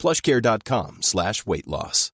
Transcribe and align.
plushcare.com 0.00 1.02
slash 1.02 1.44
weight 1.46 1.68
loss. 1.68 2.10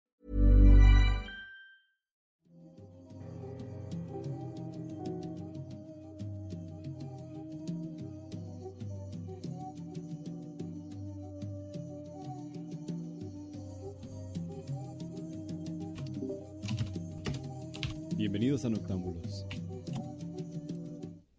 Bienvenidos 18.18 18.66
a 18.66 18.70
Noctámbulos. 18.70 19.46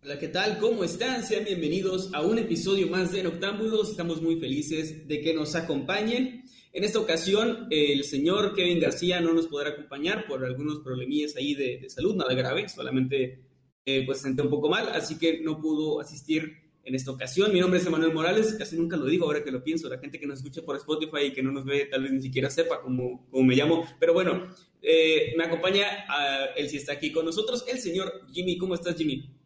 Hola, 0.06 0.20
¿qué 0.20 0.28
tal? 0.28 0.58
¿Cómo 0.58 0.84
están? 0.84 1.24
Sean 1.24 1.44
bienvenidos 1.44 2.14
a 2.14 2.22
un 2.22 2.38
episodio 2.38 2.86
más 2.86 3.10
de 3.10 3.24
Noctámbulos. 3.24 3.90
Estamos 3.90 4.22
muy 4.22 4.38
felices 4.38 5.08
de 5.08 5.20
que 5.20 5.34
nos 5.34 5.56
acompañen. 5.56 6.44
En 6.72 6.84
esta 6.84 7.00
ocasión, 7.00 7.66
el 7.70 8.04
señor 8.04 8.54
Kevin 8.54 8.78
García 8.78 9.20
no 9.20 9.34
nos 9.34 9.48
podrá 9.48 9.70
acompañar 9.70 10.28
por 10.28 10.44
algunos 10.44 10.78
problemillas 10.78 11.34
ahí 11.34 11.56
de, 11.56 11.90
salud, 11.90 12.14
nada 12.14 12.32
grave, 12.34 12.68
solamente 12.68 13.40
eh, 13.84 14.06
pues 14.06 14.18
se 14.18 14.28
sentí 14.28 14.42
un 14.42 14.48
poco 14.48 14.68
mal, 14.68 14.90
así 14.90 15.18
que 15.18 15.40
no 15.40 15.60
pudo 15.60 16.00
asistir 16.00 16.52
en 16.84 16.94
esta 16.94 17.10
ocasión. 17.10 17.52
Mi 17.52 17.58
nombre 17.58 17.80
es 17.80 17.86
Emanuel 17.86 18.14
Morales, 18.14 18.54
casi 18.56 18.76
nunca 18.76 18.96
lo 18.96 19.06
digo 19.06 19.26
ahora 19.26 19.42
que 19.42 19.50
lo 19.50 19.64
pienso, 19.64 19.88
la 19.88 19.98
gente 19.98 20.20
que 20.20 20.26
nos 20.28 20.38
escucha 20.38 20.62
por 20.62 20.76
Spotify 20.76 21.24
y 21.24 21.32
que 21.32 21.42
no 21.42 21.50
nos 21.50 21.64
ve 21.64 21.86
tal 21.86 22.04
vez 22.04 22.12
ni 22.12 22.22
siquiera 22.22 22.48
sepa 22.48 22.80
cómo, 22.80 23.26
cómo 23.28 23.42
me 23.42 23.56
llamo, 23.56 23.84
pero 23.98 24.12
bueno, 24.12 24.54
eh, 24.82 25.34
me 25.36 25.42
acompaña, 25.42 26.06
a, 26.08 26.44
él 26.56 26.68
sí 26.68 26.76
está 26.76 26.92
aquí 26.92 27.10
con 27.10 27.24
nosotros, 27.24 27.64
el 27.66 27.80
señor 27.80 28.22
Jimmy. 28.32 28.56
¿Cómo 28.56 28.76
estás, 28.76 28.96
Jimmy? 28.96 29.36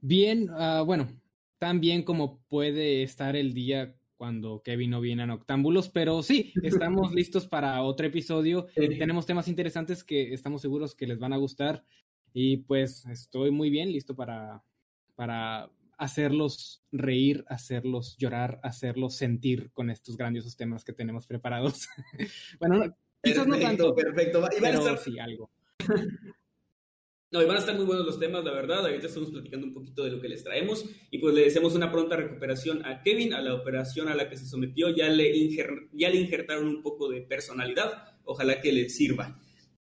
Bien, 0.00 0.48
uh, 0.50 0.84
bueno, 0.84 1.08
tan 1.58 1.80
bien 1.80 2.02
como 2.02 2.40
puede 2.48 3.02
estar 3.02 3.36
el 3.36 3.52
día 3.52 3.94
cuando 4.16 4.62
Kevin 4.62 4.90
no 4.90 5.00
viene 5.00 5.22
a 5.22 5.26
Noctámbulos, 5.26 5.88
pero 5.88 6.22
sí, 6.22 6.52
estamos 6.62 7.12
listos 7.14 7.46
para 7.46 7.82
otro 7.82 8.06
episodio. 8.06 8.66
Tenemos 8.74 9.26
temas 9.26 9.48
interesantes 9.48 10.04
que 10.04 10.34
estamos 10.34 10.62
seguros 10.62 10.94
que 10.94 11.06
les 11.06 11.18
van 11.18 11.32
a 11.32 11.36
gustar 11.36 11.84
y 12.32 12.58
pues 12.58 13.06
estoy 13.06 13.50
muy 13.50 13.70
bien 13.70 13.92
listo 13.92 14.14
para, 14.14 14.62
para 15.14 15.70
hacerlos 15.98 16.84
reír, 16.92 17.44
hacerlos 17.48 18.16
llorar, 18.16 18.60
hacerlos 18.62 19.16
sentir 19.16 19.70
con 19.72 19.90
estos 19.90 20.16
grandiosos 20.16 20.56
temas 20.56 20.84
que 20.84 20.92
tenemos 20.92 21.26
preparados. 21.26 21.88
bueno, 22.60 22.80
quizás 23.22 23.46
perfecto, 23.46 23.46
no 23.46 23.58
tanto, 23.58 23.94
perfecto. 23.94 24.38
Y 24.38 24.60
van 24.60 24.74
a 24.74 24.78
pero 24.78 24.78
estar 24.78 24.98
sí 24.98 25.18
algo. 25.18 25.50
No, 27.30 27.42
y 27.42 27.44
van 27.44 27.56
a 27.56 27.60
estar 27.60 27.76
muy 27.76 27.84
buenos 27.84 28.06
los 28.06 28.18
temas, 28.18 28.42
la 28.42 28.52
verdad. 28.52 28.86
Ahorita 28.86 29.06
estamos 29.06 29.30
platicando 29.30 29.66
un 29.66 29.74
poquito 29.74 30.02
de 30.02 30.10
lo 30.12 30.20
que 30.20 30.30
les 30.30 30.42
traemos. 30.42 30.84
Y 31.10 31.18
pues 31.18 31.34
le 31.34 31.42
deseamos 31.42 31.74
una 31.74 31.92
pronta 31.92 32.16
recuperación 32.16 32.84
a 32.86 33.02
Kevin, 33.02 33.34
a 33.34 33.42
la 33.42 33.54
operación 33.54 34.08
a 34.08 34.14
la 34.14 34.30
que 34.30 34.36
se 34.38 34.46
sometió. 34.46 34.88
Ya 34.88 35.08
le, 35.10 35.34
inger- 35.36 35.88
ya 35.92 36.08
le 36.08 36.16
injertaron 36.16 36.66
un 36.66 36.82
poco 36.82 37.10
de 37.10 37.20
personalidad. 37.20 38.18
Ojalá 38.24 38.62
que 38.62 38.72
le 38.72 38.88
sirva. 38.88 39.38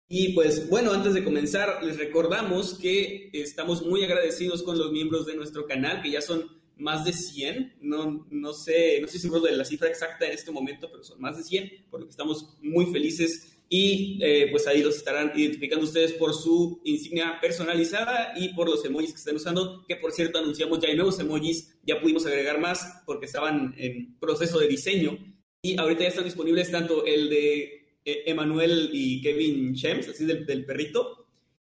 Y 0.09 0.33
pues 0.33 0.69
bueno, 0.69 0.91
antes 0.93 1.13
de 1.13 1.23
comenzar, 1.23 1.81
les 1.83 1.97
recordamos 1.97 2.77
que 2.79 3.29
estamos 3.31 3.85
muy 3.85 4.03
agradecidos 4.03 4.61
con 4.63 4.77
los 4.77 4.91
miembros 4.91 5.25
de 5.25 5.35
nuestro 5.35 5.65
canal, 5.65 6.01
que 6.01 6.11
ya 6.11 6.21
son 6.21 6.45
más 6.75 7.05
de 7.05 7.13
100. 7.13 7.77
No, 7.81 8.27
no 8.29 8.53
sé, 8.53 8.99
no 8.99 9.05
estoy 9.05 9.21
seguro 9.21 9.41
de 9.41 9.53
la 9.55 9.63
cifra 9.65 9.87
exacta 9.87 10.25
en 10.25 10.33
este 10.33 10.51
momento, 10.51 10.89
pero 10.91 11.03
son 11.03 11.19
más 11.21 11.37
de 11.37 11.43
100, 11.43 11.87
por 11.89 12.01
lo 12.01 12.05
que 12.07 12.11
estamos 12.11 12.57
muy 12.61 12.85
felices 12.87 13.56
y 13.69 14.19
eh, 14.21 14.47
pues 14.49 14.65
ahí 14.67 14.81
los 14.81 14.95
estarán 14.95 15.31
identificando 15.35 15.85
ustedes 15.85 16.13
por 16.13 16.33
su 16.33 16.81
insignia 16.85 17.37
personalizada 17.41 18.33
y 18.37 18.49
por 18.53 18.69
los 18.69 18.83
emojis 18.85 19.11
que 19.11 19.17
están 19.17 19.35
usando, 19.35 19.85
que 19.87 19.97
por 19.97 20.11
cierto 20.11 20.39
anunciamos 20.39 20.79
ya 20.79 20.87
hay 20.87 20.95
nuevos 20.95 21.19
emojis, 21.19 21.77
ya 21.83 21.99
pudimos 21.99 22.25
agregar 22.25 22.59
más 22.59 23.01
porque 23.05 23.25
estaban 23.25 23.73
en 23.77 24.17
proceso 24.19 24.59
de 24.59 24.67
diseño 24.67 25.17
y 25.61 25.77
ahorita 25.77 26.03
ya 26.03 26.09
están 26.09 26.23
disponibles 26.23 26.71
tanto 26.71 27.05
el 27.05 27.29
de 27.29 27.63
eh, 28.05 28.23
Emanuel 28.25 28.89
y 28.93 29.21
Kevin 29.21 29.73
Shems, 29.73 30.07
así 30.09 30.25
del, 30.25 30.45
del, 30.45 30.65
perrito, 30.65 31.27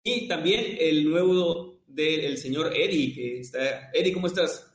y 0.03 0.27
también 0.27 0.77
el 0.79 1.07
nuevo 1.07 1.83
del 1.85 2.37
señor 2.37 2.75
Eddie, 2.75 3.13
que 3.13 3.39
está... 3.41 3.91
Eddie, 3.93 4.13
¿cómo 4.13 4.27
estás? 4.27 4.73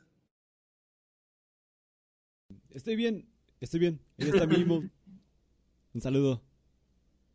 Estoy 2.71 2.95
bien, 2.95 3.28
estoy 3.61 3.81
bien. 3.81 4.01
Está 4.19 4.47
mismo. 4.47 4.84
Un 5.95 6.01
saludo. 6.01 6.47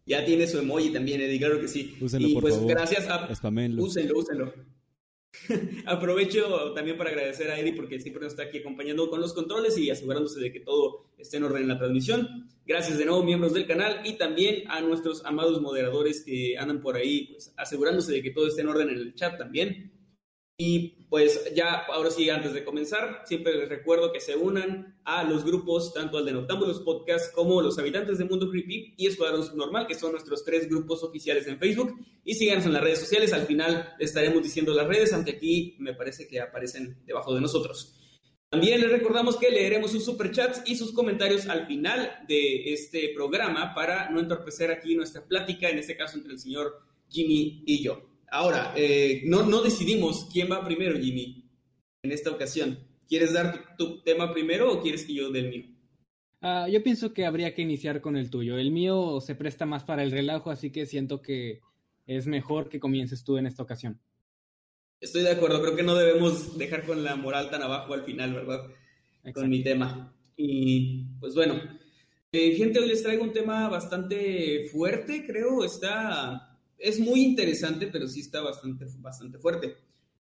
Ya 0.05 0.25
tiene 0.25 0.47
su 0.47 0.59
emoji 0.59 0.89
también, 0.89 1.21
Eddie, 1.21 1.39
claro 1.39 1.59
que 1.61 1.67
sí. 1.67 1.95
Úsenlo, 2.01 2.27
y 2.27 2.33
por 2.33 2.43
pues 2.43 2.55
favor. 2.55 2.69
gracias 2.69 3.07
a... 3.07 3.33
Spamenlo. 3.33 3.83
Úsenlo, 3.83 4.19
úsenlo. 4.19 4.53
Aprovecho 5.85 6.73
también 6.73 6.97
para 6.97 7.09
agradecer 7.09 7.49
a 7.49 7.59
Eddie 7.59 7.73
porque 7.73 7.99
siempre 7.99 8.21
nos 8.23 8.33
está 8.33 8.43
aquí 8.43 8.59
acompañando 8.59 9.09
con 9.09 9.19
los 9.19 9.33
controles 9.33 9.77
y 9.77 9.89
asegurándose 9.89 10.39
de 10.39 10.51
que 10.51 10.59
todo 10.59 11.09
esté 11.17 11.37
en 11.37 11.43
orden 11.43 11.63
en 11.63 11.69
la 11.69 11.77
transmisión. 11.77 12.49
Gracias 12.65 12.97
de 12.97 13.05
nuevo, 13.05 13.23
miembros 13.23 13.53
del 13.53 13.67
canal, 13.67 14.01
y 14.05 14.13
también 14.13 14.63
a 14.69 14.79
nuestros 14.81 15.25
amados 15.25 15.61
moderadores 15.61 16.23
que 16.23 16.57
andan 16.57 16.81
por 16.81 16.95
ahí, 16.95 17.27
pues 17.31 17.53
asegurándose 17.57 18.11
de 18.13 18.21
que 18.21 18.31
todo 18.31 18.47
esté 18.47 18.61
en 18.61 18.69
orden 18.69 18.89
en 18.89 18.97
el 18.97 19.15
chat 19.15 19.37
también. 19.37 19.92
Y 20.57 21.07
pues 21.09 21.51
ya, 21.55 21.85
ahora 21.85 22.11
sí, 22.11 22.29
antes 22.29 22.53
de 22.53 22.63
comenzar, 22.63 23.23
siempre 23.25 23.55
les 23.55 23.69
recuerdo 23.69 24.11
que 24.11 24.19
se 24.19 24.35
unan 24.35 24.99
a 25.03 25.23
los 25.23 25.43
grupos, 25.43 25.93
tanto 25.93 26.17
al 26.17 26.25
de 26.25 26.33
Noctámbulos 26.33 26.81
Podcast 26.81 27.33
como 27.33 27.61
los 27.61 27.79
habitantes 27.79 28.19
de 28.19 28.25
Mundo 28.25 28.49
Creepy 28.49 28.93
y 28.97 29.07
Escuadrón 29.07 29.45
Normal, 29.55 29.87
que 29.87 29.95
son 29.95 30.11
nuestros 30.11 30.43
tres 30.45 30.69
grupos 30.69 31.03
oficiales 31.03 31.47
en 31.47 31.57
Facebook. 31.57 31.95
Y 32.23 32.35
síganos 32.35 32.65
en 32.65 32.73
las 32.73 32.83
redes 32.83 32.99
sociales, 32.99 33.33
al 33.33 33.47
final 33.47 33.95
estaremos 33.99 34.43
diciendo 34.43 34.73
las 34.73 34.87
redes, 34.87 35.11
aunque 35.13 35.31
aquí 35.31 35.75
me 35.79 35.95
parece 35.95 36.27
que 36.27 36.39
aparecen 36.39 37.03
debajo 37.05 37.33
de 37.33 37.41
nosotros. 37.41 37.95
También 38.49 38.79
les 38.81 38.91
recordamos 38.91 39.37
que 39.37 39.49
leeremos 39.49 39.89
sus 39.89 40.05
superchats 40.05 40.61
y 40.67 40.75
sus 40.75 40.93
comentarios 40.93 41.47
al 41.47 41.65
final 41.65 42.23
de 42.27 42.71
este 42.71 43.11
programa 43.15 43.73
para 43.73 44.11
no 44.11 44.19
entorpecer 44.19 44.69
aquí 44.69 44.95
nuestra 44.95 45.25
plática, 45.25 45.69
en 45.69 45.79
este 45.79 45.97
caso 45.97 46.17
entre 46.17 46.33
el 46.33 46.39
señor 46.39 46.79
Jimmy 47.09 47.63
y 47.65 47.83
yo. 47.83 48.12
Ahora, 48.33 48.73
eh, 48.75 49.21
no, 49.25 49.43
no 49.43 49.61
decidimos 49.61 50.27
quién 50.33 50.51
va 50.51 50.65
primero, 50.65 50.99
Jimmy, 50.99 51.47
en 52.01 52.11
esta 52.11 52.31
ocasión. 52.31 52.79
¿Quieres 53.07 53.31
dar 53.31 53.75
tu, 53.77 53.85
tu 53.85 54.01
tema 54.01 54.33
primero 54.33 54.73
o 54.73 54.81
quieres 54.81 55.05
que 55.05 55.13
yo 55.13 55.29
dé 55.29 55.41
el 55.41 55.49
mío? 55.49 55.65
Uh, 56.41 56.67
yo 56.67 56.81
pienso 56.81 57.13
que 57.13 57.27
habría 57.27 57.53
que 57.53 57.61
iniciar 57.61 58.01
con 58.01 58.17
el 58.17 58.31
tuyo. 58.31 58.57
El 58.57 58.71
mío 58.71 59.21
se 59.21 59.35
presta 59.35 59.67
más 59.67 59.83
para 59.83 60.01
el 60.01 60.09
relajo, 60.09 60.49
así 60.49 60.71
que 60.71 60.87
siento 60.87 61.21
que 61.21 61.61
es 62.07 62.25
mejor 62.25 62.69
que 62.69 62.79
comiences 62.79 63.23
tú 63.23 63.37
en 63.37 63.45
esta 63.45 63.61
ocasión. 63.61 64.01
Estoy 64.99 65.21
de 65.21 65.31
acuerdo, 65.33 65.61
creo 65.61 65.75
que 65.75 65.83
no 65.83 65.93
debemos 65.93 66.57
dejar 66.57 66.87
con 66.87 67.03
la 67.03 67.15
moral 67.15 67.51
tan 67.51 67.61
abajo 67.61 67.93
al 67.93 68.03
final, 68.03 68.33
¿verdad? 68.33 68.65
Exacto. 69.19 69.41
Con 69.41 69.49
mi 69.51 69.63
tema. 69.63 70.11
Y 70.35 71.03
pues 71.19 71.35
bueno, 71.35 71.61
eh, 72.31 72.55
gente, 72.55 72.79
hoy 72.79 72.87
les 72.87 73.03
traigo 73.03 73.23
un 73.23 73.31
tema 73.31 73.69
bastante 73.69 74.69
fuerte, 74.71 75.23
creo, 75.23 75.63
está 75.63 76.52
es 76.83 76.99
muy 76.99 77.21
interesante, 77.21 77.87
pero 77.87 78.07
sí 78.07 78.19
está 78.19 78.41
bastante, 78.41 78.85
bastante 78.99 79.39
fuerte. 79.39 79.77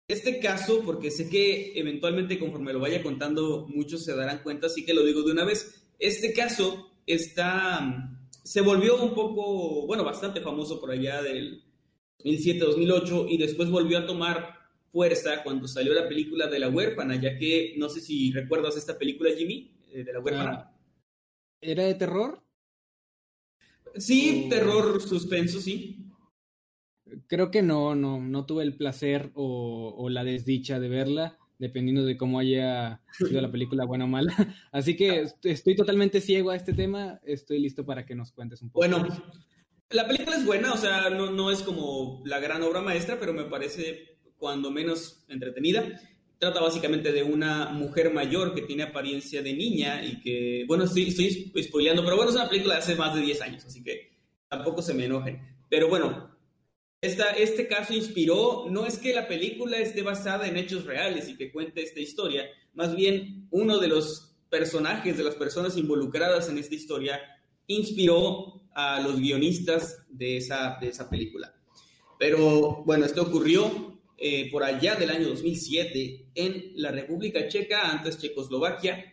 Este 0.07 0.39
caso, 0.39 0.81
porque 0.85 1.09
sé 1.09 1.29
que 1.29 1.71
eventualmente 1.79 2.37
conforme 2.37 2.73
lo 2.73 2.79
vaya 2.81 3.01
contando, 3.01 3.67
muchos 3.69 4.03
se 4.03 4.13
darán 4.13 4.43
cuenta, 4.43 4.67
así 4.67 4.83
que 4.83 4.93
lo 4.93 5.05
digo 5.05 5.23
de 5.23 5.31
una 5.31 5.45
vez. 5.45 5.87
Este 5.97 6.33
caso 6.33 6.91
está, 7.07 8.19
se 8.43 8.59
volvió 8.59 9.01
un 9.01 9.15
poco, 9.15 9.87
bueno, 9.87 10.03
bastante 10.03 10.41
famoso 10.41 10.81
por 10.81 10.91
allá 10.91 11.21
del 11.21 11.63
2007-2008 12.19 13.27
y 13.29 13.37
después 13.37 13.69
volvió 13.69 13.99
a 13.99 14.05
tomar 14.05 14.59
fuerza 14.91 15.43
cuando 15.43 15.69
salió 15.69 15.93
la 15.93 16.09
película 16.09 16.47
de 16.47 16.59
la 16.59 16.67
huérfana, 16.67 17.15
ya 17.15 17.37
que 17.37 17.75
no 17.77 17.87
sé 17.87 18.01
si 18.01 18.33
recuerdas 18.33 18.75
esta 18.75 18.97
película, 18.97 19.31
Jimmy, 19.33 19.71
eh, 19.93 20.03
de 20.03 20.11
la 20.11 20.19
huérfana. 20.19 20.75
¿Era 21.61 21.85
de 21.85 21.95
terror? 21.95 22.43
Sí, 23.95 24.43
oh. 24.45 24.49
terror, 24.49 25.01
suspenso, 25.01 25.61
sí. 25.61 26.10
Creo 27.27 27.51
que 27.51 27.61
no, 27.61 27.95
no, 27.95 28.19
no 28.19 28.45
tuve 28.45 28.63
el 28.63 28.75
placer 28.75 29.31
o, 29.33 29.95
o, 29.97 30.09
la 30.09 30.23
desdicha 30.23 30.79
de 30.79 30.89
verla, 30.89 31.37
dependiendo 31.59 32.05
de 32.05 32.17
cómo 32.17 32.39
haya 32.39 33.01
sido 33.17 33.41
la 33.41 33.51
película, 33.51 33.85
buena 33.85 34.05
o 34.05 34.07
mala. 34.07 34.33
Así 34.71 34.95
que 34.95 35.25
estoy 35.43 35.75
totalmente 35.75 36.21
ciego 36.21 36.51
a 36.51 36.55
este 36.55 36.73
tema, 36.73 37.19
estoy 37.23 37.59
listo 37.59 37.85
para 37.85 38.05
que 38.05 38.15
nos 38.15 38.31
cuentes 38.31 38.61
un 38.61 38.69
poco. 38.69 38.87
Bueno, 38.87 39.07
la 39.91 40.07
película 40.07 40.37
es 40.37 40.45
buena, 40.45 40.73
o 40.73 40.77
sea, 40.77 41.09
no, 41.09 41.31
no 41.31 41.51
es 41.51 41.61
como 41.61 42.21
la 42.25 42.39
gran 42.39 42.63
obra 42.63 42.81
maestra, 42.81 43.17
pero 43.19 43.33
me 43.33 43.43
parece 43.43 44.17
cuando 44.37 44.71
menos 44.71 45.23
entretenida. 45.27 45.83
Trata 46.39 46.59
básicamente 46.59 47.11
de 47.11 47.21
una 47.21 47.69
mujer 47.69 48.11
mayor 48.11 48.55
que 48.55 48.63
tiene 48.63 48.83
apariencia 48.83 49.43
de 49.43 49.53
niña 49.53 50.03
y 50.03 50.19
que, 50.19 50.65
bueno, 50.67 50.85
estoy, 50.85 51.09
estoy 51.09 51.51
spoileando, 51.61 52.03
pero 52.03 52.15
bueno, 52.15 52.31
es 52.31 52.37
una 52.37 52.49
película 52.49 52.73
de 52.75 52.79
hace 52.79 52.95
más 52.95 53.13
de 53.13 53.21
10 53.21 53.41
años, 53.41 53.65
así 53.65 53.83
que 53.83 54.17
tampoco 54.49 54.81
se 54.81 54.95
me 54.95 55.05
enojen. 55.05 55.39
Pero 55.69 55.87
bueno, 55.87 56.30
esta, 57.01 57.31
este 57.31 57.67
caso 57.67 57.93
inspiró, 57.93 58.67
no 58.69 58.85
es 58.85 58.99
que 58.99 59.13
la 59.13 59.27
película 59.27 59.77
esté 59.77 60.03
basada 60.03 60.47
en 60.47 60.55
hechos 60.55 60.85
reales 60.85 61.27
y 61.27 61.35
que 61.35 61.51
cuente 61.51 61.81
esta 61.81 61.99
historia, 61.99 62.45
más 62.75 62.95
bien 62.95 63.47
uno 63.49 63.79
de 63.79 63.87
los 63.87 64.35
personajes, 64.51 65.17
de 65.17 65.23
las 65.23 65.33
personas 65.33 65.77
involucradas 65.77 66.47
en 66.49 66.59
esta 66.59 66.75
historia, 66.75 67.19
inspiró 67.65 68.61
a 68.75 68.99
los 69.01 69.19
guionistas 69.19 70.05
de 70.09 70.37
esa, 70.37 70.77
de 70.79 70.89
esa 70.89 71.09
película. 71.09 71.55
Pero 72.19 72.83
bueno, 72.85 73.05
esto 73.05 73.23
ocurrió 73.23 73.99
eh, 74.17 74.51
por 74.51 74.63
allá 74.63 74.93
del 74.93 75.09
año 75.09 75.29
2007 75.29 76.27
en 76.35 76.73
la 76.75 76.91
República 76.91 77.47
Checa, 77.47 77.89
antes 77.89 78.19
Checoslovaquia. 78.19 79.05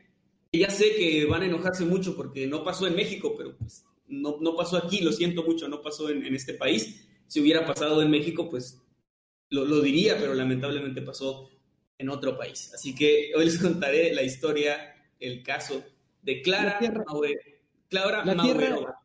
Y 0.53 0.59
ya 0.59 0.71
sé 0.71 0.95
que 0.95 1.25
van 1.25 1.43
a 1.43 1.47
enojarse 1.47 1.87
mucho 1.87 2.15
porque 2.15 2.47
no 2.47 2.63
pasó 2.63 2.87
en 2.87 2.97
México, 2.97 3.35
pero 3.37 3.57
pues 3.57 3.87
no, 4.09 4.37
no 4.41 4.55
pasó 4.55 4.77
aquí, 4.77 5.01
lo 5.01 5.13
siento 5.13 5.43
mucho, 5.43 5.69
no 5.69 5.81
pasó 5.81 6.11
en, 6.11 6.27
en 6.27 6.35
este 6.35 6.53
país 6.53 7.08
si 7.29 7.41
hubiera 7.41 7.65
pasado 7.65 8.03
en 8.03 8.11
México, 8.11 8.51
pues 8.51 8.83
lo, 9.51 9.65
lo, 9.65 9.81
diría, 9.81 10.17
pero 10.19 10.35
lamentablemente 10.35 11.01
pasó 11.03 11.49
en 11.97 12.09
otro 12.11 12.37
país. 12.37 12.73
Así 12.75 12.95
que 12.95 13.31
hoy 13.37 13.45
les 13.45 13.59
contaré 13.59 14.13
la 14.13 14.23
historia, 14.23 14.95
el 15.21 15.43
caso 15.43 15.85
de 16.23 16.43
Clara 16.43 16.79
Clara 17.89 18.25
la 18.25 18.43
tierra, 18.43 18.99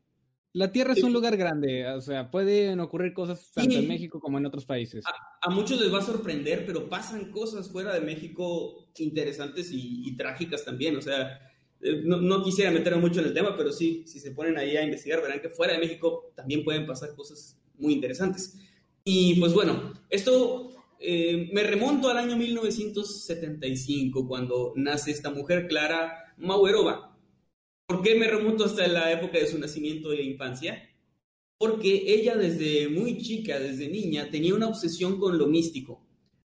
la 0.52 0.70
Tierra 0.70 0.92
es 0.92 1.02
un 1.02 1.12
lugar 1.12 1.36
grande, 1.36 1.84
o 1.88 2.00
sea, 2.00 2.30
pueden 2.30 2.78
ocurrir 2.78 3.12
cosas 3.12 3.50
tanto 3.52 3.74
en 3.74 3.88
México 3.88 4.20
como 4.20 4.38
en 4.38 4.46
otros 4.46 4.64
países. 4.64 5.04
A, 5.42 5.50
muchos 5.50 5.80
les 5.80 5.92
va 5.92 5.98
a 5.98 6.02
sorprender, 6.02 6.64
pero 6.64 6.88
pasan 6.88 7.32
cosas 7.32 7.68
fuera 7.72 7.92
de 7.92 8.00
México 8.00 8.86
interesantes 8.98 9.72
y, 9.72 10.06
y 10.06 10.16
trágicas 10.16 10.64
también. 10.64 10.96
O 10.96 11.02
sea, 11.02 11.40
eh, 11.80 12.02
no, 12.04 12.20
no, 12.20 12.44
quisiera 12.44 12.70
meterme 12.70 13.00
mucho 13.00 13.18
en 13.18 13.26
el 13.26 13.34
tema, 13.34 13.56
pero 13.56 13.72
sí, 13.72 14.04
si 14.06 14.20
se 14.20 14.30
ponen 14.30 14.56
ahí 14.56 14.76
a 14.76 14.84
investigar, 14.84 15.20
verán 15.20 15.40
que 15.40 15.48
fuera 15.48 15.72
de 15.72 15.80
México 15.80 16.32
también 16.36 16.62
pueden 16.62 16.86
pasar 16.86 17.16
cosas 17.16 17.60
muy 17.78 17.94
interesantes. 17.94 18.58
Y 19.04 19.38
pues 19.38 19.52
bueno, 19.52 19.92
esto 20.08 20.70
eh, 20.98 21.50
me 21.52 21.62
remonto 21.62 22.08
al 22.08 22.16
año 22.16 22.36
1975, 22.36 24.26
cuando 24.26 24.72
nace 24.76 25.10
esta 25.10 25.30
mujer, 25.30 25.68
Clara 25.68 26.34
Mauerova. 26.38 27.14
¿Por 27.86 28.00
qué 28.00 28.14
me 28.14 28.26
remonto 28.26 28.64
hasta 28.64 28.86
la 28.86 29.12
época 29.12 29.38
de 29.38 29.46
su 29.46 29.58
nacimiento 29.58 30.14
y 30.14 30.16
de 30.16 30.22
infancia? 30.22 30.90
Porque 31.58 32.04
ella 32.06 32.36
desde 32.36 32.88
muy 32.88 33.18
chica, 33.18 33.58
desde 33.58 33.88
niña, 33.88 34.30
tenía 34.30 34.54
una 34.54 34.68
obsesión 34.68 35.18
con 35.18 35.36
lo 35.36 35.46
místico, 35.46 36.02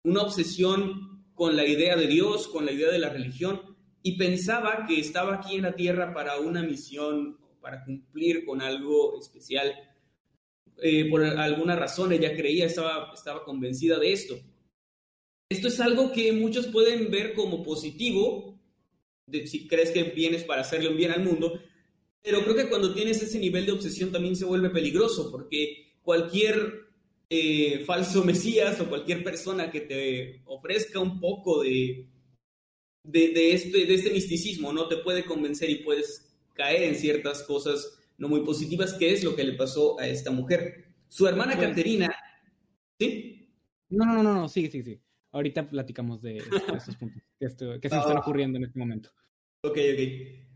una 0.04 0.20
obsesión 0.20 1.24
con 1.34 1.56
la 1.56 1.66
idea 1.66 1.96
de 1.96 2.06
Dios, 2.06 2.48
con 2.48 2.66
la 2.66 2.72
idea 2.72 2.90
de 2.90 2.98
la 2.98 3.08
religión, 3.08 3.62
y 4.02 4.18
pensaba 4.18 4.84
que 4.86 5.00
estaba 5.00 5.36
aquí 5.36 5.56
en 5.56 5.62
la 5.62 5.74
tierra 5.74 6.12
para 6.12 6.38
una 6.38 6.62
misión, 6.62 7.38
para 7.60 7.84
cumplir 7.84 8.44
con 8.44 8.60
algo 8.60 9.18
especial 9.18 9.72
eh, 10.82 11.08
por 11.08 11.24
alguna 11.24 11.76
razón 11.76 12.12
ella 12.12 12.36
creía, 12.36 12.66
estaba, 12.66 13.12
estaba 13.14 13.44
convencida 13.44 13.98
de 13.98 14.12
esto. 14.12 14.38
Esto 15.50 15.68
es 15.68 15.80
algo 15.80 16.12
que 16.12 16.32
muchos 16.32 16.66
pueden 16.66 17.10
ver 17.10 17.34
como 17.34 17.62
positivo, 17.62 18.58
si 19.30 19.68
crees 19.68 19.90
que 19.90 20.04
vienes 20.04 20.44
para 20.44 20.62
hacerle 20.62 20.88
un 20.88 20.96
bien 20.96 21.12
al 21.12 21.22
mundo, 21.22 21.60
pero 22.22 22.42
creo 22.42 22.56
que 22.56 22.68
cuando 22.68 22.94
tienes 22.94 23.22
ese 23.22 23.38
nivel 23.38 23.66
de 23.66 23.72
obsesión 23.72 24.12
también 24.12 24.36
se 24.36 24.44
vuelve 24.44 24.70
peligroso, 24.70 25.30
porque 25.30 25.94
cualquier 26.02 26.86
eh, 27.28 27.82
falso 27.84 28.24
mesías 28.24 28.80
o 28.80 28.88
cualquier 28.88 29.22
persona 29.22 29.70
que 29.70 29.80
te 29.82 30.42
ofrezca 30.46 31.00
un 31.00 31.20
poco 31.20 31.62
de, 31.62 32.06
de, 33.04 33.52
este, 33.52 33.86
de 33.86 33.94
este 33.94 34.10
misticismo 34.10 34.72
no 34.72 34.88
te 34.88 34.98
puede 34.98 35.24
convencer 35.24 35.70
y 35.70 35.82
puedes 35.82 36.32
caer 36.54 36.84
en 36.84 36.94
ciertas 36.94 37.42
cosas 37.42 37.98
no 38.18 38.28
muy 38.28 38.40
positivas, 38.40 38.94
que 38.94 39.12
es 39.12 39.24
lo 39.24 39.34
que 39.34 39.44
le 39.44 39.54
pasó 39.54 39.98
a 39.98 40.06
esta 40.06 40.30
mujer. 40.30 40.94
Su 41.08 41.26
hermana 41.26 41.58
Caterina, 41.58 42.14
¿sí? 42.98 43.50
No, 43.88 44.06
no, 44.06 44.22
no, 44.22 44.34
no, 44.34 44.48
sigue, 44.48 44.70
sigue, 44.70 44.84
sigue. 44.84 45.02
Ahorita 45.32 45.68
platicamos 45.68 46.22
de, 46.22 46.38
estos 46.76 46.96
puntos 46.96 47.22
que, 47.38 47.46
que 47.80 47.88
se 47.88 47.96
están 47.96 48.16
ah. 48.16 48.20
ocurriendo 48.20 48.58
en 48.58 48.64
este 48.64 48.78
momento. 48.78 49.10
Ok, 49.62 49.78
ok. 49.92 50.00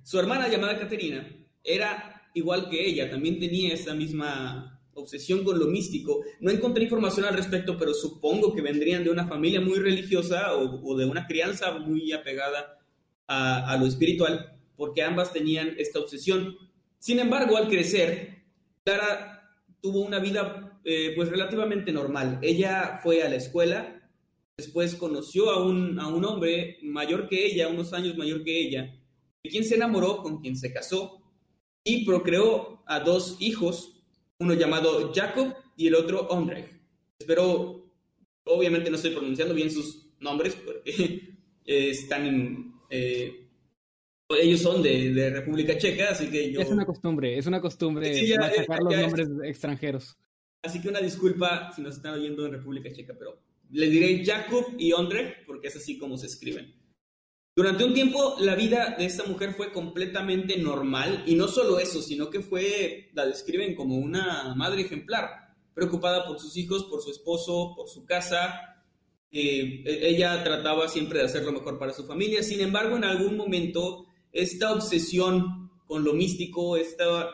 Su 0.02 0.18
hermana 0.18 0.48
llamada 0.48 0.78
Caterina 0.78 1.28
era 1.62 2.16
igual 2.34 2.68
que 2.68 2.86
ella, 2.86 3.10
también 3.10 3.40
tenía 3.40 3.72
esa 3.72 3.94
misma 3.94 4.76
obsesión 4.94 5.44
con 5.44 5.58
lo 5.58 5.66
místico. 5.66 6.22
No 6.40 6.50
encontré 6.50 6.84
información 6.84 7.26
al 7.26 7.34
respecto, 7.34 7.78
pero 7.78 7.94
supongo 7.94 8.54
que 8.54 8.62
vendrían 8.62 9.04
de 9.04 9.10
una 9.10 9.26
familia 9.26 9.60
muy 9.60 9.78
religiosa 9.78 10.54
o, 10.56 10.96
de 10.96 11.06
una 11.06 11.26
crianza 11.26 11.78
muy 11.78 12.12
apegada 12.12 12.78
a, 13.26 13.70
a, 13.70 13.76
lo 13.76 13.86
espiritual, 13.86 14.58
porque 14.76 15.02
ambas 15.02 15.32
tenían 15.32 15.74
esta 15.78 15.98
obsesión. 15.98 16.56
Sin 16.98 17.18
embargo, 17.18 17.56
al 17.56 17.68
crecer, 17.68 18.44
Clara 18.84 19.58
tuvo 19.80 20.00
una 20.00 20.18
vida 20.18 20.80
eh, 20.84 21.12
pues 21.14 21.28
relativamente 21.28 21.92
normal. 21.92 22.38
Ella 22.42 23.00
fue 23.02 23.22
a 23.22 23.28
la 23.28 23.36
escuela, 23.36 24.08
después 24.56 24.94
conoció 24.94 25.50
a 25.50 25.64
un, 25.64 25.98
a 25.98 26.08
un 26.08 26.24
hombre 26.24 26.78
mayor 26.82 27.28
que 27.28 27.46
ella, 27.46 27.68
unos 27.68 27.92
años 27.92 28.16
mayor 28.16 28.44
que 28.44 28.58
ella, 28.58 28.98
de 29.42 29.50
quien 29.50 29.64
se 29.64 29.74
enamoró, 29.74 30.22
con 30.22 30.40
quien 30.40 30.56
se 30.56 30.72
casó 30.72 31.22
y 31.84 32.04
procreó 32.04 32.82
a 32.86 33.00
dos 33.00 33.36
hijos, 33.40 34.02
uno 34.38 34.54
llamado 34.54 35.12
Jacob 35.14 35.54
y 35.76 35.86
el 35.86 35.94
otro 35.94 36.26
Ondrej. 36.28 36.80
Espero, 37.18 37.90
obviamente 38.44 38.90
no 38.90 38.96
estoy 38.96 39.12
pronunciando 39.12 39.54
bien 39.54 39.70
sus 39.70 40.08
nombres 40.18 40.56
porque 40.56 41.36
están 41.64 42.80
eh, 42.90 43.45
ellos 44.28 44.60
son 44.60 44.82
de, 44.82 45.30
República 45.30 45.78
Checa, 45.78 46.10
así 46.10 46.28
que 46.28 46.52
yo... 46.52 46.60
Es 46.60 46.70
una 46.70 46.84
costumbre, 46.84 47.38
es 47.38 47.46
una 47.46 47.60
costumbre 47.60 48.26
sacar 48.26 48.82
los 48.82 48.96
nombres 48.96 49.28
extranjeros. 49.44 50.16
Así 50.62 50.80
que 50.80 50.88
una 50.88 51.00
disculpa 51.00 51.70
si 51.74 51.82
nos 51.82 51.96
están 51.96 52.14
oyendo 52.14 52.44
en 52.46 52.52
República 52.52 52.92
Checa, 52.92 53.14
pero 53.16 53.40
les 53.70 53.90
diré 53.90 54.24
Jakub 54.24 54.74
y 54.78 54.92
Ondrej, 54.92 55.44
porque 55.46 55.68
es 55.68 55.76
así 55.76 55.98
como 55.98 56.16
se 56.16 56.26
escriben. 56.26 56.74
Durante 57.54 57.84
un 57.84 57.94
tiempo 57.94 58.36
la 58.40 58.54
vida 58.54 58.96
de 58.98 59.06
esta 59.06 59.24
mujer 59.24 59.54
fue 59.54 59.72
completamente 59.72 60.58
normal, 60.58 61.22
y 61.26 61.36
no 61.36 61.46
solo 61.46 61.78
eso, 61.78 62.02
sino 62.02 62.28
que 62.28 62.40
fue, 62.40 63.10
la 63.14 63.26
describen 63.26 63.74
como 63.74 63.96
una 63.96 64.54
madre 64.56 64.82
ejemplar, 64.82 65.54
preocupada 65.72 66.26
por 66.26 66.40
sus 66.40 66.56
hijos, 66.56 66.84
por 66.84 67.00
su 67.00 67.10
esposo, 67.10 67.74
por 67.76 67.88
su 67.88 68.04
casa. 68.04 68.82
Eh, 69.30 69.82
e-, 69.84 70.08
ella 70.08 70.42
trataba 70.42 70.88
siempre 70.88 71.20
de 71.20 71.26
hacer 71.26 71.44
lo 71.44 71.52
mejor 71.52 71.78
para 71.78 71.92
su 71.92 72.04
familia, 72.04 72.42
sin 72.42 72.60
embargo, 72.60 72.96
en 72.96 73.04
algún 73.04 73.36
momento 73.36 74.05
esta 74.36 74.72
obsesión 74.72 75.70
con 75.86 76.04
lo 76.04 76.12
místico, 76.12 76.76
esta, 76.76 77.30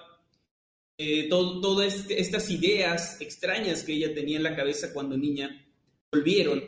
eh, 0.99 1.29
todas 1.29 1.95
este, 1.95 2.21
estas 2.21 2.51
ideas 2.51 3.21
extrañas 3.21 3.83
que 3.83 3.95
ella 3.95 4.15
tenía 4.15 4.37
en 4.37 4.43
la 4.45 4.55
cabeza 4.55 4.93
cuando 4.93 5.17
niña, 5.17 5.67
volvieron 6.13 6.63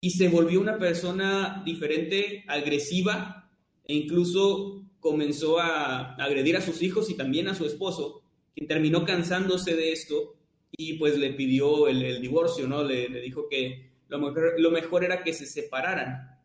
y 0.00 0.10
se 0.10 0.28
volvió 0.28 0.60
una 0.60 0.78
persona 0.78 1.62
diferente, 1.64 2.44
agresiva 2.46 3.50
e 3.84 3.94
incluso 3.94 4.84
comenzó 5.00 5.58
a 5.58 6.14
agredir 6.14 6.56
a 6.56 6.62
sus 6.62 6.80
hijos 6.82 7.10
y 7.10 7.14
también 7.14 7.48
a 7.48 7.54
su 7.54 7.66
esposo, 7.66 8.22
quien 8.54 8.66
terminó 8.66 9.04
cansándose 9.04 9.74
de 9.74 9.92
esto 9.92 10.36
y 10.72 10.94
pues 10.94 11.18
le 11.18 11.34
pidió 11.34 11.88
el, 11.88 12.22
divorcio, 12.22 12.66
¿no? 12.66 12.82
Le, 12.82 13.08
le, 13.08 13.20
dijo 13.20 13.48
que 13.48 13.92
lo 14.08 14.18
mejor, 14.18 14.54
lo 14.58 14.70
mejor 14.70 15.04
era 15.04 15.22
que 15.22 15.32
se 15.32 15.46
separaran. 15.46 16.40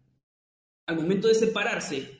Al 0.87 0.95
momento 0.95 1.27
de 1.27 1.35
separarse, 1.35 2.18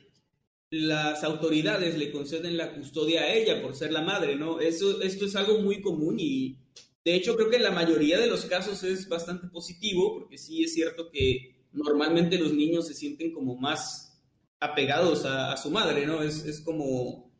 las 0.70 1.24
autoridades 1.24 1.98
le 1.98 2.12
conceden 2.12 2.56
la 2.56 2.72
custodia 2.72 3.22
a 3.22 3.34
ella 3.34 3.60
por 3.60 3.74
ser 3.74 3.92
la 3.92 4.02
madre, 4.02 4.36
¿no? 4.36 4.60
Esto 4.60 5.02
es 5.02 5.36
algo 5.36 5.58
muy 5.58 5.80
común 5.80 6.16
y 6.18 6.58
de 7.04 7.14
hecho 7.14 7.36
creo 7.36 7.50
que 7.50 7.56
en 7.56 7.64
la 7.64 7.72
mayoría 7.72 8.18
de 8.18 8.28
los 8.28 8.44
casos 8.44 8.84
es 8.84 9.08
bastante 9.08 9.48
positivo 9.48 10.14
porque 10.14 10.38
sí 10.38 10.62
es 10.62 10.72
cierto 10.72 11.10
que 11.10 11.66
normalmente 11.72 12.38
los 12.38 12.52
niños 12.52 12.86
se 12.86 12.94
sienten 12.94 13.32
como 13.32 13.56
más 13.56 14.22
apegados 14.60 15.24
a, 15.24 15.56
su 15.56 15.70
madre, 15.70 16.06
¿no? 16.06 16.22
Es, 16.22 16.44
es, 16.44 16.60
como, 16.60 17.32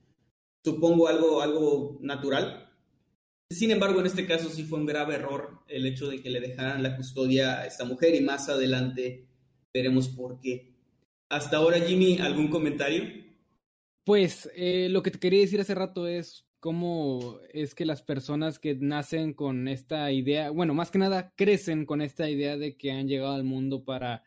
supongo, 0.64 1.06
algo, 1.06 1.42
algo 1.42 1.98
natural. 2.00 2.68
Sin 3.50 3.70
embargo, 3.70 4.00
en 4.00 4.06
este 4.06 4.26
caso 4.26 4.48
sí 4.48 4.64
fue 4.64 4.78
un 4.78 4.86
grave 4.86 5.16
error 5.16 5.60
el 5.68 5.86
hecho 5.86 6.08
de 6.08 6.22
que 6.22 6.30
le 6.30 6.40
dejaran 6.40 6.82
la 6.82 6.96
custodia 6.96 7.60
a 7.60 7.66
esta 7.66 7.84
mujer 7.84 8.14
y 8.14 8.22
más 8.22 8.48
adelante 8.48 9.28
veremos 9.72 10.08
por 10.08 10.40
qué. 10.40 10.79
Hasta 11.30 11.58
ahora, 11.58 11.78
Jimmy, 11.78 12.18
¿algún 12.18 12.48
comentario? 12.48 13.04
Pues 14.04 14.50
eh, 14.56 14.88
lo 14.90 15.00
que 15.00 15.12
te 15.12 15.20
quería 15.20 15.40
decir 15.40 15.60
hace 15.60 15.76
rato 15.76 16.08
es 16.08 16.44
cómo 16.58 17.38
es 17.52 17.76
que 17.76 17.86
las 17.86 18.02
personas 18.02 18.58
que 18.58 18.74
nacen 18.74 19.32
con 19.32 19.68
esta 19.68 20.10
idea, 20.10 20.50
bueno, 20.50 20.74
más 20.74 20.90
que 20.90 20.98
nada 20.98 21.32
crecen 21.36 21.86
con 21.86 22.02
esta 22.02 22.28
idea 22.28 22.56
de 22.56 22.76
que 22.76 22.90
han 22.90 23.06
llegado 23.06 23.34
al 23.34 23.44
mundo 23.44 23.84
para 23.84 24.24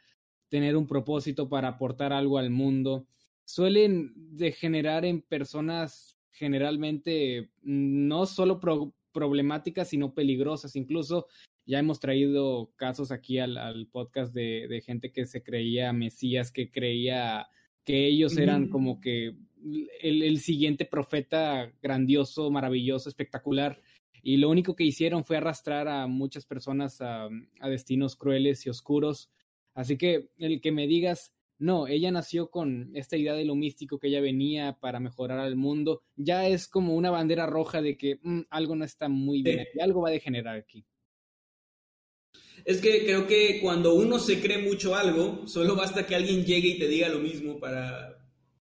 tener 0.48 0.78
un 0.78 0.88
propósito, 0.88 1.50
para 1.50 1.68
aportar 1.68 2.14
algo 2.14 2.38
al 2.38 2.50
mundo, 2.50 3.06
suelen 3.44 4.14
degenerar 4.16 5.04
en 5.04 5.22
personas 5.22 6.18
generalmente 6.32 7.52
no 7.64 8.26
solo 8.26 8.62
problemáticas, 9.12 9.90
sino 9.90 10.14
peligrosas. 10.14 10.78
Incluso 10.78 11.28
ya 11.66 11.80
hemos 11.80 12.00
traído 12.00 12.72
casos 12.76 13.12
aquí 13.12 13.40
al, 13.40 13.88
podcast 13.92 14.34
de, 14.34 14.82
gente 14.86 15.12
que 15.12 15.26
se 15.26 15.44
creía 15.44 15.94
Mesías, 15.94 16.52
que 16.52 16.72
creía 16.72 17.48
que 17.84 18.08
ellos 18.08 18.38
eran 18.38 18.70
como 18.70 19.00
que 19.00 19.36
el, 20.02 20.40
siguiente 20.40 20.86
profeta 20.86 21.72
grandioso, 21.82 22.50
maravilloso, 22.52 23.10
espectacular. 23.10 23.82
y 24.22 24.38
lo 24.38 24.50
único 24.50 24.76
que 24.76 24.86
hicieron 24.86 25.26
fue 25.26 25.38
arrastrar 25.38 25.88
a 25.88 26.08
muchas 26.08 26.46
personas 26.46 27.02
a, 27.02 27.28
a 27.60 27.70
destinos 27.70 28.16
crueles 28.16 28.66
y 28.66 28.70
oscuros. 28.70 29.30
Así 29.74 29.98
que 29.98 30.30
el 30.38 30.62
que 30.62 30.72
me 30.72 30.88
digas, 30.88 31.34
no, 31.64 31.88
ella 31.88 32.12
nació 32.12 32.50
con 32.50 32.92
esta 32.94 33.16
idea 33.16 33.34
de 33.34 33.46
lo 33.46 33.56
místico 33.56 34.00
que 34.00 34.08
ella 34.08 34.22
venía 34.22 34.78
para 34.80 35.00
mejorar 35.00 35.40
al 35.40 35.56
mundo, 35.56 36.04
ya 36.16 36.48
es 36.48 36.68
como 36.68 36.96
una 36.96 37.12
bandera 37.12 37.46
roja 37.46 37.82
de 37.82 37.96
que 37.98 38.20
mm, 38.22 38.42
algo 38.50 38.76
no 38.76 38.86
está 38.86 39.08
muy 39.08 39.44
bien, 39.44 39.62
aquí, 39.62 39.80
algo 39.80 40.02
va 40.02 40.10
a 40.10 40.12
degenerar 40.12 40.58
aquí. 40.58 40.86
Es 42.66 42.80
que 42.80 43.04
creo 43.04 43.28
que 43.28 43.60
cuando 43.62 43.94
uno 43.94 44.20
se 44.20 44.40
cree 44.40 44.60
mucho 44.60 44.96
algo, 44.96 45.48
solo 45.48 45.76
basta 45.76 46.06
que 46.06 46.16
alguien 46.16 46.46
llegue 46.46 46.70
y 46.70 46.80
te 46.80 46.88
diga 46.88 47.10
lo 47.10 47.20
mismo 47.20 47.60
para, 47.60 48.18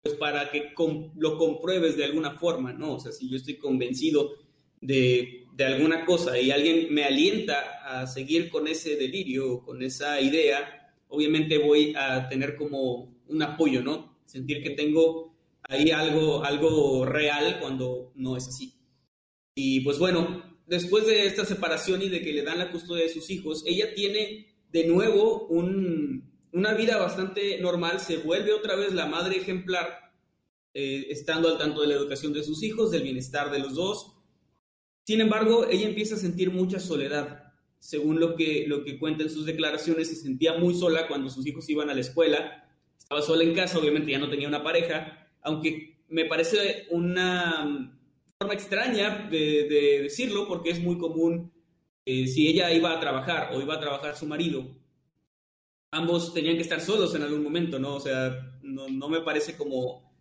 pues 0.02 0.14
para 0.16 0.50
que 0.50 0.72
lo 1.16 1.38
compruebes 1.38 1.96
de 1.96 2.04
alguna 2.04 2.38
forma, 2.38 2.72
¿no? 2.72 2.94
O 2.94 3.00
sea, 3.00 3.12
si 3.12 3.28
yo 3.28 3.36
estoy 3.36 3.56
convencido 3.56 4.32
de, 4.80 5.46
de 5.54 5.64
alguna 5.64 6.04
cosa 6.04 6.38
y 6.38 6.50
alguien 6.50 6.92
me 6.92 7.04
alienta 7.04 7.80
a 7.84 8.06
seguir 8.06 8.48
con 8.48 8.66
ese 8.66 8.96
delirio, 8.96 9.60
con 9.60 9.82
esa 9.82 10.20
idea, 10.20 10.94
obviamente 11.08 11.58
voy 11.58 11.94
a 11.96 12.28
tener 12.28 12.56
como 12.56 13.14
un 13.28 13.42
apoyo, 13.42 13.82
¿no? 13.82 14.18
Sentir 14.26 14.62
que 14.62 14.70
tengo 14.70 15.34
ahí 15.62 15.90
algo, 15.90 16.44
algo 16.44 17.04
real 17.04 17.58
cuando 17.60 18.12
no 18.14 18.36
es 18.36 18.48
así. 18.48 18.74
Y 19.54 19.80
pues 19.80 19.98
bueno, 19.98 20.53
después 20.66 21.06
de 21.06 21.26
esta 21.26 21.44
separación 21.44 22.02
y 22.02 22.08
de 22.08 22.22
que 22.22 22.32
le 22.32 22.42
dan 22.42 22.58
la 22.58 22.70
custodia 22.70 23.04
de 23.04 23.10
sus 23.10 23.30
hijos, 23.30 23.62
ella 23.66 23.94
tiene 23.94 24.54
de 24.70 24.86
nuevo 24.86 25.46
una 25.48 26.74
vida 26.74 26.96
bastante 26.96 27.58
normal, 27.60 28.00
se 28.00 28.18
vuelve 28.18 28.52
otra 28.52 28.74
vez 28.74 28.92
la 28.92 29.06
madre 29.06 29.36
ejemplar, 29.36 30.12
eh, 30.72 31.06
estando 31.10 31.48
al 31.48 31.58
tanto 31.58 31.82
de 31.82 31.88
la 31.88 31.94
educación 31.94 32.32
de 32.32 32.42
sus 32.42 32.62
hijos, 32.62 32.90
del 32.90 33.02
bienestar 33.02 33.50
de 33.50 33.60
los 33.60 33.74
dos. 33.74 34.16
Sin 35.04 35.20
embargo, 35.20 35.66
ella 35.70 35.86
empieza 35.86 36.16
a 36.16 36.18
sentir 36.18 36.50
mucha 36.50 36.80
soledad. 36.80 37.52
Según 37.78 38.18
lo 38.18 38.34
que, 38.34 38.64
lo 38.66 38.82
que 38.82 38.98
cuenta 38.98 39.22
en 39.22 39.30
sus 39.30 39.46
declaraciones, 39.46 40.08
se 40.08 40.16
sentía 40.16 40.54
muy 40.54 40.74
sola 40.74 41.06
cuando 41.06 41.30
sus 41.30 41.46
hijos 41.46 41.68
iban 41.68 41.90
a 41.90 41.94
la 41.94 42.00
escuela. 42.00 42.68
Estaba 42.98 43.20
sola 43.22 43.44
en 43.44 43.54
casa, 43.54 43.78
obviamente 43.78 44.10
ya 44.10 44.18
no 44.18 44.30
tenía 44.30 44.48
una 44.48 44.64
pareja, 44.64 45.28
aunque 45.42 45.98
me 46.08 46.24
parece 46.24 46.86
una 46.90 48.00
forma 48.38 48.54
extraña 48.54 49.28
de, 49.30 50.00
decirlo 50.02 50.46
porque 50.46 50.70
es 50.70 50.80
muy 50.80 50.98
común 50.98 51.52
eh, 52.04 52.26
si 52.26 52.48
ella 52.48 52.72
iba 52.72 52.92
a 52.92 53.00
trabajar 53.00 53.50
o 53.52 53.60
iba 53.60 53.74
a 53.74 53.80
trabajar 53.80 54.16
su 54.16 54.26
marido, 54.26 54.66
ambos 55.90 56.34
tenían 56.34 56.56
que 56.56 56.62
estar 56.62 56.80
solos 56.80 57.14
en 57.14 57.22
algún 57.22 57.42
momento, 57.42 57.78
¿no? 57.78 57.94
O 57.94 58.00
sea, 58.00 58.58
no, 58.62 58.88
no 58.88 59.08
me 59.08 59.20
parece 59.20 59.56
como 59.56 60.12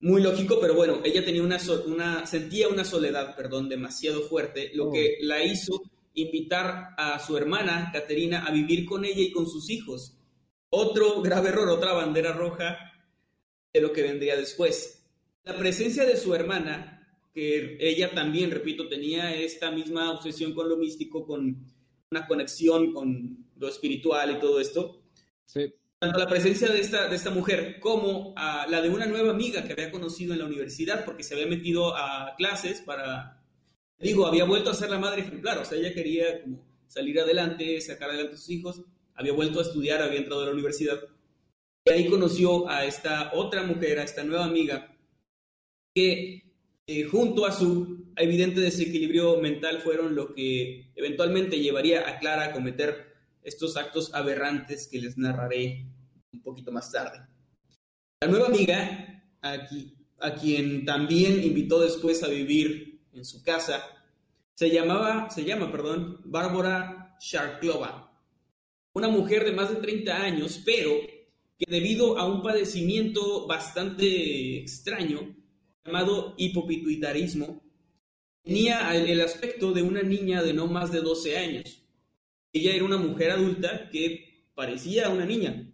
muy 0.00 0.22
lógico, 0.22 0.58
pero 0.60 0.74
bueno, 0.74 1.00
ella 1.02 1.24
tenía 1.24 1.42
una, 1.42 1.58
una, 1.86 2.26
sentía 2.26 2.68
una 2.68 2.84
soledad, 2.84 3.34
perdón, 3.36 3.70
demasiado 3.70 4.22
fuerte, 4.22 4.70
lo 4.74 4.90
que 4.90 5.16
oh. 5.20 5.24
la 5.24 5.42
hizo 5.42 5.80
invitar 6.12 6.94
a 6.98 7.18
su 7.18 7.36
hermana, 7.36 7.90
Caterina, 7.92 8.44
a 8.44 8.50
vivir 8.50 8.84
con 8.84 9.04
ella 9.04 9.22
y 9.22 9.32
con 9.32 9.48
sus 9.48 9.70
hijos. 9.70 10.18
Otro 10.68 11.22
grave 11.22 11.48
error, 11.50 11.68
otra 11.70 11.92
bandera 11.92 12.32
roja 12.32 12.76
de 13.72 13.80
lo 13.80 13.92
que 13.92 14.02
vendría 14.02 14.36
después. 14.36 15.06
La 15.44 15.56
presencia 15.56 16.04
de 16.04 16.16
su 16.16 16.34
hermana 16.34 16.93
que 17.34 17.76
ella 17.80 18.14
también, 18.14 18.50
repito, 18.52 18.88
tenía 18.88 19.34
esta 19.34 19.72
misma 19.72 20.12
obsesión 20.12 20.54
con 20.54 20.68
lo 20.68 20.76
místico, 20.76 21.26
con 21.26 21.66
una 22.10 22.26
conexión 22.28 22.92
con 22.92 23.44
lo 23.56 23.68
espiritual 23.68 24.30
y 24.30 24.38
todo 24.38 24.60
esto. 24.60 25.02
Sí. 25.44 25.74
Tanto 25.98 26.18
la 26.18 26.28
presencia 26.28 26.68
de 26.68 26.80
esta, 26.80 27.08
de 27.08 27.16
esta 27.16 27.30
mujer 27.30 27.80
como 27.80 28.34
a 28.36 28.66
la 28.68 28.80
de 28.80 28.88
una 28.88 29.06
nueva 29.06 29.30
amiga 29.30 29.64
que 29.64 29.72
había 29.72 29.90
conocido 29.90 30.32
en 30.32 30.40
la 30.40 30.44
universidad 30.44 31.04
porque 31.04 31.24
se 31.24 31.34
había 31.34 31.46
metido 31.46 31.96
a 31.96 32.34
clases 32.36 32.80
para, 32.82 33.42
digo, 33.98 34.26
había 34.26 34.44
vuelto 34.44 34.70
a 34.70 34.74
ser 34.74 34.90
la 34.90 34.98
madre 34.98 35.22
ejemplar, 35.22 35.58
o 35.58 35.64
sea, 35.64 35.78
ella 35.78 35.92
quería 35.92 36.42
como 36.42 36.64
salir 36.86 37.18
adelante, 37.18 37.80
sacar 37.80 38.10
adelante 38.10 38.34
a 38.34 38.38
sus 38.38 38.50
hijos, 38.50 38.82
había 39.14 39.32
vuelto 39.32 39.58
a 39.58 39.62
estudiar, 39.62 40.02
había 40.02 40.18
entrado 40.18 40.42
a 40.42 40.46
la 40.46 40.52
universidad. 40.52 41.00
Y 41.86 41.90
ahí 41.90 42.08
conoció 42.08 42.68
a 42.68 42.84
esta 42.84 43.32
otra 43.34 43.62
mujer, 43.62 43.98
a 43.98 44.04
esta 44.04 44.24
nueva 44.24 44.44
amiga, 44.44 44.96
que 45.94 46.43
eh, 46.86 47.04
junto 47.04 47.46
a 47.46 47.52
su 47.52 48.12
evidente 48.16 48.60
desequilibrio 48.60 49.40
mental, 49.40 49.80
fueron 49.80 50.14
lo 50.14 50.34
que 50.34 50.92
eventualmente 50.94 51.58
llevaría 51.58 52.08
a 52.08 52.18
Clara 52.18 52.46
a 52.46 52.52
cometer 52.52 53.14
estos 53.42 53.76
actos 53.76 54.14
aberrantes 54.14 54.88
que 54.88 55.00
les 55.00 55.16
narraré 55.16 55.86
un 56.32 56.42
poquito 56.42 56.72
más 56.72 56.90
tarde. 56.90 57.20
La 58.20 58.28
nueva 58.28 58.46
amiga, 58.46 59.22
a 59.40 60.34
quien 60.34 60.84
también 60.84 61.42
invitó 61.42 61.80
después 61.80 62.22
a 62.22 62.28
vivir 62.28 63.00
en 63.12 63.24
su 63.24 63.42
casa, 63.42 63.82
se 64.54 64.70
llamaba, 64.70 65.30
se 65.30 65.44
llama, 65.44 65.70
perdón, 65.70 66.20
Bárbara 66.24 67.16
Sharklova, 67.20 68.12
una 68.94 69.08
mujer 69.08 69.44
de 69.44 69.52
más 69.52 69.70
de 69.70 69.76
30 69.76 70.22
años, 70.22 70.62
pero 70.64 70.90
que 71.58 71.66
debido 71.68 72.18
a 72.18 72.26
un 72.26 72.42
padecimiento 72.42 73.46
bastante 73.46 74.58
extraño, 74.58 75.34
llamado 75.84 76.34
hipopituitarismo, 76.38 77.62
tenía 78.42 78.94
el 78.94 79.20
aspecto 79.20 79.72
de 79.72 79.82
una 79.82 80.02
niña 80.02 80.42
de 80.42 80.54
no 80.54 80.66
más 80.66 80.90
de 80.92 81.00
12 81.00 81.36
años. 81.36 81.82
Ella 82.52 82.74
era 82.74 82.84
una 82.84 82.96
mujer 82.96 83.32
adulta 83.32 83.88
que 83.90 84.48
parecía 84.54 85.08
una 85.10 85.26
niña. 85.26 85.70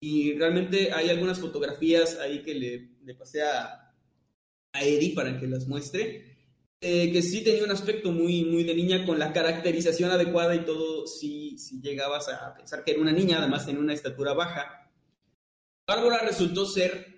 Y 0.00 0.34
realmente 0.34 0.92
hay 0.92 1.08
algunas 1.08 1.40
fotografías 1.40 2.18
ahí 2.18 2.42
que 2.42 2.54
le, 2.54 3.14
pasé 3.14 3.42
a, 3.42 3.94
a, 4.72 4.84
Eddie 4.84 5.14
para 5.14 5.38
que 5.40 5.46
las 5.46 5.66
muestre, 5.66 6.36
eh, 6.80 7.10
que 7.12 7.22
sí 7.22 7.42
tenía 7.42 7.64
un 7.64 7.70
aspecto 7.70 8.12
muy, 8.12 8.44
muy 8.44 8.64
de 8.64 8.74
niña 8.74 9.06
con 9.06 9.18
la 9.18 9.32
caracterización 9.32 10.10
adecuada 10.10 10.54
y 10.54 10.64
todo, 10.64 11.06
si 11.06 11.58
sí, 11.58 11.80
llegabas 11.80 12.28
a 12.28 12.54
pensar 12.54 12.84
que 12.84 12.90
era 12.90 13.00
una 13.00 13.12
niña, 13.12 13.38
además 13.38 13.64
tenía 13.64 13.80
una 13.80 13.94
estatura 13.94 14.34
baja. 14.34 14.90
Bárbara 15.86 16.26
resultó 16.26 16.66
ser 16.66 17.15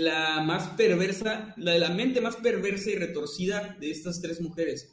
la 0.00 0.40
más 0.40 0.68
perversa, 0.70 1.54
la 1.56 1.72
de 1.72 1.78
la 1.78 1.90
mente 1.90 2.20
más 2.20 2.36
perversa 2.36 2.90
y 2.90 2.96
retorcida 2.96 3.76
de 3.78 3.90
estas 3.90 4.20
tres 4.20 4.40
mujeres. 4.40 4.90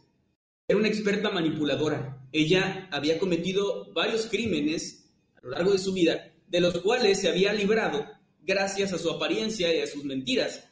Era 0.68 0.78
una 0.78 0.90
experta 0.90 1.30
manipuladora. 1.30 2.22
Ella 2.32 2.90
había 2.92 3.18
cometido 3.18 3.94
varios 3.94 4.28
crímenes 4.28 5.10
a 5.38 5.46
lo 5.46 5.52
largo 5.52 5.72
de 5.72 5.80
su 5.80 5.94
vida, 5.94 6.34
de 6.48 6.60
los 6.60 6.80
cuales 6.80 7.20
se 7.22 7.30
había 7.30 7.54
librado 7.54 8.06
gracias 8.42 8.94
a 8.94 8.98
su 8.98 9.10
apariencia 9.10 9.74
y 9.74 9.80
a 9.80 9.88
sus 9.88 10.04
mentiras. 10.04 10.68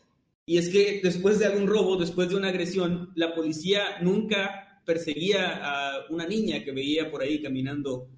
Y 0.46 0.58
es 0.58 0.70
que 0.70 1.00
después 1.01 1.39
de 1.39 1.46
algún 1.46 1.68
robo, 1.68 1.98
después 1.98 2.30
de 2.30 2.36
una 2.36 2.50
agresión, 2.50 3.12
la 3.15 3.34
policía 3.34 4.00
nunca 4.01 4.82
perseguía 4.86 5.60
a 5.63 6.06
una 6.10 6.27
niña 6.27 6.63
que 6.63 6.72
veía 6.72 7.10
por 7.10 7.22
ahí 7.22 7.42
caminando 7.42 8.10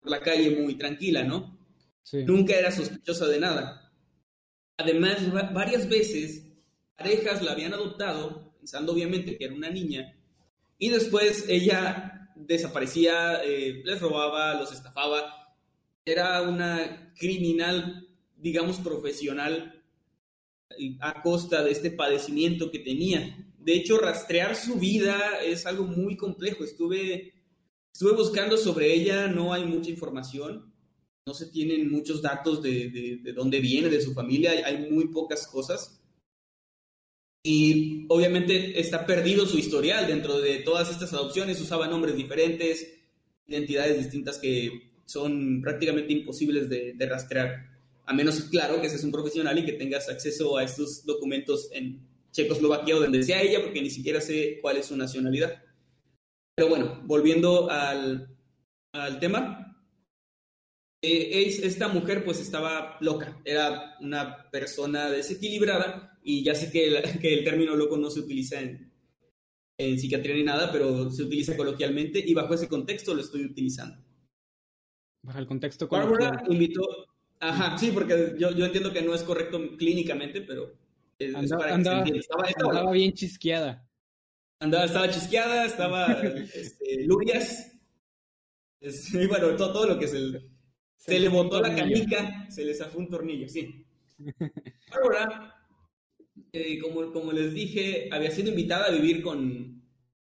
por 0.00 0.10
la 0.10 0.20
calle 0.20 0.50
muy 0.58 0.76
tranquila, 0.76 1.22
¿no? 1.22 1.58
Nunca 2.26 2.54
era 2.54 2.72
sospechosa 2.72 3.26
de 3.26 3.40
nada. 3.40 3.85
Además, 4.78 5.18
varias 5.52 5.88
veces 5.88 6.44
parejas 6.96 7.42
la 7.42 7.52
habían 7.52 7.74
adoptado, 7.74 8.52
pensando 8.58 8.92
obviamente 8.92 9.36
que 9.36 9.44
era 9.44 9.54
una 9.54 9.70
niña, 9.70 10.16
y 10.78 10.90
después 10.90 11.46
ella 11.48 12.30
desaparecía, 12.34 13.42
eh, 13.42 13.82
les 13.84 14.00
robaba, 14.00 14.54
los 14.54 14.72
estafaba. 14.72 15.56
Era 16.04 16.42
una 16.42 17.12
criminal, 17.18 18.06
digamos, 18.36 18.76
profesional 18.76 19.82
a 21.00 21.22
costa 21.22 21.64
de 21.64 21.70
este 21.70 21.90
padecimiento 21.90 22.70
que 22.70 22.80
tenía. 22.80 23.36
De 23.58 23.74
hecho, 23.74 23.98
rastrear 23.98 24.54
su 24.54 24.76
vida 24.76 25.40
es 25.42 25.64
algo 25.64 25.84
muy 25.84 26.16
complejo. 26.16 26.62
Estuve, 26.62 27.32
estuve 27.92 28.12
buscando 28.12 28.58
sobre 28.58 28.92
ella, 28.92 29.26
no 29.28 29.52
hay 29.54 29.64
mucha 29.64 29.90
información 29.90 30.75
no 31.26 31.34
se 31.34 31.46
tienen 31.46 31.90
muchos 31.90 32.22
datos 32.22 32.62
de, 32.62 33.20
de, 33.20 33.32
dónde 33.32 33.58
viene, 33.58 33.88
de 33.88 34.00
su 34.00 34.14
familia, 34.14 34.52
hay, 34.64 34.88
muy 34.88 35.08
pocas 35.08 35.48
cosas. 35.48 36.00
Y 37.42 38.06
obviamente 38.08 38.78
está 38.78 39.04
perdido 39.04 39.44
su 39.44 39.58
historial 39.58 40.06
dentro 40.06 40.38
de 40.38 40.58
todas 40.58 40.88
estas 40.90 41.12
adopciones, 41.12 41.60
usaba 41.60 41.88
nombres 41.88 42.16
diferentes, 42.16 42.94
identidades 43.46 43.98
distintas 43.98 44.38
que 44.38 44.92
son 45.04 45.60
prácticamente 45.62 46.12
imposibles 46.12 46.68
de, 46.68 46.94
de 46.94 47.06
rastrear, 47.06 47.70
a 48.04 48.14
menos, 48.14 48.40
claro, 48.42 48.80
que 48.80 48.88
seas 48.88 49.02
un 49.02 49.12
profesional 49.12 49.58
y 49.58 49.64
que 49.64 49.72
tengas 49.72 50.08
acceso 50.08 50.56
a 50.56 50.62
estos 50.62 51.04
documentos 51.04 51.68
en 51.72 52.06
Checoslovaquia 52.30 52.96
o 52.96 53.00
donde 53.00 53.24
sea 53.24 53.42
ella, 53.42 53.62
porque 53.62 53.82
ni 53.82 53.90
siquiera 53.90 54.20
sé 54.20 54.58
cuál 54.62 54.76
es 54.76 54.86
su 54.86 54.96
nacionalidad. 54.96 55.60
Pero 56.54 56.68
bueno, 56.68 57.02
volviendo 57.04 57.68
al, 57.68 58.28
al 58.92 59.18
tema, 59.18 59.75
eh, 61.06 61.46
esta 61.62 61.88
mujer 61.88 62.24
pues 62.24 62.40
estaba 62.40 62.96
loca, 63.00 63.40
era 63.44 63.96
una 64.00 64.50
persona 64.50 65.10
desequilibrada 65.10 66.18
y 66.22 66.42
ya 66.42 66.54
sé 66.54 66.70
que, 66.72 67.34
el 67.34 67.44
término 67.44 67.76
loco 67.76 67.96
no 67.96 68.10
se 68.10 68.20
utiliza 68.20 68.60
en, 68.60 68.92
en 69.78 69.98
psiquiatría 69.98 70.34
ni 70.34 70.42
nada, 70.42 70.72
pero 70.72 71.10
se 71.10 71.22
utiliza 71.22 71.56
coloquialmente 71.56 72.22
y 72.24 72.34
bajo 72.34 72.54
ese 72.54 72.68
contexto 72.68 73.14
lo 73.14 73.20
estoy 73.20 73.44
utilizando. 73.44 74.02
Bajo 75.22 75.38
el 75.38 75.46
contexto 75.46 75.88
Bárbara 75.88 76.44
invitó, 76.48 76.82
ajá, 77.40 77.76
sí, 77.78 77.90
porque 77.92 78.34
yo, 78.38 78.52
yo, 78.52 78.64
entiendo 78.64 78.92
que 78.92 79.02
no 79.02 79.14
es 79.14 79.22
correcto 79.22 79.60
clínicamente, 79.76 80.40
pero 80.40 80.76
es, 81.18 81.32
para 81.50 81.76
que 82.04 82.12
se 82.12 82.18
Estaba, 82.18 82.46
estaba 82.48 82.92
bien 82.92 83.12
chisqueada. 83.12 83.88
Andaba, 84.60 84.84
estaba 84.84 85.10
chisqueada, 85.10 85.66
estaba 85.66 86.06
este, 86.54 87.04
Lurias. 87.04 87.72
y 88.80 89.26
bueno, 89.26 89.56
todo, 89.56 89.72
todo, 89.72 89.86
lo 89.86 89.98
que 89.98 90.06
se, 90.96 91.12
se, 91.12 91.20
le 91.20 91.28
botó 91.28 91.60
la 91.60 91.74
canica, 91.74 92.46
se 92.50 92.64
le 92.64 92.74
zafó 92.74 92.98
un 92.98 93.08
tornillo, 93.08 93.48
sí. 93.48 93.84
Ahora, 94.90 95.56
eh, 96.52 96.78
como, 96.78 97.12
como 97.12 97.32
les 97.32 97.52
dije, 97.52 98.08
había 98.12 98.30
sido 98.30 98.50
invitada 98.50 98.86
a 98.86 98.90
vivir 98.90 99.22
con, 99.22 99.82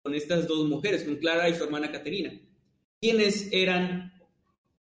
con 0.02 0.14
estas 0.14 0.46
dos 0.46 0.68
mujeres, 0.68 1.04
con 1.04 1.16
Clara 1.16 1.48
y 1.48 1.54
su 1.54 1.64
hermana 1.64 1.90
Caterina, 1.90 2.38
quienes 3.00 3.48
eran, 3.52 4.12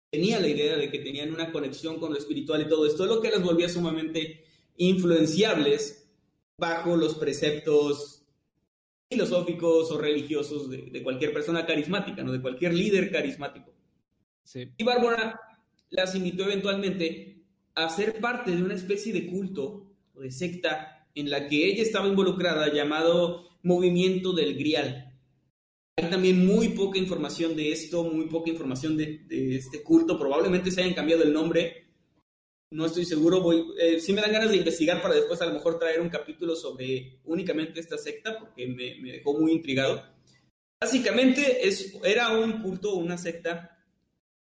tenía 0.09 0.39
la 0.39 0.47
idea 0.47 0.77
de 0.77 0.89
que 0.89 0.99
tenían 0.99 1.33
una 1.33 1.51
conexión 1.51 1.99
con 1.99 2.11
lo 2.11 2.17
espiritual 2.17 2.61
y 2.61 2.69
todo 2.69 2.85
esto, 2.85 3.05
lo 3.05 3.21
que 3.21 3.31
las 3.31 3.43
volvía 3.43 3.69
sumamente 3.69 4.43
influenciables 4.77 6.09
bajo 6.57 6.95
los 6.95 7.15
preceptos 7.15 8.25
filosóficos 9.09 9.91
o 9.91 9.97
religiosos 9.97 10.69
de, 10.69 11.01
cualquier 11.03 11.31
persona 11.31 11.65
carismática, 11.65 12.23
¿no? 12.23 12.31
de 12.31 12.41
cualquier 12.41 12.73
líder 12.73 13.11
carismático. 13.11 13.73
Y 14.77 14.83
Bárbara 14.83 15.39
las 15.89 16.15
invitó 16.15 16.43
eventualmente 16.43 17.45
a 17.75 17.89
ser 17.89 18.19
parte 18.19 18.51
de 18.51 18.63
una 18.63 18.73
especie 18.73 19.13
de 19.13 19.27
culto 19.27 19.95
o 20.13 20.21
de 20.21 20.31
secta 20.31 21.07
en 21.15 21.29
la 21.29 21.47
que 21.47 21.65
ella 21.65 21.83
estaba 21.83 22.07
involucrada 22.07 22.71
llamado 22.73 23.47
Movimiento 23.63 24.33
del 24.33 24.55
Grial. 24.57 25.13
Hay 25.97 26.09
también 26.09 26.45
muy 26.45 26.69
poca 26.69 26.99
información 26.99 27.55
de 27.55 27.71
esto, 27.71 28.03
muy 28.03 28.27
poca 28.27 28.51
información 28.51 28.97
de, 28.97 29.25
este 29.55 29.81
culto. 29.81 30.19
Probablemente 30.19 30.71
se 30.71 30.81
hayan 30.81 30.93
cambiado 30.93 31.23
el 31.23 31.33
nombre 31.33 31.87
no 32.69 32.85
estoy 32.85 33.05
seguro, 33.05 33.41
voy, 33.41 33.65
eh, 33.79 34.01
me 34.09 34.21
dan 34.21 34.33
ganas 34.33 34.49
de 34.49 34.57
investigar 34.57 35.01
para 35.01 35.15
después 35.15 35.41
a 35.41 35.45
lo 35.45 35.53
mejor 35.53 35.79
traer 35.79 36.01
un 36.01 36.09
capítulo 36.09 36.55
sobre 36.55 37.19
únicamente 37.23 37.79
esta 37.79 37.97
secta, 37.97 38.37
porque 38.37 38.67
me, 38.67 38.99
me 39.01 39.13
dejó 39.13 39.39
muy 39.39 39.53
intrigado. 39.53 40.03
Básicamente 40.81 41.65
es, 41.65 41.97
era 42.03 42.37
un 42.37 42.61
culto, 42.61 42.95
una 42.95 43.17
secta, 43.17 43.76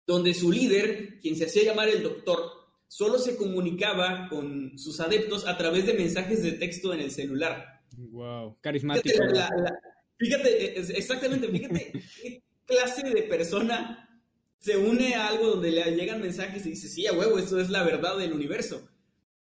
donde 0.08 0.34
su 0.34 0.52
líder, 0.52 1.20
quien 1.20 1.36
se 1.36 1.46
hacía 1.46 1.66
llamar 1.66 1.90
el 1.90 2.02
doctor, 2.02 2.52
solo 2.88 3.20
se 3.20 3.36
comunicaba 3.36 4.28
con 4.30 4.80
sus 4.80 5.00
adeptos 5.02 5.46
a 5.46 5.58
través 5.58 5.86
de 5.86 5.94
mensajes 5.94 6.42
de 6.42 6.54
texto 6.54 6.94
en 6.94 7.02
el 7.02 7.12
celular. 7.12 7.82
Wow, 7.98 8.58
carismático. 8.62 9.20
fíjate 10.18 10.80
exactamente, 10.98 11.50
fíjate 11.50 11.92
qué 12.22 12.44
clase 12.66 13.08
de 13.08 13.24
persona 13.24 14.04
se 14.60 14.78
une 14.78 15.14
a 15.14 15.28
algo 15.28 15.48
donde 15.48 15.72
le 15.72 15.96
llegan 15.96 16.22
mensajes 16.22 16.66
y 16.66 16.72
dice, 16.72 16.88
sí, 16.88 17.06
a 17.06 17.14
huevo, 17.14 17.38
esto 17.38 17.60
es 17.60 17.70
la 17.70 17.84
verdad 17.84 18.18
del 18.18 18.34
universo. 18.34 18.90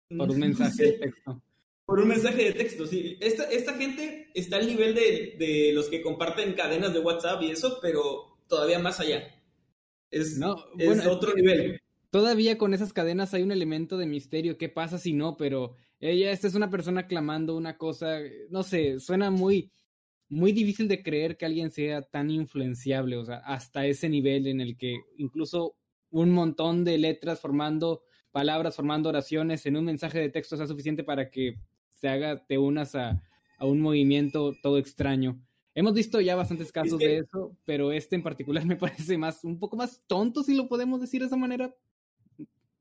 Por 0.08 0.30
un 0.30 0.38
mensaje 0.38 0.84
de 0.84 0.92
texto. 0.92 1.42
Por 1.84 1.98
un 1.98 2.08
mensaje 2.08 2.44
de 2.44 2.52
texto, 2.52 2.86
sí. 2.86 3.16
Esta, 3.20 3.44
esta 3.44 3.74
gente 3.74 4.30
está 4.34 4.56
al 4.56 4.66
nivel 4.66 4.94
de, 4.94 5.34
de, 5.38 5.72
los 5.72 5.88
que 5.88 6.00
comparten 6.00 6.52
cadenas 6.52 6.92
de 6.92 7.00
WhatsApp 7.00 7.42
y 7.42 7.50
eso, 7.50 7.78
pero 7.82 8.38
todavía 8.48 8.78
más 8.78 9.00
allá. 9.00 9.41
Es, 10.12 10.38
no, 10.38 10.56
es 10.78 11.04
otro 11.06 11.34
nivel. 11.34 11.80
Todavía 12.10 12.58
con 12.58 12.74
esas 12.74 12.92
cadenas 12.92 13.34
hay 13.34 13.42
un 13.42 13.50
elemento 13.50 13.98
de 13.98 14.06
misterio. 14.06 14.58
¿Qué 14.58 14.68
pasa 14.68 14.98
si 14.98 15.12
no? 15.12 15.36
Pero 15.36 15.74
ella, 15.98 16.30
esta 16.30 16.46
es 16.46 16.54
una 16.54 16.70
persona 16.70 17.08
clamando 17.08 17.56
una 17.56 17.76
cosa, 17.76 18.20
no 18.50 18.62
sé, 18.62 19.00
suena 19.00 19.30
muy 19.30 19.72
muy 20.32 20.52
difícil 20.52 20.88
de 20.88 21.02
creer 21.02 21.36
que 21.36 21.44
alguien 21.44 21.70
sea 21.70 22.00
tan 22.00 22.30
influenciable, 22.30 23.18
o 23.18 23.24
sea, 23.24 23.36
hasta 23.44 23.84
ese 23.84 24.08
nivel 24.08 24.46
en 24.46 24.62
el 24.62 24.78
que 24.78 24.96
incluso 25.18 25.76
un 26.10 26.30
montón 26.30 26.84
de 26.84 26.96
letras 26.96 27.38
formando 27.38 28.02
palabras, 28.30 28.74
formando 28.74 29.10
oraciones 29.10 29.66
en 29.66 29.76
un 29.76 29.84
mensaje 29.84 30.18
de 30.18 30.30
texto 30.30 30.56
sea 30.56 30.66
suficiente 30.66 31.04
para 31.04 31.30
que 31.30 31.58
se 31.92 32.08
haga, 32.08 32.46
te 32.46 32.56
unas 32.56 32.94
a, 32.94 33.22
un 33.60 33.80
movimiento 33.80 34.54
todo 34.62 34.78
extraño. 34.78 35.38
Hemos 35.74 35.94
visto 35.94 36.20
ya 36.20 36.36
bastantes 36.36 36.70
casos 36.70 36.98
de 36.98 37.18
eso, 37.18 37.56
pero 37.64 37.92
este 37.92 38.16
en 38.16 38.22
particular 38.22 38.64
me 38.66 38.76
parece 38.76 39.16
más, 39.16 39.44
un 39.44 39.58
poco 39.58 39.76
más 39.76 40.02
tonto, 40.06 40.42
si 40.42 40.54
lo 40.54 40.68
podemos 40.68 41.00
decir 41.00 41.20
de 41.20 41.26
esa 41.26 41.36
manera. 41.36 41.74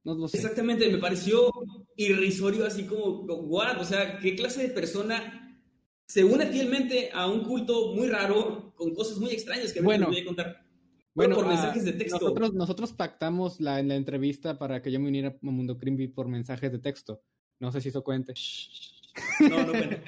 No 0.04 0.15
lo 0.15 0.28
sé. 0.28 0.38
Exactamente, 0.38 0.89
me 0.89 0.98
pareció 0.98 1.52
irrisorio, 1.96 2.65
así 2.65 2.86
como, 2.86 3.22
what, 3.22 3.80
o 3.80 3.86
sea, 3.86 4.18
¿qué 4.20 4.36
clase 4.36 4.63
de 4.63 4.70
persona 4.70 5.42
se 6.12 6.26
une 6.26 6.46
fielmente 6.48 7.10
a 7.13 7.26
un 7.28 7.46
culto 7.46 7.94
muy 7.96 8.10
raro, 8.10 8.74
con 8.76 8.94
cosas 8.94 9.18
muy 9.18 9.32
extrañas 9.32 9.72
que 9.72 9.80
bueno, 9.80 10.08
voy 10.08 10.20
a 10.20 10.26
contar. 10.26 10.65
Bueno, 11.13 11.36
por 11.36 11.46
ah, 11.46 11.50
mensajes 11.50 11.86
de 11.86 11.94
texto. 11.94 12.20
Nosotros, 12.20 12.54
nosotros 12.54 12.92
pactamos 12.92 13.62
la, 13.62 13.80
en 13.80 13.88
la 13.88 13.96
entrevista 13.96 14.60
para 14.60 14.82
que 14.82 14.92
yo 14.92 15.00
me 15.00 15.08
uniera 15.08 15.30
a 15.30 15.38
Mundo 15.42 15.78
Crimby 15.78 16.10
por 16.10 16.28
mensajes 16.28 16.70
de 16.70 16.80
texto. 16.80 17.24
No 17.60 17.72
sé 17.72 17.80
si 17.80 17.89
eso 17.89 18.04
cuente. 18.04 18.34
No, 19.39 19.63
no 19.65 19.71
cuenta. 19.71 20.04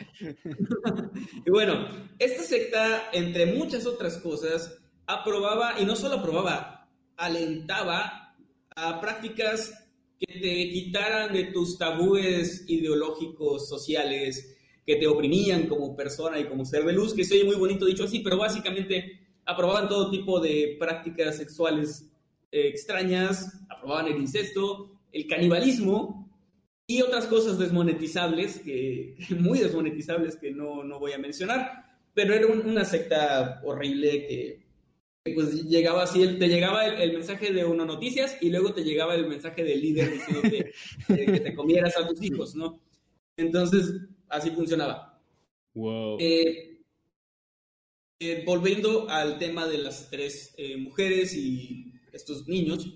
y 1.46 1.50
bueno, 1.50 1.88
esta 2.20 2.44
secta, 2.44 3.10
entre 3.12 3.48
muchas 3.48 3.86
otras 3.86 4.18
cosas, 4.18 4.80
aprobaba, 5.06 5.80
y 5.80 5.86
no 5.86 5.96
solo 5.96 6.16
aprobaba, 6.16 6.90
alentaba 7.18 8.36
a 8.76 9.02
prácticas 9.02 9.74
que 10.20 10.40
te 10.40 10.70
quitaran 10.70 11.34
de 11.34 11.46
tus 11.46 11.78
tabúes 11.78 12.66
ideológicos, 12.68 13.68
sociales, 13.68 14.56
que 14.86 14.96
te 14.96 15.08
oprimían 15.08 15.68
como 15.68 15.96
persona 15.96 16.40
y 16.40 16.46
como 16.46 16.66
ser 16.66 16.84
de 16.86 16.94
luz, 16.94 17.14
que 17.14 17.24
se 17.24 17.44
muy 17.44 17.56
bonito 17.56 17.86
dicho 17.86 18.04
así, 18.04 18.20
pero 18.20 18.38
básicamente 18.38 19.20
aprobaban 19.46 19.88
todo 19.88 20.10
tipo 20.10 20.40
de 20.40 20.78
prácticas 20.80 21.38
sexuales 21.38 22.10
eh, 22.52 22.68
extrañas, 22.68 23.62
aprobaban 23.70 24.08
el 24.08 24.18
incesto, 24.18 25.00
el 25.12 25.28
canibalismo 25.28 26.23
y 26.88 27.02
otras 27.02 27.28
cosas 27.28 27.58
desmonetizables, 27.58 28.60
que, 28.60 29.16
muy 29.40 29.60
desmonetizables 29.60 30.36
que 30.36 30.52
no, 30.52 30.84
no, 30.84 31.00
voy 31.00 31.14
a 31.14 31.18
mencionar, 31.18 31.98
pero 32.14 32.34
era 32.34 32.48
una 32.48 32.86
secta 32.86 33.62
horrible 33.64 34.28
que, 34.28 34.64
pues 35.34 35.64
llegaba 35.64 36.04
así, 36.04 36.20
te 36.38 36.50
llegaba 36.50 36.86
el, 36.86 37.14
mensaje 37.14 37.54
de 37.54 37.64
Uno 37.64 37.86
Noticias 37.86 38.38
y 38.42 38.50
luego 38.50 38.74
te 38.74 38.84
llegaba 38.84 39.16
el 39.16 39.28
mensaje 39.28 39.64
del 39.64 39.82
líder 39.82 40.12
diciéndote 40.12 40.74
que 41.08 41.40
te 41.40 41.56
comieras 41.56 41.98
a 41.98 42.06
tus 42.08 42.22
hijos, 42.22 42.56
¿no? 42.56 42.82
Entonces, 43.38 44.02
así 44.28 44.52
funcionaba. 44.52 45.22
Wow. 45.74 46.18
Eh, 46.20 46.74
eh, 48.20 48.44
volviendo 48.46 49.10
al 49.10 49.38
tema 49.38 49.68
de 49.68 49.80
las 49.80 50.10
tres 50.10 50.54
eh, 50.58 50.78
mujeres 50.78 51.36
y 51.36 51.94
estos 52.12 52.48
niños, 52.48 52.94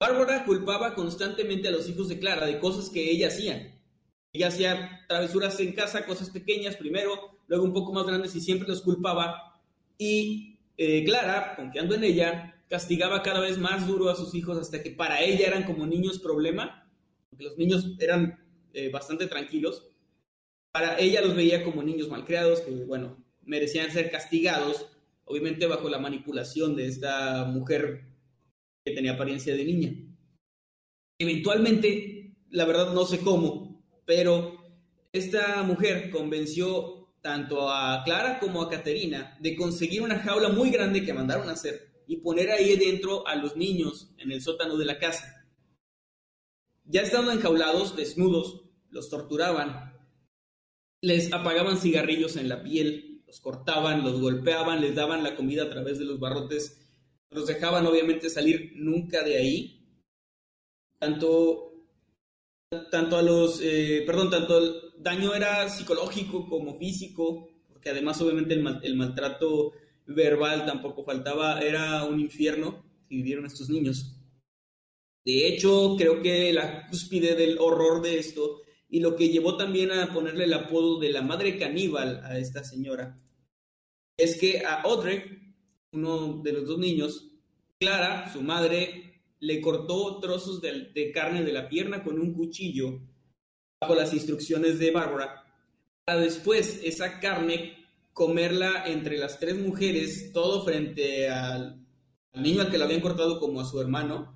Bárbara 0.00 0.44
culpaba 0.44 0.94
constantemente 0.94 1.68
a 1.68 1.70
los 1.70 1.88
hijos 1.88 2.08
de 2.08 2.18
Clara 2.18 2.46
de 2.46 2.58
cosas 2.58 2.90
que 2.90 3.10
ella 3.10 3.28
hacía. 3.28 3.74
Ella 4.32 4.48
hacía 4.48 5.04
travesuras 5.08 5.58
en 5.60 5.72
casa, 5.72 6.06
cosas 6.06 6.30
pequeñas 6.30 6.76
primero, 6.76 7.38
luego 7.46 7.64
un 7.64 7.72
poco 7.72 7.92
más 7.92 8.06
grandes 8.06 8.34
y 8.36 8.40
siempre 8.40 8.68
los 8.68 8.82
culpaba. 8.82 9.60
Y 9.96 10.58
Clara, 11.04 11.54
confiando 11.56 11.94
en 11.94 12.04
ella, 12.04 12.62
castigaba 12.68 13.22
cada 13.22 13.40
vez 13.40 13.58
más 13.58 13.86
duro 13.86 14.10
a 14.10 14.14
sus 14.14 14.34
hijos 14.34 14.58
hasta 14.58 14.82
que 14.82 14.90
para 14.90 15.22
ella 15.22 15.46
eran 15.46 15.64
como 15.64 15.86
niños 15.86 16.18
problema, 16.18 16.88
porque 17.30 17.44
los 17.44 17.56
niños 17.56 17.96
eran 17.98 18.38
bastante 18.92 19.26
tranquilos 19.26 19.84
para 20.70 20.98
ella 20.98 21.22
los 21.22 21.34
veía 21.34 21.64
como 21.64 21.82
niños 21.82 22.08
malcriados 22.08 22.60
que, 22.60 22.70
bueno, 22.84 23.16
merecían 23.42 23.90
ser 23.90 24.10
castigados, 24.10 24.86
obviamente 25.24 25.66
bajo 25.66 25.88
la 25.88 25.98
manipulación 25.98 26.76
de 26.76 26.86
esta 26.86 27.44
mujer 27.46 28.04
que 28.88 28.94
tenía 28.94 29.12
apariencia 29.12 29.54
de 29.54 29.64
niña. 29.64 29.94
Eventualmente, 31.18 32.36
la 32.50 32.64
verdad 32.64 32.92
no 32.92 33.04
sé 33.04 33.20
cómo, 33.20 33.84
pero 34.04 34.58
esta 35.12 35.62
mujer 35.62 36.10
convenció 36.10 37.14
tanto 37.20 37.70
a 37.70 38.02
Clara 38.04 38.38
como 38.38 38.62
a 38.62 38.70
Caterina 38.70 39.36
de 39.40 39.56
conseguir 39.56 40.02
una 40.02 40.18
jaula 40.20 40.48
muy 40.48 40.70
grande 40.70 41.04
que 41.04 41.12
mandaron 41.12 41.48
a 41.48 41.52
hacer 41.52 42.02
y 42.06 42.18
poner 42.18 42.50
ahí 42.50 42.76
dentro 42.76 43.26
a 43.26 43.34
los 43.34 43.56
niños 43.56 44.14
en 44.18 44.32
el 44.32 44.40
sótano 44.40 44.76
de 44.76 44.84
la 44.84 44.98
casa. 44.98 45.46
Ya 46.84 47.02
estando 47.02 47.32
enjaulados, 47.32 47.96
desnudos, 47.96 48.62
los 48.90 49.10
torturaban 49.10 49.98
les 51.00 51.32
apagaban 51.32 51.78
cigarrillos 51.78 52.36
en 52.36 52.48
la 52.48 52.62
piel, 52.62 53.22
los 53.26 53.40
cortaban, 53.40 54.02
los 54.02 54.20
golpeaban, 54.20 54.80
les 54.80 54.94
daban 54.94 55.22
la 55.22 55.36
comida 55.36 55.64
a 55.64 55.70
través 55.70 55.98
de 55.98 56.04
los 56.04 56.18
barrotes, 56.18 56.87
los 57.30 57.46
dejaban 57.46 57.86
obviamente 57.86 58.30
salir 58.30 58.72
nunca 58.76 59.22
de 59.22 59.36
ahí. 59.36 59.74
Tanto, 60.98 61.72
tanto 62.90 63.16
a 63.16 63.22
los, 63.22 63.60
eh, 63.62 64.02
perdón, 64.06 64.30
tanto 64.30 64.58
el 64.58 64.74
daño 64.98 65.34
era 65.34 65.68
psicológico 65.68 66.48
como 66.48 66.78
físico, 66.78 67.48
porque 67.68 67.90
además 67.90 68.20
obviamente 68.20 68.54
el, 68.54 68.96
maltrato 68.96 69.72
verbal 70.06 70.66
tampoco 70.66 71.04
faltaba, 71.04 71.60
era 71.60 72.04
un 72.04 72.18
infierno 72.18 72.84
que 73.08 73.16
vivieron 73.16 73.46
estos 73.46 73.68
niños. 73.68 74.16
De 75.24 75.46
hecho, 75.46 75.94
creo 75.96 76.22
que 76.22 76.52
la 76.52 76.86
cúspide 76.88 77.34
del 77.34 77.58
horror 77.58 78.02
de 78.02 78.18
esto 78.18 78.62
y 78.88 79.00
lo 79.00 79.14
que 79.14 79.28
llevó 79.28 79.56
también 79.56 79.92
a 79.92 80.12
ponerle 80.12 80.44
el 80.44 80.54
apodo 80.54 80.98
de 80.98 81.10
la 81.10 81.22
madre 81.22 81.58
caníbal 81.58 82.22
a 82.24 82.38
esta 82.38 82.64
señora 82.64 83.20
es 84.16 84.36
que 84.38 84.64
a 84.64 84.82
Audrey, 84.82 85.37
uno 85.92 86.40
de 86.42 86.52
los 86.52 86.66
dos 86.66 86.78
niños, 86.78 87.28
Clara, 87.78 88.32
su 88.32 88.42
madre, 88.42 89.22
le 89.40 89.60
cortó 89.60 90.18
trozos 90.20 90.60
de, 90.60 91.12
carne 91.12 91.44
de 91.44 91.52
la 91.52 91.68
pierna 91.68 92.02
con 92.02 92.18
un 92.18 92.34
cuchillo 92.34 93.00
bajo 93.80 93.94
las 93.94 94.12
instrucciones 94.12 94.78
de 94.78 94.90
Bárbara 94.90 95.44
para 96.04 96.20
después 96.20 96.80
esa 96.82 97.20
carne 97.20 97.76
comerla 98.12 98.84
entre 98.86 99.18
las 99.18 99.38
tres 99.38 99.56
mujeres, 99.56 100.32
todo 100.32 100.64
frente 100.64 101.28
al, 101.28 101.86
niño 102.34 102.62
al 102.62 102.70
que 102.70 102.78
la 102.78 102.86
habían 102.86 103.02
cortado 103.02 103.38
como 103.38 103.60
a 103.60 103.64
su 103.64 103.80
hermano. 103.80 104.34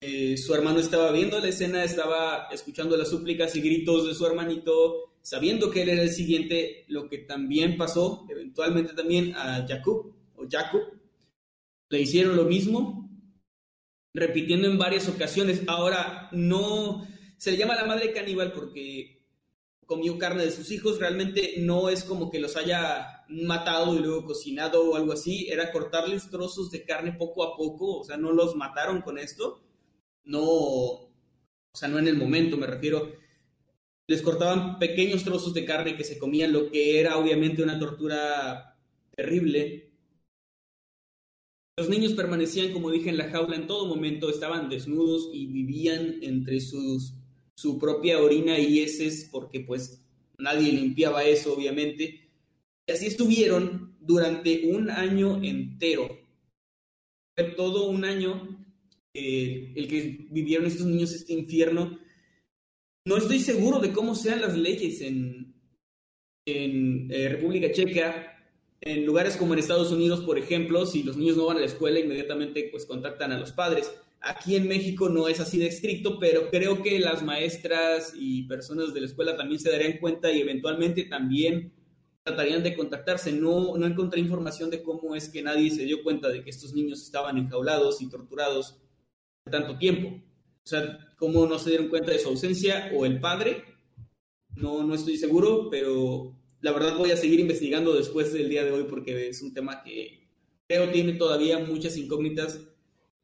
Eh, 0.00 0.38
su 0.38 0.54
hermano 0.54 0.80
estaba 0.80 1.12
viendo 1.12 1.38
la 1.38 1.48
escena, 1.48 1.84
estaba 1.84 2.48
escuchando 2.50 2.96
las 2.96 3.10
súplicas 3.10 3.54
y 3.54 3.60
gritos 3.60 4.06
de 4.06 4.14
su 4.14 4.26
hermanito, 4.26 5.12
sabiendo 5.20 5.70
que 5.70 5.82
él 5.82 5.90
era 5.90 6.02
el 6.02 6.10
siguiente, 6.10 6.86
lo 6.88 7.08
que 7.08 7.18
también 7.18 7.76
pasó 7.76 8.26
eventualmente 8.30 8.94
también 8.94 9.34
a 9.36 9.66
Jacob 9.68 10.14
o. 10.48 10.80
Le 11.88 12.00
hicieron 12.00 12.36
lo 12.36 12.44
mismo, 12.44 13.10
repitiendo 14.14 14.68
en 14.68 14.78
varias 14.78 15.08
ocasiones. 15.08 15.62
Ahora, 15.66 16.28
no 16.32 17.06
se 17.36 17.52
le 17.52 17.56
llama 17.56 17.74
la 17.74 17.86
madre 17.86 18.12
caníbal 18.12 18.52
porque 18.52 19.20
comió 19.86 20.18
carne 20.18 20.44
de 20.44 20.52
sus 20.52 20.70
hijos, 20.70 21.00
realmente 21.00 21.54
no 21.58 21.88
es 21.88 22.04
como 22.04 22.30
que 22.30 22.38
los 22.38 22.56
haya 22.56 23.24
matado 23.28 23.96
y 23.96 23.98
luego 23.98 24.24
cocinado 24.24 24.88
o 24.88 24.94
algo 24.94 25.12
así, 25.12 25.48
era 25.48 25.72
cortarles 25.72 26.30
trozos 26.30 26.70
de 26.70 26.84
carne 26.84 27.12
poco 27.12 27.42
a 27.42 27.56
poco, 27.56 27.98
o 27.98 28.04
sea, 28.04 28.16
no 28.16 28.30
los 28.30 28.54
mataron 28.54 29.02
con 29.02 29.18
esto, 29.18 29.64
no, 30.22 30.42
o 30.42 31.10
sea, 31.74 31.88
no 31.88 31.98
en 31.98 32.06
el 32.06 32.16
momento, 32.16 32.56
me 32.56 32.68
refiero, 32.68 33.10
les 34.06 34.22
cortaban 34.22 34.78
pequeños 34.78 35.24
trozos 35.24 35.54
de 35.54 35.64
carne 35.64 35.96
que 35.96 36.04
se 36.04 36.18
comían, 36.18 36.52
lo 36.52 36.70
que 36.70 37.00
era 37.00 37.16
obviamente 37.16 37.62
una 37.62 37.78
tortura 37.78 38.76
terrible. 39.14 39.89
Los 41.76 41.88
niños 41.88 42.12
permanecían, 42.12 42.72
como 42.72 42.90
dije, 42.90 43.10
en 43.10 43.16
la 43.16 43.30
jaula 43.30 43.56
en 43.56 43.66
todo 43.66 43.86
momento, 43.86 44.28
estaban 44.28 44.68
desnudos 44.68 45.30
y 45.32 45.46
vivían 45.46 46.18
entre 46.22 46.60
sus 46.60 47.14
su 47.60 47.78
propia 47.78 48.22
orina 48.22 48.58
y 48.58 48.80
heces 48.80 49.28
porque 49.30 49.60
pues 49.60 50.02
nadie 50.38 50.72
limpiaba 50.72 51.24
eso, 51.24 51.52
obviamente. 51.54 52.30
Y 52.86 52.92
así 52.92 53.06
estuvieron 53.06 53.96
durante 54.00 54.66
un 54.72 54.90
año 54.90 55.42
entero. 55.42 56.08
Fue 57.36 57.50
todo 57.50 57.90
un 57.90 58.04
año 58.04 58.64
eh, 59.12 59.74
el 59.76 59.88
que 59.88 60.26
vivieron 60.30 60.66
estos 60.66 60.86
niños 60.86 61.12
este 61.12 61.34
infierno. 61.34 61.98
No 63.06 63.16
estoy 63.18 63.40
seguro 63.40 63.78
de 63.78 63.92
cómo 63.92 64.14
sean 64.14 64.40
las 64.40 64.56
leyes 64.56 65.02
en, 65.02 65.54
en 66.46 67.10
eh, 67.10 67.28
República 67.28 67.70
Checa. 67.72 68.29
En 68.82 69.04
lugares 69.04 69.36
como 69.36 69.52
en 69.52 69.58
Estados 69.58 69.92
Unidos, 69.92 70.20
por 70.20 70.38
ejemplo, 70.38 70.86
si 70.86 71.02
los 71.02 71.16
niños 71.16 71.36
no 71.36 71.46
van 71.46 71.58
a 71.58 71.60
la 71.60 71.66
escuela, 71.66 72.00
inmediatamente 72.00 72.68
pues 72.70 72.86
contactan 72.86 73.32
a 73.32 73.38
los 73.38 73.52
padres 73.52 73.92
Aquí 74.22 74.54
en 74.54 74.68
México 74.68 75.08
no 75.08 75.28
es 75.28 75.40
así 75.40 75.58
de 75.58 75.66
estricto, 75.66 76.18
pero 76.18 76.50
creo 76.50 76.82
que 76.82 76.98
las 76.98 77.22
maestras 77.22 78.12
y 78.14 78.42
personas 78.42 78.92
de 78.92 79.00
la 79.00 79.06
escuela 79.06 79.34
también 79.34 79.58
se 79.58 79.70
darían 79.70 79.96
cuenta 79.96 80.30
y 80.30 80.40
eventualmente 80.40 81.04
también 81.04 81.72
tratarían 82.22 82.62
de 82.62 82.76
contactarse. 82.76 83.32
No, 83.32 83.78
no 83.78 83.86
encontré 83.86 84.20
información 84.20 84.68
de 84.68 84.82
cómo 84.82 85.14
es 85.14 85.30
que 85.30 85.42
nadie 85.42 85.70
se 85.70 85.86
dio 85.86 86.02
cuenta 86.02 86.28
de 86.28 86.44
que 86.44 86.50
estos 86.50 86.74
niños 86.74 87.02
estaban 87.02 87.38
enjaulados 87.38 88.02
y 88.02 88.10
torturados 88.10 88.78
tanto 89.50 89.78
tiempo. 89.78 90.08
O 90.62 90.66
sea, 90.66 90.98
cómo 91.16 91.46
no 91.46 91.58
se 91.58 91.70
dieron 91.70 91.88
cuenta 91.88 92.12
de 92.12 92.18
su 92.18 92.28
ausencia 92.28 92.92
o 92.94 93.06
el 93.06 93.20
padre. 93.20 93.64
No, 94.54 94.84
no 94.84 94.94
estoy 94.94 95.16
seguro, 95.16 95.70
pero 95.70 96.36
la 96.60 96.72
verdad 96.72 96.96
voy 96.96 97.10
a 97.10 97.16
seguir 97.16 97.40
investigando 97.40 97.94
después 97.94 98.32
del 98.32 98.48
día 98.48 98.64
de 98.64 98.72
hoy 98.72 98.84
porque 98.84 99.28
es 99.28 99.42
un 99.42 99.54
tema 99.54 99.82
que 99.82 100.28
creo 100.66 100.90
tiene 100.90 101.14
todavía 101.14 101.58
muchas 101.58 101.96
incógnitas 101.96 102.60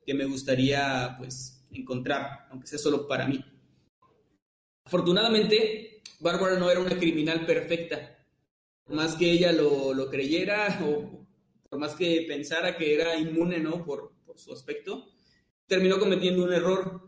que 0.04 0.14
me 0.14 0.24
gustaría 0.24 1.16
pues 1.18 1.64
encontrar, 1.70 2.46
aunque 2.50 2.66
sea 2.66 2.78
solo 2.78 3.06
para 3.06 3.26
mí. 3.26 3.44
Afortunadamente, 4.84 6.02
Bárbara 6.20 6.58
no 6.58 6.70
era 6.70 6.80
una 6.80 6.96
criminal 6.96 7.44
perfecta. 7.44 8.24
Por 8.84 8.96
más 8.96 9.16
que 9.16 9.30
ella 9.30 9.52
lo, 9.52 9.92
lo 9.92 10.08
creyera 10.08 10.80
o 10.86 11.26
por 11.68 11.78
más 11.78 11.94
que 11.94 12.24
pensara 12.26 12.76
que 12.76 12.94
era 12.94 13.18
inmune 13.18 13.58
¿no? 13.58 13.84
por, 13.84 14.12
por 14.24 14.38
su 14.38 14.52
aspecto, 14.52 15.04
terminó 15.66 15.98
cometiendo 15.98 16.44
un 16.44 16.52
error. 16.52 17.02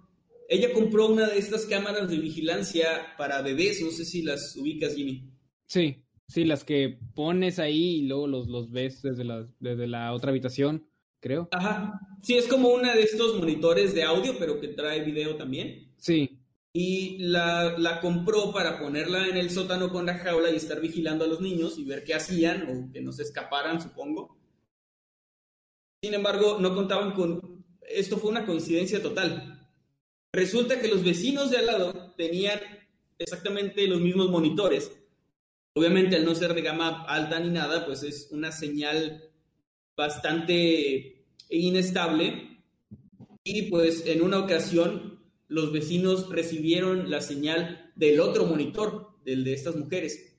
Ella 0.49 0.73
compró 0.73 1.07
una 1.07 1.29
de 1.29 1.39
estas 1.39 1.67
cámaras 1.67 2.11
de 2.11 2.19
vigilancia 2.19 3.15
para 3.17 3.43
bebés, 3.43 3.81
no 3.83 3.91
sé 3.91 4.05
si 4.05 4.23
las 4.23 4.57
ubicas, 4.57 4.95
Jimmy. 4.95 5.31
Sí, 5.67 6.03
sí, 6.29 6.45
las 6.45 6.65
que 6.65 6.99
pones 7.15 7.59
ahí 7.59 7.97
y 7.97 8.03
luego 8.07 8.27
los, 8.27 8.49
los 8.49 8.71
ves 8.71 9.03
desde 9.03 9.25
la, 9.25 9.47
desde 9.59 9.87
la 9.87 10.13
otra 10.13 10.31
habitación 10.31 10.87
creo. 11.21 11.49
Ajá. 11.53 12.01
Sí, 12.23 12.37
es 12.37 12.47
como 12.47 12.69
una 12.69 12.95
de 12.95 13.03
estos 13.03 13.39
monitores 13.39 13.95
de 13.95 14.05
audio, 14.05 14.39
pero 14.39 14.61
que 14.61 14.69
trae 14.69 15.05
video 15.05 15.37
también. 15.37 15.93
Sí. 15.97 16.41
Y 16.73 17.19
la, 17.19 17.77
la, 17.79 18.01
compró 18.01 18.53
para 18.53 18.79
ponerla 18.79 19.27
en 19.27 19.37
el 19.37 19.51
sótano 19.51 19.91
con 19.91 20.07
la 20.07 20.19
jaula 20.19 20.51
y 20.51 20.57
estar 20.57 20.81
vigilando 20.81 21.25
a 21.25 21.29
los 21.29 21.41
niños 21.41 21.79
y 21.79 21.85
ver 21.85 22.05
qué 22.05 22.15
hacían 22.15 22.69
o 22.69 22.93
que 22.93 23.01
no 23.01 23.13
se 23.13 23.23
escaparan, 23.23 23.81
supongo. 23.81 24.37
Sin 26.03 26.15
embargo, 26.15 26.59
no 26.61 26.75
contaban 26.75 27.13
con... 27.13 27.65
Esto 27.81 28.19
fue 28.19 28.31
una 28.31 28.45
coincidencia 28.45 29.03
total. 29.03 29.69
Resulta 30.33 30.81
que 30.81 30.89
los 30.89 31.03
vecinos 31.03 31.51
de 31.51 31.59
al 31.59 31.67
lado 31.67 32.15
tenían 32.17 32.61
exactamente 33.19 33.89
los 33.89 34.01
mismos 34.01 34.31
monitores. 34.31 34.93
Obviamente, 35.75 36.17
al 36.17 36.25
no 36.25 36.35
ser 36.35 36.55
de 36.55 36.63
gama 36.63 37.05
alta 37.05 37.39
ni 37.41 37.51
nada, 37.51 37.87
pues 37.87 38.03
es 38.03 38.29
una 38.33 38.51
señal 38.53 39.31
bastante 39.97 41.25
inestable 41.51 42.63
y 43.45 43.63
pues 43.63 44.07
en 44.07 44.23
una 44.23 44.39
ocasión 44.39 45.21
los 45.49 45.73
vecinos 45.73 46.29
recibieron 46.29 47.11
la 47.11 47.21
señal 47.21 47.93
del 47.97 48.21
otro 48.21 48.45
monitor, 48.45 49.09
del 49.25 49.45
de 49.45 49.55
estas 49.55 49.77
mujeres, 49.77 50.37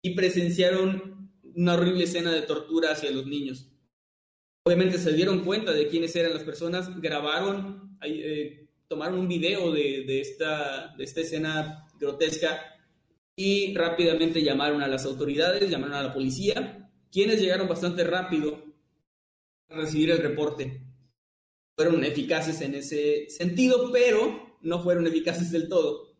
y 0.00 0.14
presenciaron 0.14 1.30
una 1.54 1.74
horrible 1.74 2.04
escena 2.04 2.32
de 2.32 2.42
tortura 2.42 2.92
hacia 2.92 3.10
los 3.10 3.26
niños. 3.26 3.70
Obviamente 4.64 4.98
se 4.98 5.12
dieron 5.12 5.44
cuenta 5.44 5.72
de 5.72 5.88
quiénes 5.88 6.14
eran 6.16 6.32
las 6.32 6.44
personas, 6.44 7.00
grabaron, 7.00 7.98
eh, 8.02 8.68
tomaron 8.88 9.18
un 9.18 9.28
video 9.28 9.72
de, 9.72 10.20
esta, 10.20 10.94
de 10.96 11.04
esta 11.04 11.20
escena 11.20 11.86
grotesca 11.98 12.73
y 13.36 13.74
rápidamente 13.74 14.42
llamaron 14.42 14.82
a 14.82 14.88
las 14.88 15.04
autoridades, 15.04 15.70
llamaron 15.70 15.94
a 15.94 16.02
la 16.02 16.14
policía, 16.14 16.90
quienes 17.10 17.40
llegaron 17.40 17.68
bastante 17.68 18.04
rápido 18.04 18.62
recibir 19.68 20.10
el 20.10 20.18
reporte. 20.18 20.82
Fueron 21.76 22.04
eficaces 22.04 22.60
en 22.60 22.74
ese 22.74 23.28
sentido, 23.28 23.90
pero 23.92 24.58
no 24.62 24.82
fueron 24.82 25.06
eficaces 25.06 25.50
del 25.50 25.68
todo. 25.68 26.14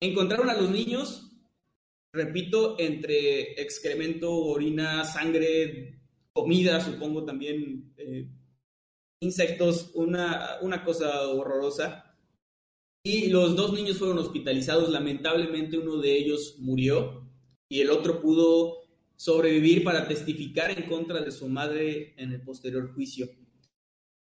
Encontraron 0.00 0.48
a 0.48 0.54
los 0.54 0.70
niños, 0.70 1.30
repito, 2.12 2.76
entre 2.78 3.60
excremento, 3.60 4.34
orina, 4.34 5.04
sangre, 5.04 6.00
comida, 6.32 6.80
supongo 6.80 7.24
también, 7.24 7.92
eh, 7.98 8.26
insectos, 9.20 9.90
una, 9.94 10.58
una 10.62 10.82
cosa 10.82 11.28
horrorosa. 11.28 12.09
Y 13.02 13.28
los 13.28 13.56
dos 13.56 13.72
niños 13.72 13.98
fueron 13.98 14.18
hospitalizados. 14.18 14.90
Lamentablemente 14.90 15.78
uno 15.78 15.96
de 15.96 16.16
ellos 16.16 16.56
murió 16.58 17.26
y 17.68 17.80
el 17.80 17.90
otro 17.90 18.20
pudo 18.20 18.80
sobrevivir 19.16 19.84
para 19.84 20.08
testificar 20.08 20.70
en 20.70 20.88
contra 20.88 21.20
de 21.20 21.30
su 21.30 21.48
madre 21.48 22.14
en 22.16 22.32
el 22.32 22.42
posterior 22.42 22.92
juicio. 22.94 23.28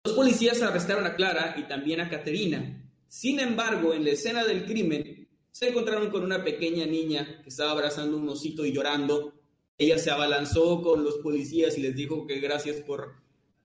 Los 0.05 0.15
policías 0.15 0.63
arrestaron 0.63 1.07
a 1.07 1.15
Clara 1.15 1.57
y 1.59 1.69
también 1.69 2.01
a 2.01 2.09
Caterina. 2.09 2.91
Sin 3.07 3.39
embargo, 3.41 3.93
en 3.93 4.05
la 4.05 4.13
escena 4.13 4.45
del 4.45 4.65
crimen, 4.65 5.29
se 5.51 5.69
encontraron 5.69 6.11
con 6.11 6.25
una 6.25 6.43
pequeña 6.45 6.87
niña 6.87 7.41
que 7.43 7.51
estaba 7.51 7.73
abrazando 7.73 8.17
un 8.17 8.29
osito 8.29 8.65
y 8.65 8.73
llorando. 8.73 9.35
Ella 9.77 9.99
se 9.99 10.11
abalanzó 10.11 10.81
con 10.83 11.05
los 11.05 11.19
policías 11.19 11.77
y 11.77 11.83
les 11.83 11.95
dijo 11.95 12.27
que 12.27 12.41
gracias 12.41 12.77
por, 12.83 13.17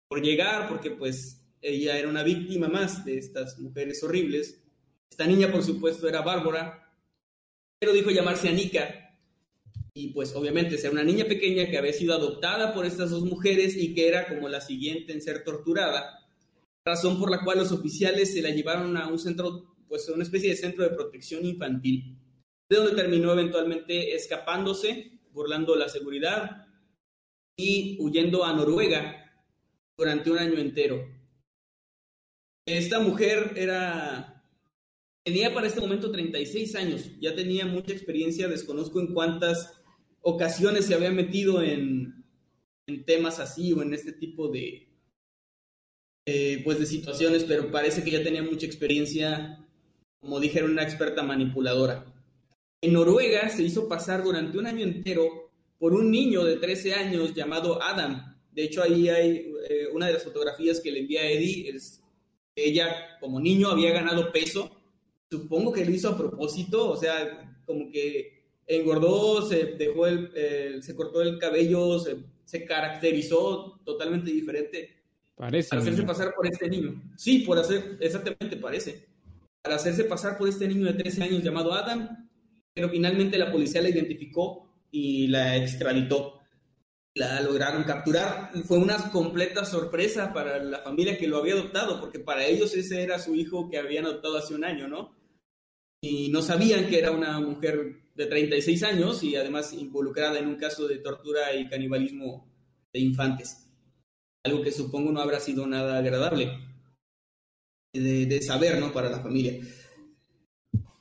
por 0.08 0.22
llegar, 0.22 0.68
porque 0.68 0.92
pues 0.92 1.46
ella 1.62 1.98
era 1.98 2.10
una 2.10 2.24
víctima 2.24 2.68
más 2.68 3.06
de 3.06 3.18
estas 3.18 3.60
mujeres 3.60 4.04
horribles. 4.04 4.65
Esta 5.16 5.28
niña, 5.28 5.50
por 5.50 5.64
supuesto, 5.64 6.10
era 6.10 6.20
Bárbara, 6.20 6.94
pero 7.80 7.94
dijo 7.94 8.12
llamarse 8.12 8.50
Anika 8.50 9.18
y 9.94 10.10
pues 10.10 10.36
obviamente 10.36 10.78
ser 10.78 10.92
una 10.92 11.06
niña 11.06 11.24
pequeña 11.24 11.70
que 11.70 11.78
había 11.78 11.94
sido 11.94 12.14
adoptada 12.14 12.74
por 12.74 12.86
estas 12.86 13.12
dos 13.12 13.24
mujeres 13.24 13.78
y 13.78 13.94
que 13.94 14.10
era 14.10 14.28
como 14.28 14.50
la 14.50 14.60
siguiente 14.60 15.14
en 15.14 15.22
ser 15.22 15.46
torturada, 15.46 16.20
razón 16.86 17.18
por 17.18 17.32
la 17.32 17.46
cual 17.46 17.60
los 17.60 17.72
oficiales 17.72 18.34
se 18.34 18.42
la 18.42 18.50
llevaron 18.50 18.98
a 18.98 19.08
un 19.08 19.18
centro, 19.18 19.78
pues 19.88 20.10
a 20.10 20.14
una 20.14 20.24
especie 20.24 20.50
de 20.50 20.58
centro 20.58 20.84
de 20.84 20.94
protección 20.94 21.46
infantil, 21.46 22.18
de 22.70 22.76
donde 22.76 23.02
terminó 23.02 23.32
eventualmente 23.32 24.16
escapándose, 24.16 25.22
burlando 25.32 25.78
la 25.78 25.88
seguridad 25.88 26.68
y 27.58 27.96
huyendo 28.02 28.44
a 28.44 28.52
Noruega 28.52 29.34
durante 29.98 30.30
un 30.30 30.40
año 30.40 30.58
entero. 30.58 31.08
Esta 32.68 33.00
mujer 33.00 33.54
era 33.56 34.35
tenía 35.26 35.54
para 35.54 35.68
este 35.68 35.82
momento 35.82 36.12
36 36.12 36.76
años, 36.76 37.12
ya 37.20 37.36
tenía 37.36 37.66
mucha 37.66 37.92
experiencia, 37.92 38.48
desconozco 38.48 39.00
en 39.02 39.14
cuántas 39.14 39.74
ocasiones 40.22 40.86
se 40.86 40.94
había 40.94 41.12
metido 41.12 41.62
en, 41.62 42.24
en 42.88 43.06
temas 43.06 43.40
así 43.40 43.74
o 43.74 43.82
en 43.82 43.94
este 43.94 44.14
tipo 44.14 44.48
de, 44.48 44.88
pues 46.64 46.80
de 46.80 46.86
situaciones, 46.86 47.44
pero 47.44 47.72
parece 47.72 48.04
que 48.04 48.12
ya 48.12 48.24
tenía 48.24 48.44
mucha 48.44 48.66
experiencia, 48.66 49.66
como 50.20 50.40
dije, 50.40 50.60
era 50.60 50.68
una 50.68 50.84
experta 50.84 51.24
manipuladora. 51.24 52.06
En 52.82 52.94
Noruega 52.94 53.50
se 53.50 53.64
hizo 53.64 53.88
pasar 53.88 54.24
durante 54.24 54.60
un 54.60 54.68
año 54.68 54.84
entero 54.84 55.52
por 55.80 55.94
un 55.94 56.12
niño 56.12 56.44
de 56.44 56.58
13 56.58 56.94
años 56.94 57.34
llamado 57.34 57.82
Adam. 57.82 58.36
De 58.52 58.64
hecho, 58.64 58.84
ahí 58.84 59.10
hay 59.10 59.52
eh, 59.70 59.88
una 59.92 60.08
de 60.08 60.14
las 60.14 60.24
fotografías 60.24 60.80
que 60.80 60.92
le 60.92 61.00
envía 61.00 61.22
a 61.22 61.30
Eddie, 61.30 61.70
es 61.70 62.02
ella 62.56 63.18
como 63.20 63.40
niño 63.40 63.70
había 63.70 63.92
ganado 63.92 64.32
peso. 64.32 64.75
Supongo 65.42 65.72
que 65.72 65.86
lo 65.86 65.92
hizo 65.92 66.10
a 66.10 66.18
propósito, 66.18 66.92
o 66.92 66.98
sea, 66.98 67.56
como 67.66 67.92
que 67.92 68.36
engordó, 68.68 69.48
se 69.48 69.76
dejó 69.78 70.08
el, 70.08 70.82
se 70.82 70.96
cortó 70.96 71.22
el 71.22 71.38
cabello, 71.38 72.00
se, 72.00 72.18
se, 72.44 72.66
caracterizó 72.66 73.80
totalmente 73.84 74.32
diferente. 74.32 74.96
Parece. 75.36 75.70
Para 75.70 75.82
hacerse 75.82 76.04
pasar 76.04 76.34
por 76.36 76.48
este 76.48 76.70
niño. 76.70 77.02
Sí, 77.18 77.40
por 77.40 77.58
hacer, 77.58 77.98
exactamente 78.00 78.58
parece. 78.58 79.08
Para 79.62 79.76
hacerse 79.76 80.06
pasar 80.06 80.38
por 80.38 80.48
este 80.48 80.68
niño 80.68 80.86
de 80.86 80.94
13 80.94 81.24
años 81.24 81.44
llamado 81.44 81.74
Adam, 81.74 82.30
pero 82.74 82.90
finalmente 82.90 83.38
la 83.38 83.52
policía 83.52 83.82
la 83.82 83.90
identificó 83.90 84.70
y 84.92 85.28
la 85.28 85.58
extraditó. 85.58 86.40
La 87.16 87.42
lograron 87.42 87.84
capturar. 87.84 88.52
Fue 88.66 88.78
una 88.78 89.10
completa 89.10 89.66
sorpresa 89.66 90.34
para 90.34 90.62
la 90.62 90.80
familia 90.80 91.18
que 91.18 91.28
lo 91.28 91.38
había 91.38 91.54
adoptado, 91.54 92.00
porque 92.00 92.20
para 92.20 92.46
ellos 92.46 92.76
ese 92.76 93.04
era 93.04 93.20
su 93.20 93.36
hijo 93.36 93.70
que 93.70 93.78
habían 93.78 94.06
adoptado 94.06 94.38
hace 94.38 94.54
un 94.54 94.66
año, 94.66 94.88
¿no? 94.88 95.15
Y 96.08 96.30
no 96.30 96.44
sabían 96.44 96.88
que 96.88 97.00
era 97.00 97.10
una 97.10 97.40
mujer 97.40 98.12
de 98.14 98.28
36 98.28 98.84
años 98.84 99.24
y 99.24 99.36
además 99.36 99.74
involucrada 99.74 100.38
en 100.38 100.46
un 100.46 100.56
caso 100.56 100.88
de 100.88 101.00
tortura 101.00 101.56
y 101.56 101.68
canibalismo 101.68 102.48
de 102.94 103.00
infantes. 103.00 103.68
Algo 104.44 104.62
que 104.62 104.72
supongo 104.72 105.12
no 105.12 105.20
habrá 105.20 105.40
sido 105.40 105.66
nada 105.66 105.98
agradable 105.98 106.60
de, 107.92 108.28
de 108.28 108.42
saber, 108.44 108.80
¿no? 108.80 108.94
Para 108.94 109.10
la 109.10 109.20
familia. 109.20 109.60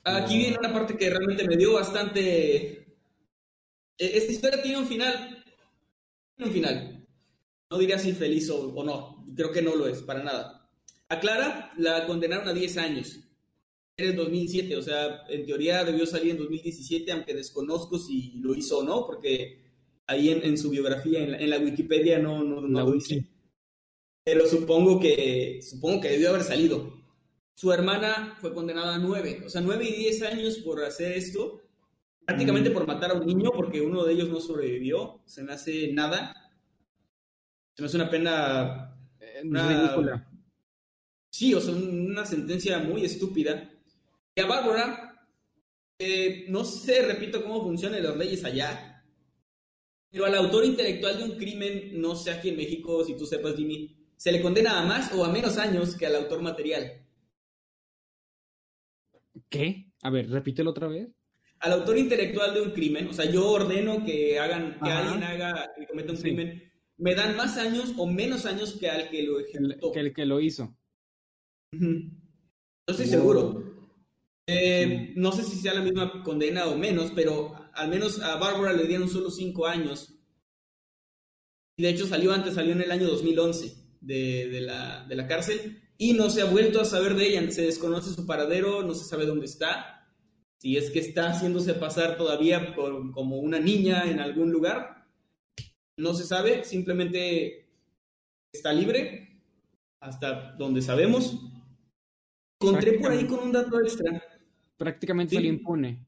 Aquí 0.05 0.39
viene 0.39 0.57
una 0.59 0.73
parte 0.73 0.97
que 0.97 1.11
realmente 1.11 1.47
me 1.47 1.59
dio 1.59 1.75
bastante... 1.75 2.97
E-, 3.99 4.17
esta 4.17 4.33
historia 4.33 4.63
tiene 4.63 4.79
un 4.79 4.87
final, 4.87 5.45
tiene 6.35 6.49
un 6.49 6.55
final. 6.55 7.07
No 7.71 7.77
diría 7.77 7.99
si 7.99 8.15
feliz 8.15 8.49
o, 8.49 8.73
o 8.73 8.83
no, 8.83 9.23
creo 9.37 9.53
que 9.53 9.61
no 9.61 9.77
lo 9.77 9.87
es, 9.87 10.01
para 10.01 10.23
nada. 10.23 10.71
A 11.11 11.21
Clara 11.21 11.75
la 11.77 12.07
condenaron 12.07 12.49
a 12.49 12.55
10 12.55 12.79
años 12.79 13.21
en 13.97 14.11
el 14.11 14.17
2007, 14.17 14.77
o 14.77 14.83
sea, 14.83 15.25
en 15.29 15.47
teoría 15.47 15.85
debió 15.85 16.07
salir 16.07 16.33
en 16.33 16.39
2017, 16.39 17.13
aunque 17.13 17.35
desconozco 17.35 17.99
si 17.99 18.39
lo 18.41 18.55
hizo 18.55 18.79
o 18.79 18.83
no, 18.83 19.07
porque 19.07 19.63
ahí 20.07 20.31
en, 20.31 20.59
su 20.59 20.71
biografía, 20.71 21.23
en 21.23 21.51
la, 21.51 21.59
Wikipedia, 21.59 22.19
no, 22.19 22.43
no, 22.43 22.61
no 22.61 22.81
lo 22.81 22.93
dice. 22.93 23.27
Pero 24.25 24.47
supongo 24.47 24.99
que, 24.99 25.61
supongo 25.63 26.01
que 26.01 26.11
debió 26.11 26.31
haber 26.31 26.43
salido. 26.43 26.93
Su 27.55 27.73
hermana 27.73 28.37
fue 28.41 28.53
condenada 28.53 28.97
a 28.97 28.99
nueve, 28.99 29.43
o 29.47 29.49
sea, 29.49 29.61
nueve 29.61 29.85
y 29.89 29.93
diez 29.93 30.23
años 30.23 30.59
por 30.59 30.83
hacer 30.83 31.13
esto, 31.13 31.63
prácticamente 32.27 32.71
mm. 32.71 32.73
por 32.73 32.87
matar 32.87 33.13
a 33.13 33.15
un 33.15 33.27
niño, 33.27 33.53
porque 33.55 33.81
uno 33.81 34.05
de 34.05 34.13
ellos 34.13 34.29
no 34.29 34.41
sobrevivió, 34.41 35.23
se 35.25 35.45
me 35.45 35.53
hace 35.53 35.93
nada. 35.93 36.35
Se 37.75 37.83
me 37.83 37.87
hace 37.87 37.97
una 37.97 38.11
pena... 38.11 38.97
Eh, 39.21 39.43
ridícula. 39.45 40.29
Sí, 41.31 41.55
o 41.55 41.61
sea, 41.61 41.75
una 41.75 42.25
sentencia 42.25 42.79
muy 42.79 43.05
estúpida. 43.05 43.71
Y 44.37 44.41
a 44.41 44.47
Bárbara, 44.47 45.27
eh, 45.99 46.47
no 46.49 46.65
sé, 46.65 47.03
repito, 47.03 47.43
cómo 47.43 47.63
funcionan 47.63 48.03
las 48.03 48.17
leyes 48.17 48.45
allá, 48.45 48.95
pero 50.11 50.27
al 50.27 50.35
autor 50.35 50.65
intelectual 50.65 51.19
de 51.19 51.25
un 51.25 51.37
crimen, 51.37 52.01
no 52.01 52.15
sé 52.15 52.31
aquí 52.31 52.51
en 52.51 52.57
México, 52.57 53.05
si 53.05 53.17
tú 53.17 53.27
sepas, 53.27 53.57
Jimmy, 53.57 53.97
se 54.17 54.33
le 54.33 54.41
condena 54.41 54.81
a 54.81 54.87
más 54.87 55.13
o 55.13 55.25
a 55.25 55.33
menos 55.33 55.59
años 55.59 55.97
que 55.97 56.07
al 56.07 56.17
autor 56.17 56.41
material. 56.41 57.05
¿Qué? 59.49 59.93
A 60.03 60.11
ver, 60.11 60.31
repítelo 60.31 60.71
otra 60.71 60.89
vez. 60.89 61.09
Al 61.61 61.73
autor 61.73 61.99
intelectual 61.99 62.55
de 62.55 62.61
un 62.61 62.71
crimen, 62.71 63.09
o 63.09 63.13
sea, 63.13 63.31
yo 63.31 63.51
ordeno 63.51 64.05
que 64.05 64.39
hagan, 64.39 64.79
que 64.81 64.91
alguien 64.91 65.25
haga, 65.25 65.73
que 65.77 65.87
cometa 65.87 66.13
un 66.13 66.19
crimen, 66.19 66.73
me 66.97 67.15
dan 67.15 67.37
más 67.37 67.57
años 67.57 67.93
o 67.97 68.07
menos 68.07 68.47
años 68.47 68.77
que 68.79 68.89
al 68.89 69.11
que 69.11 69.23
lo 69.23 69.41
ejecutó. 69.41 69.93
Que 69.93 70.01
el 70.01 70.13
que 70.13 70.27
lo 70.27 70.41
hizo. 70.41 70.77
No 71.73 72.11
estoy 72.87 73.07
seguro. 73.07 73.74
Eh, 74.47 75.15
no 75.17 75.33
sé 75.33 75.43
si 75.43 75.57
sea 75.57 75.75
la 75.75 75.81
misma 75.81 76.23
condena 76.23 76.67
o 76.67 76.77
menos, 76.77 77.13
pero 77.15 77.55
al 77.73 77.89
menos 77.89 78.21
a 78.21 78.37
Bárbara 78.37 78.73
le 78.73 78.87
dieron 78.87 79.09
solo 79.09 79.31
cinco 79.31 79.67
años. 79.67 80.15
De 81.77 81.89
hecho, 81.89 82.07
salió 82.07 82.33
antes, 82.33 82.55
salió 82.55 82.73
en 82.73 82.83
el 82.83 82.91
año 82.91 83.09
2011 83.09 83.75
de, 84.01 84.49
de, 84.49 84.61
la, 84.61 85.07
de 85.09 85.17
la 85.17 85.27
cárcel 85.27 85.83
y 85.97 86.13
no 86.13 86.31
se 86.31 86.43
ha 86.43 86.47
vuelto 86.47 86.81
a 86.81 86.85
saber 86.85 87.15
de 87.15 87.29
ella. 87.29 87.51
Se 87.51 87.63
desconoce 87.63 88.15
su 88.15 88.27
paradero, 88.27 88.83
no 88.83 88.95
se 88.95 89.05
sabe 89.05 89.27
dónde 89.27 89.47
está. 89.47 90.09
Si 90.59 90.77
es 90.77 90.91
que 90.91 91.01
está 91.01 91.31
haciéndose 91.31 91.75
pasar 91.75 92.17
todavía 92.17 92.75
como 92.75 93.39
una 93.39 93.59
niña 93.59 94.11
en 94.11 94.21
algún 94.21 94.51
lugar, 94.51 95.07
no 95.97 96.15
se 96.15 96.25
sabe. 96.25 96.65
Simplemente 96.65 97.69
está 98.53 98.73
libre 98.73 99.43
hasta 100.01 100.53
donde 100.53 100.83
sabemos. 100.83 101.39
Encontré 102.61 102.99
por 102.99 103.13
ahí 103.13 103.27
con 103.27 103.41
un 103.41 103.53
dato 103.53 103.81
extra. 103.81 104.23
Prácticamente 104.77 105.37
se 105.37 105.43
impune. 105.43 106.07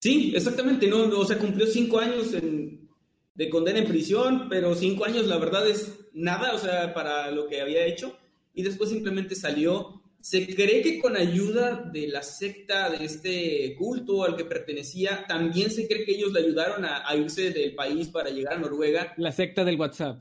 Sí, 0.00 0.32
exactamente. 0.34 0.86
No, 0.86 1.04
o 1.18 1.24
sea, 1.24 1.38
cumplió 1.38 1.66
cinco 1.66 1.98
años 1.98 2.32
de 2.32 3.48
condena 3.50 3.78
en 3.78 3.86
prisión, 3.86 4.48
pero 4.48 4.74
cinco 4.74 5.04
años, 5.04 5.26
la 5.26 5.38
verdad, 5.38 5.68
es 5.68 5.98
nada, 6.12 6.54
o 6.54 6.58
sea, 6.58 6.94
para 6.94 7.30
lo 7.30 7.48
que 7.48 7.60
había 7.60 7.84
hecho 7.84 8.16
y 8.58 8.62
después 8.64 8.90
simplemente 8.90 9.36
salió. 9.36 10.02
Se 10.20 10.52
cree 10.52 10.82
que 10.82 10.98
con 10.98 11.16
ayuda 11.16 11.88
de 11.92 12.08
la 12.08 12.24
secta 12.24 12.90
de 12.90 13.04
este 13.04 13.76
culto 13.78 14.24
al 14.24 14.34
que 14.34 14.44
pertenecía, 14.44 15.24
también 15.28 15.70
se 15.70 15.86
cree 15.86 16.04
que 16.04 16.16
ellos 16.16 16.32
le 16.32 16.40
ayudaron 16.40 16.84
a, 16.84 17.04
irse 17.14 17.52
del 17.52 17.76
país 17.76 18.08
para 18.08 18.30
llegar 18.30 18.54
a 18.54 18.58
Noruega. 18.58 19.14
La 19.16 19.30
secta 19.30 19.64
del 19.64 19.76
WhatsApp. 19.78 20.20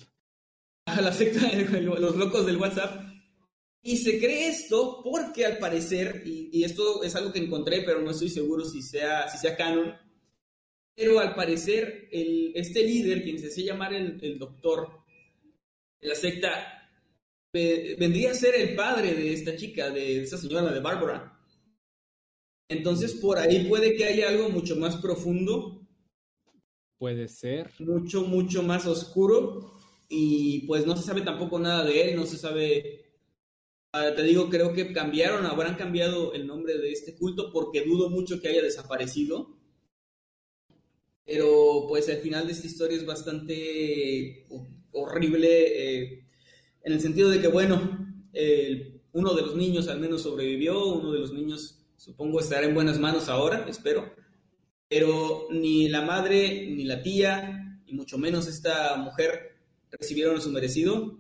A 0.86 1.02
la 1.02 1.12
secta 1.12 1.48
de 1.48 1.82
los 1.82 2.16
locos 2.16 2.46
del 2.46 2.58
WhatsApp. 2.58 3.07
Y 3.82 3.98
se 3.98 4.20
cree 4.20 4.50
esto 4.50 5.02
porque 5.04 5.46
al 5.46 5.60
parecer, 5.60 6.24
y, 6.26 6.64
esto 6.64 7.04
es 7.04 7.16
algo 7.16 7.32
que 7.32 7.40
encontré, 7.40 7.84
pero 7.84 8.02
no 8.02 8.12
estoy 8.12 8.30
seguro 8.30 8.66
si 8.66 8.82
sea, 8.82 9.30
si 9.30 9.38
sea 9.38 9.56
canon, 9.56 9.94
pero 10.96 11.20
al 11.20 11.36
parecer 11.36 12.10
el, 12.12 12.52
este 12.56 12.84
líder, 12.84 13.24
quien 13.24 13.40
se 13.40 13.48
hace 13.48 13.64
llamar 13.64 13.94
el, 13.94 14.20
el 14.22 14.40
doctor 14.40 14.90
de 16.02 16.08
la 16.08 16.16
secta, 16.16 16.78
vendría 17.52 18.32
a 18.32 18.36
ser 18.36 18.56
el 18.56 18.76
padre 18.76 19.14
de 19.14 19.34
esta 19.34 19.56
chica, 19.56 19.90
de 19.90 20.24
esta 20.24 20.38
señora, 20.38 20.72
de 20.72 20.80
Bárbara. 20.80 21.38
Entonces, 22.70 23.14
por 23.14 23.38
ahí 23.38 23.66
puede 23.66 23.96
que 23.96 24.06
haya 24.06 24.30
algo 24.30 24.50
mucho 24.50 24.76
más 24.76 24.98
profundo. 24.98 25.88
Puede 26.98 27.28
ser. 27.28 27.72
Mucho, 27.80 28.24
mucho 28.24 28.64
más 28.64 28.86
oscuro. 28.86 29.74
Y 30.10 30.62
pues 30.68 30.86
no 30.86 30.96
se 30.96 31.04
sabe 31.04 31.22
tampoco 31.22 31.60
nada 31.60 31.84
de 31.84 32.02
él, 32.02 32.16
no 32.16 32.26
se 32.26 32.38
sabe... 32.38 33.06
Ah, 33.94 34.14
te 34.16 34.24
digo, 34.24 34.50
creo 34.50 34.74
que 34.74 34.94
cambiaron, 34.94 35.46
habrán 35.46 35.76
cambiado 35.76 36.34
el 36.34 36.46
nombre 36.46 36.78
de 36.78 36.92
este 36.92 37.16
culto 37.16 37.52
porque 37.52 37.84
dudo 37.86 38.10
mucho 38.10 38.40
que 38.40 38.50
haya 38.50 38.62
desaparecido. 38.62 39.58
Pero 41.26 41.86
pues 41.88 42.08
el 42.10 42.18
final 42.18 42.46
de 42.46 42.54
esta 42.54 42.68
historia 42.68 42.98
es 42.98 43.06
bastante 43.06 44.48
horrible. 44.92 45.50
Eh, 45.50 46.28
en 46.84 46.94
el 46.94 47.02
sentido 47.02 47.30
de 47.30 47.42
que, 47.42 47.48
bueno, 47.48 48.08
uno 49.12 49.34
de 49.34 49.42
los 49.42 49.56
niños 49.56 49.88
al 49.88 50.00
menos 50.00 50.22
sobrevivió, 50.22 50.86
uno 50.88 51.12
de 51.12 51.20
los 51.20 51.34
niños 51.34 51.86
supongo 51.98 52.40
estará 52.40 52.66
en 52.66 52.76
buenas 52.76 53.00
manos 53.00 53.28
ahora, 53.28 53.66
espero, 53.68 54.14
pero 54.88 55.48
ni 55.52 55.90
la 55.90 56.02
madre, 56.02 56.68
ni 56.70 56.86
la 56.86 57.02
tía, 57.02 57.82
y 57.86 57.94
mucho 57.94 58.18
menos 58.18 58.48
esta 58.48 58.96
mujer 58.98 59.58
recibieron 59.90 60.42
su 60.42 60.52
merecido. 60.52 61.20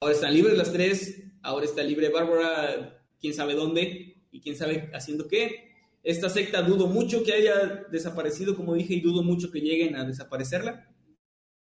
Ahora 0.00 0.14
están 0.14 0.34
libres 0.34 0.56
las 0.56 0.72
tres, 0.72 1.24
ahora 1.48 1.64
está 1.64 1.82
libre 1.82 2.10
Bárbara, 2.10 3.02
quién 3.20 3.32
sabe 3.32 3.54
dónde 3.54 4.16
y 4.30 4.40
quién 4.40 4.54
sabe 4.54 4.90
haciendo 4.92 5.26
qué. 5.28 5.72
Esta 6.02 6.28
secta 6.28 6.62
dudo 6.62 6.86
mucho 6.86 7.24
que 7.24 7.32
haya 7.32 7.86
desaparecido, 7.90 8.54
como 8.54 8.74
dije, 8.74 8.94
y 8.94 9.00
dudo 9.00 9.22
mucho 9.22 9.50
que 9.50 9.60
lleguen 9.60 9.96
a 9.96 10.04
desaparecerla. 10.04 10.94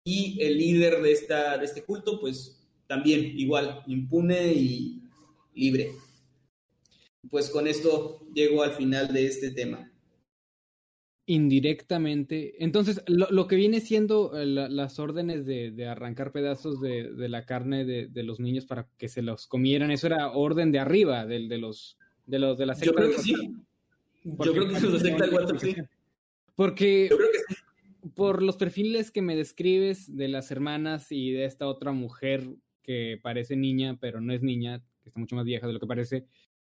Y 0.06 0.42
el 0.42 0.58
líder 0.58 1.02
de, 1.02 1.12
esta, 1.12 1.58
de 1.58 1.66
este 1.66 1.84
culto, 1.84 2.20
pues 2.20 2.66
también 2.88 3.38
igual, 3.38 3.84
impune 3.88 4.54
y 4.54 5.04
libre. 5.54 5.92
Pues 7.30 7.50
con 7.50 7.68
esto 7.68 8.26
llego 8.34 8.64
al 8.64 8.72
final 8.72 9.14
de 9.14 9.28
este 9.28 9.52
tema. 9.52 9.93
Indirectamente. 11.26 12.64
Entonces, 12.64 13.02
lo, 13.08 13.48
que 13.48 13.56
viene 13.56 13.80
siendo 13.80 14.38
eh, 14.38 14.46
las 14.46 15.00
órdenes 15.00 15.46
de, 15.46 15.88
arrancar 15.88 16.34
pedazos 16.34 16.82
de, 16.82 17.14
la 17.30 17.46
carne 17.46 17.86
de, 17.86 18.24
los 18.24 18.40
niños 18.40 18.66
para 18.66 18.88
que 18.98 19.08
se 19.08 19.22
los 19.22 19.48
comieran, 19.48 19.92
eso 19.92 20.08
era 20.08 20.32
orden 20.32 20.72
de 20.72 20.80
arriba, 20.80 21.26
de, 21.26 21.48
de 21.48 21.58
los 21.58 21.98
de 22.26 22.40
los 22.40 22.58
de 22.58 22.66
la 22.66 22.76
secta. 22.76 22.92
Yo 22.92 22.96
creo 22.96 23.12
que 23.12 23.22
sí. 23.22 23.34
Yo 24.24 24.54
creo 24.54 24.68
que 24.68 24.76
es 24.76 24.84
la 24.84 25.00
secta 25.00 25.28
del 25.28 25.60
sí. 25.60 25.76
Porque 26.56 27.08
Yo 27.10 27.18
creo 27.18 27.30
que 27.32 28.10
por 28.16 28.44
los 28.44 28.58
perfiles 28.58 29.12
que 29.12 29.22
me 29.22 29.36
describes 29.36 30.16
de 30.16 30.28
las 30.28 30.52
hermanas 30.52 31.12
y 31.12 31.32
de 31.32 31.46
esta 31.46 31.68
otra 31.68 31.92
mujer 31.92 32.44
que 32.82 33.20
parece 33.22 33.56
niña, 33.56 33.98
pero 34.00 34.20
no 34.20 34.34
es 34.34 34.42
niña, 34.42 34.84
que 35.02 35.10
está 35.10 35.20
mucho 35.20 35.36
más 35.36 35.46
vieja 35.46 35.68
de 35.68 35.74
lo 35.74 35.80
que 35.80 35.88
parece, 35.88 36.26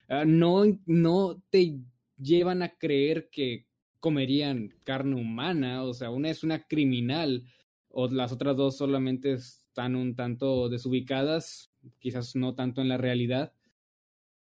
ah, 0.08 0.24
no, 0.24 0.64
no 0.86 1.42
te 1.50 1.78
llevan 2.18 2.62
a 2.62 2.70
creer 2.70 3.28
que 3.30 3.65
comerían 4.06 4.72
carne 4.84 5.16
humana, 5.16 5.82
o 5.82 5.92
sea, 5.92 6.10
una 6.10 6.30
es 6.30 6.44
una 6.44 6.68
criminal 6.68 7.42
o 7.88 8.06
las 8.06 8.30
otras 8.30 8.56
dos 8.56 8.76
solamente 8.76 9.32
están 9.32 9.96
un 9.96 10.14
tanto 10.14 10.68
desubicadas, 10.68 11.72
quizás 11.98 12.36
no 12.36 12.54
tanto 12.54 12.80
en 12.80 12.88
la 12.88 12.98
realidad. 12.98 13.52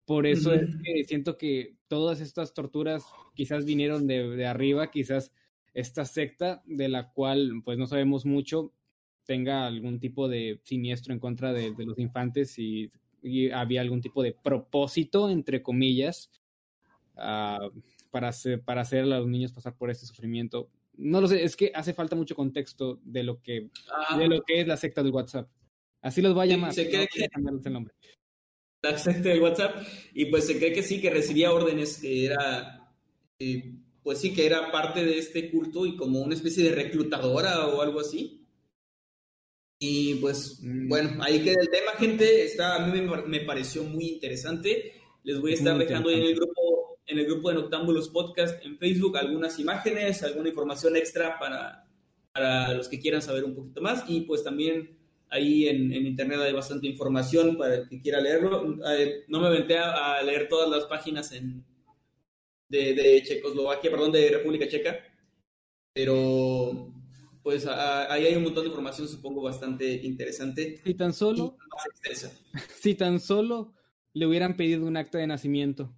Por 0.04 0.28
eso 0.28 0.54
es 0.54 0.76
que 0.84 1.06
siento 1.06 1.38
que 1.38 1.78
todas 1.88 2.20
estas 2.20 2.54
torturas 2.54 3.06
quizás 3.34 3.64
vinieron 3.64 4.08
de, 4.08 4.28
de, 4.28 4.46
arriba, 4.46 4.92
quizás 4.92 5.32
esta 5.74 6.04
secta 6.04 6.62
de 6.66 6.90
la 6.90 7.14
cual 7.14 7.62
pues 7.64 7.78
no 7.78 7.88
sabemos 7.88 8.26
mucho 8.26 8.74
tenga 9.24 9.68
algún 9.68 10.02
tipo 10.02 10.28
de 10.28 10.60
siniestro 10.64 11.14
en 11.14 11.22
contra 11.22 11.54
de, 11.54 11.72
de 11.72 11.86
los 11.86 11.98
infantes 11.98 12.60
y, 12.60 12.92
y, 13.24 13.52
había 13.52 13.80
algún 13.80 14.02
tipo 14.02 14.22
de 14.22 14.34
propósito, 14.34 15.30
entre 15.30 15.64
comillas, 15.64 16.30
uh, 17.16 17.72
para, 18.16 18.30
hacer, 18.30 18.62
para 18.64 18.80
hacer 18.80 19.02
a 19.02 19.06
los 19.08 19.28
niños 19.28 19.52
pasar 19.52 19.76
por 19.76 19.90
este 19.90 20.06
sufrimiento. 20.06 20.72
No 20.94 21.20
lo 21.20 21.28
sé, 21.28 21.44
es 21.44 21.58
que 21.58 21.74
hace 21.76 21.94
falta 21.94 22.16
mucho 22.16 22.34
contexto 22.34 23.02
de 23.04 23.24
lo 23.24 23.42
que, 23.42 23.72
ah. 23.92 24.18
de 24.18 24.30
lo 24.30 24.42
que 24.42 24.62
es 24.62 24.68
la 24.68 24.78
secta 24.78 25.04
del 25.04 25.12
WhatsApp. 25.12 25.50
Así 26.02 26.22
los 26.22 26.38
va 26.38 26.44
a 26.44 26.46
llamar. 26.46 26.74
Se 26.74 26.90
cree 26.90 27.10
que... 27.14 27.26
el 27.26 27.74
nombre. 27.74 27.94
La 28.82 28.98
secta 28.98 29.28
del 29.28 29.42
WhatsApp. 29.42 29.86
Y 30.14 30.28
pues 30.28 30.48
se 30.48 30.58
cree 30.58 30.72
que 30.72 30.82
sí, 30.82 31.02
que 31.02 31.10
recibía 31.10 31.52
órdenes, 31.52 31.98
que 31.98 32.28
era, 32.28 32.90
eh, 33.38 33.76
pues 34.02 34.20
sí, 34.20 34.34
que 34.34 34.46
era 34.46 34.72
parte 34.72 35.04
de 35.04 35.18
este 35.18 35.52
culto 35.52 35.86
y 35.86 35.98
como 35.98 36.22
una 36.22 36.36
especie 36.36 36.64
de 36.64 36.74
reclutadora 36.74 37.68
o 37.68 37.82
algo 37.82 38.00
así. 38.00 38.48
Y 39.78 40.16
pues, 40.22 40.62
mm. 40.62 40.88
bueno, 40.88 41.22
ahí 41.22 41.44
queda 41.44 41.60
el 41.60 41.70
tema, 41.70 41.92
gente. 42.00 42.46
Está, 42.46 42.78
a 42.78 42.88
mí 42.88 43.02
me, 43.02 43.24
me 43.24 43.42
pareció 43.42 43.84
muy 43.84 44.08
interesante. 44.08 44.94
Les 45.24 45.42
voy 45.42 45.52
a 45.52 45.56
estar 45.56 45.78
dejando 45.78 46.08
ahí 46.08 46.22
en 46.22 46.28
el 46.28 46.36
grupo 46.36 46.65
en 47.16 47.20
el 47.20 47.28
grupo 47.28 47.50
de 47.50 47.56
Noctámbulos 47.56 48.10
Podcast 48.10 48.64
en 48.66 48.78
Facebook 48.78 49.18
algunas 49.18 49.58
imágenes, 49.58 50.22
alguna 50.22 50.50
información 50.50 50.98
extra 50.98 51.40
para, 51.40 51.88
para 52.34 52.74
los 52.74 52.90
que 52.90 53.00
quieran 53.00 53.22
saber 53.22 53.46
un 53.46 53.56
poquito 53.56 53.82
más 53.82 54.04
y 54.10 54.22
pues 54.22 54.44
también 54.44 54.98
ahí 55.30 55.70
en, 55.70 55.94
en 55.94 56.06
internet 56.06 56.40
hay 56.42 56.52
bastante 56.52 56.88
información 56.88 57.58
para 57.58 57.76
el 57.76 57.90
que 57.90 58.02
quiera 58.02 58.20
leerlo. 58.20 58.78
Eh, 58.92 59.24
no 59.30 59.40
me 59.40 59.48
aventé 59.48 59.78
a, 59.78 60.18
a, 60.18 60.24
leer 60.24 60.50
todas 60.50 60.70
las 60.70 60.86
páginas 60.86 61.32
en, 61.32 61.64
de, 62.68 62.94
de 62.94 63.24
Checoslovaquia, 63.24 63.90
perdón, 63.90 64.12
de 64.12 64.30
República 64.30 64.68
Checa, 64.68 65.00
pero 65.94 66.92
pues 67.42 67.66
a, 67.66 68.12
ahí 68.12 68.26
hay 68.26 68.36
un 68.36 68.44
montón 68.44 68.64
de 68.64 68.70
información, 68.70 69.08
supongo, 69.08 69.42
bastante 69.42 69.90
interesante. 70.04 70.82
Si 70.84 70.94
tan 70.96 71.14
solo, 71.14 71.58
si 72.76 72.94
tan 72.96 73.22
solo 73.22 73.74
le 74.12 74.26
hubieran 74.26 74.58
pedido 74.58 74.86
un 74.86 74.98
acta 74.98 75.18
de 75.18 75.28
nacimiento 75.28 75.96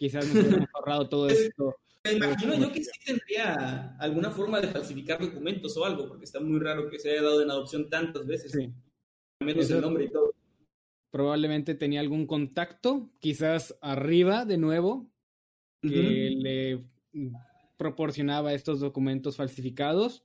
quizás 0.00 0.26
nos 0.26 0.42
hubiéramos 0.42 0.68
ahorrado 0.74 1.08
todo 1.08 1.28
esto. 1.28 1.76
Me 2.04 2.14
imagino 2.14 2.54
yo 2.54 2.72
que 2.72 2.82
sí 2.82 2.90
tendría 3.04 3.94
alguna 3.98 4.30
forma 4.30 4.58
de 4.60 4.68
falsificar 4.68 5.20
documentos 5.20 5.76
o 5.76 5.84
algo, 5.84 6.08
porque 6.08 6.24
está 6.24 6.40
muy 6.40 6.58
raro 6.58 6.88
que 6.88 6.98
se 6.98 7.10
haya 7.10 7.22
dado 7.22 7.42
en 7.42 7.50
adopción 7.50 7.90
tantas 7.90 8.26
veces. 8.26 8.52
Sí. 8.52 8.72
Menos 9.44 9.66
Eso, 9.66 9.76
el 9.76 9.82
nombre 9.82 10.04
y 10.04 10.10
todo. 10.10 10.34
Probablemente 11.10 11.74
tenía 11.74 12.00
algún 12.00 12.26
contacto, 12.26 13.10
quizás 13.18 13.76
arriba 13.82 14.46
de 14.46 14.56
nuevo, 14.56 15.10
que 15.82 15.88
uh 15.88 15.92
-huh. 15.92 16.42
le 16.42 16.84
proporcionaba 17.76 18.54
estos 18.54 18.80
documentos 18.80 19.36
falsificados. 19.36 20.24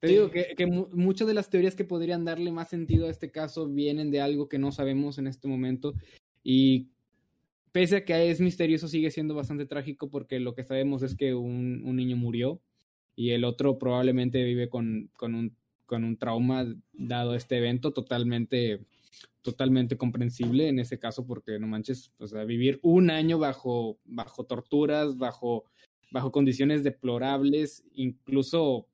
Te 0.00 0.08
sí. 0.08 0.14
digo 0.14 0.30
que, 0.32 0.54
que 0.56 0.66
muchas 0.66 1.28
de 1.28 1.34
las 1.34 1.48
teorías 1.48 1.76
que 1.76 1.84
podrían 1.84 2.24
darle 2.24 2.50
más 2.50 2.70
sentido 2.70 3.06
a 3.06 3.10
este 3.10 3.30
caso 3.30 3.68
vienen 3.68 4.10
de 4.10 4.20
algo 4.20 4.48
que 4.48 4.58
no 4.58 4.72
sabemos 4.72 5.18
en 5.18 5.28
este 5.28 5.46
momento 5.46 5.94
y 6.42 6.88
pese 7.72 7.96
a 7.96 8.04
que 8.04 8.30
es 8.30 8.40
misterioso, 8.40 8.88
sigue 8.88 9.10
siendo 9.10 9.34
bastante 9.34 9.66
trágico 9.66 10.10
porque 10.10 10.38
lo 10.38 10.54
que 10.54 10.64
sabemos 10.64 11.02
es 11.02 11.16
que 11.16 11.34
un, 11.34 11.82
un 11.84 11.96
niño 11.96 12.16
murió 12.16 12.60
y 13.16 13.30
el 13.30 13.44
otro 13.44 13.78
probablemente 13.78 14.44
vive 14.44 14.68
con, 14.68 15.10
con, 15.14 15.34
un, 15.34 15.56
con 15.86 16.04
un 16.04 16.16
trauma 16.16 16.66
dado 16.92 17.34
este 17.34 17.58
evento 17.58 17.92
totalmente 17.92 18.80
totalmente 19.42 19.96
comprensible 19.96 20.68
en 20.68 20.78
ese 20.78 20.98
caso 20.98 21.26
porque 21.26 21.58
no 21.58 21.66
manches, 21.66 22.12
o 22.18 22.26
sea, 22.26 22.44
vivir 22.44 22.78
un 22.82 23.10
año 23.10 23.38
bajo, 23.38 23.98
bajo 24.04 24.44
torturas, 24.44 25.18
bajo, 25.18 25.64
bajo 26.12 26.30
condiciones 26.30 26.84
deplorables, 26.84 27.84
incluso 27.92 28.86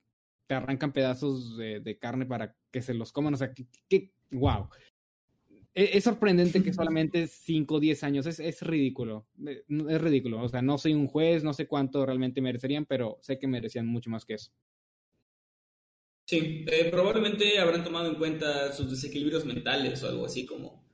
te 0.47 0.55
arrancan 0.55 0.93
pedazos 0.93 1.57
de, 1.59 1.99
carne 2.01 2.25
para 2.25 2.57
que 2.71 2.81
se 2.81 2.95
los 2.95 3.13
coman, 3.13 3.35
o 3.35 3.37
sea, 3.37 3.53
que, 3.53 3.67
que 3.89 4.11
wow. 4.33 4.69
Es, 5.79 5.95
es, 5.95 6.05
sorprendente 6.05 6.61
que 6.61 6.73
solamente 6.73 7.29
5 7.29 7.77
o 7.77 7.79
10 7.79 8.03
años, 8.03 8.27
es, 8.27 8.41
es, 8.41 8.63
ridículo, 8.63 9.29
es 9.47 10.01
ridículo, 10.01 10.43
o 10.43 10.49
sea, 10.49 10.61
no 10.61 10.77
soy 10.77 10.93
un 10.93 11.07
juez, 11.07 11.45
no 11.45 11.53
sé 11.53 11.69
cuánto 11.69 12.05
realmente 12.05 12.41
merecerían, 12.41 12.85
pero 12.85 13.21
sé 13.23 13.39
que 13.39 13.47
merecían 13.47 13.87
mucho 13.87 14.11
más 14.11 14.25
que 14.25 14.35
eso. 14.35 14.51
Sí, 16.27 16.65
eh, 16.67 16.89
probablemente 16.91 17.61
habrán 17.61 17.85
tomado 17.85 18.09
en 18.09 18.17
cuenta 18.17 18.73
sus 18.73 18.91
desequilibrios 18.91 19.45
mentales 19.45 20.03
o 20.03 20.09
algo 20.09 20.27
así 20.27 20.45
como 20.45 20.85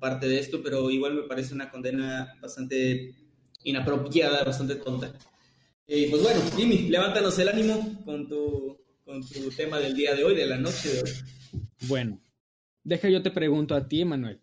parte 0.00 0.26
de 0.26 0.40
esto, 0.40 0.64
pero 0.64 0.90
igual 0.90 1.14
me 1.14 1.22
parece 1.22 1.54
una 1.54 1.70
condena 1.70 2.36
bastante 2.42 3.14
inapropiada, 3.62 4.42
bastante 4.42 4.74
tonta. 4.74 5.16
Y 5.86 6.06
eh, 6.06 6.06
pues 6.10 6.24
bueno, 6.24 6.40
Jimmy, 6.56 6.88
levántanos 6.88 7.38
el 7.38 7.50
ánimo 7.50 8.02
con 8.04 8.28
tu, 8.28 8.80
con 9.04 9.24
tu 9.24 9.48
tema 9.52 9.78
del 9.78 9.94
día 9.94 10.16
de 10.16 10.24
hoy, 10.24 10.34
de 10.34 10.46
la 10.46 10.58
noche 10.58 10.88
de 10.88 11.02
hoy. 11.02 11.10
Bueno, 11.82 12.20
Deja, 12.88 13.10
yo 13.10 13.20
te 13.20 13.30
pregunto 13.30 13.74
a 13.74 13.86
ti, 13.86 14.00
Emanuel. 14.00 14.40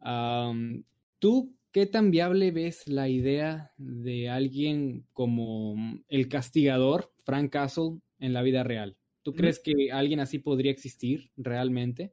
Um, 0.00 0.84
¿Tú 1.18 1.56
qué 1.72 1.86
tan 1.86 2.12
viable 2.12 2.52
ves 2.52 2.86
la 2.86 3.08
idea 3.08 3.72
de 3.76 4.28
alguien 4.28 5.08
como 5.12 5.74
el 6.08 6.28
castigador, 6.28 7.12
Frank 7.24 7.50
Castle, 7.50 7.98
en 8.20 8.32
la 8.32 8.42
vida 8.42 8.62
real? 8.62 8.96
¿Tú 9.24 9.34
crees 9.34 9.58
que 9.58 9.90
alguien 9.90 10.20
así 10.20 10.38
podría 10.38 10.70
existir 10.70 11.32
realmente? 11.36 12.12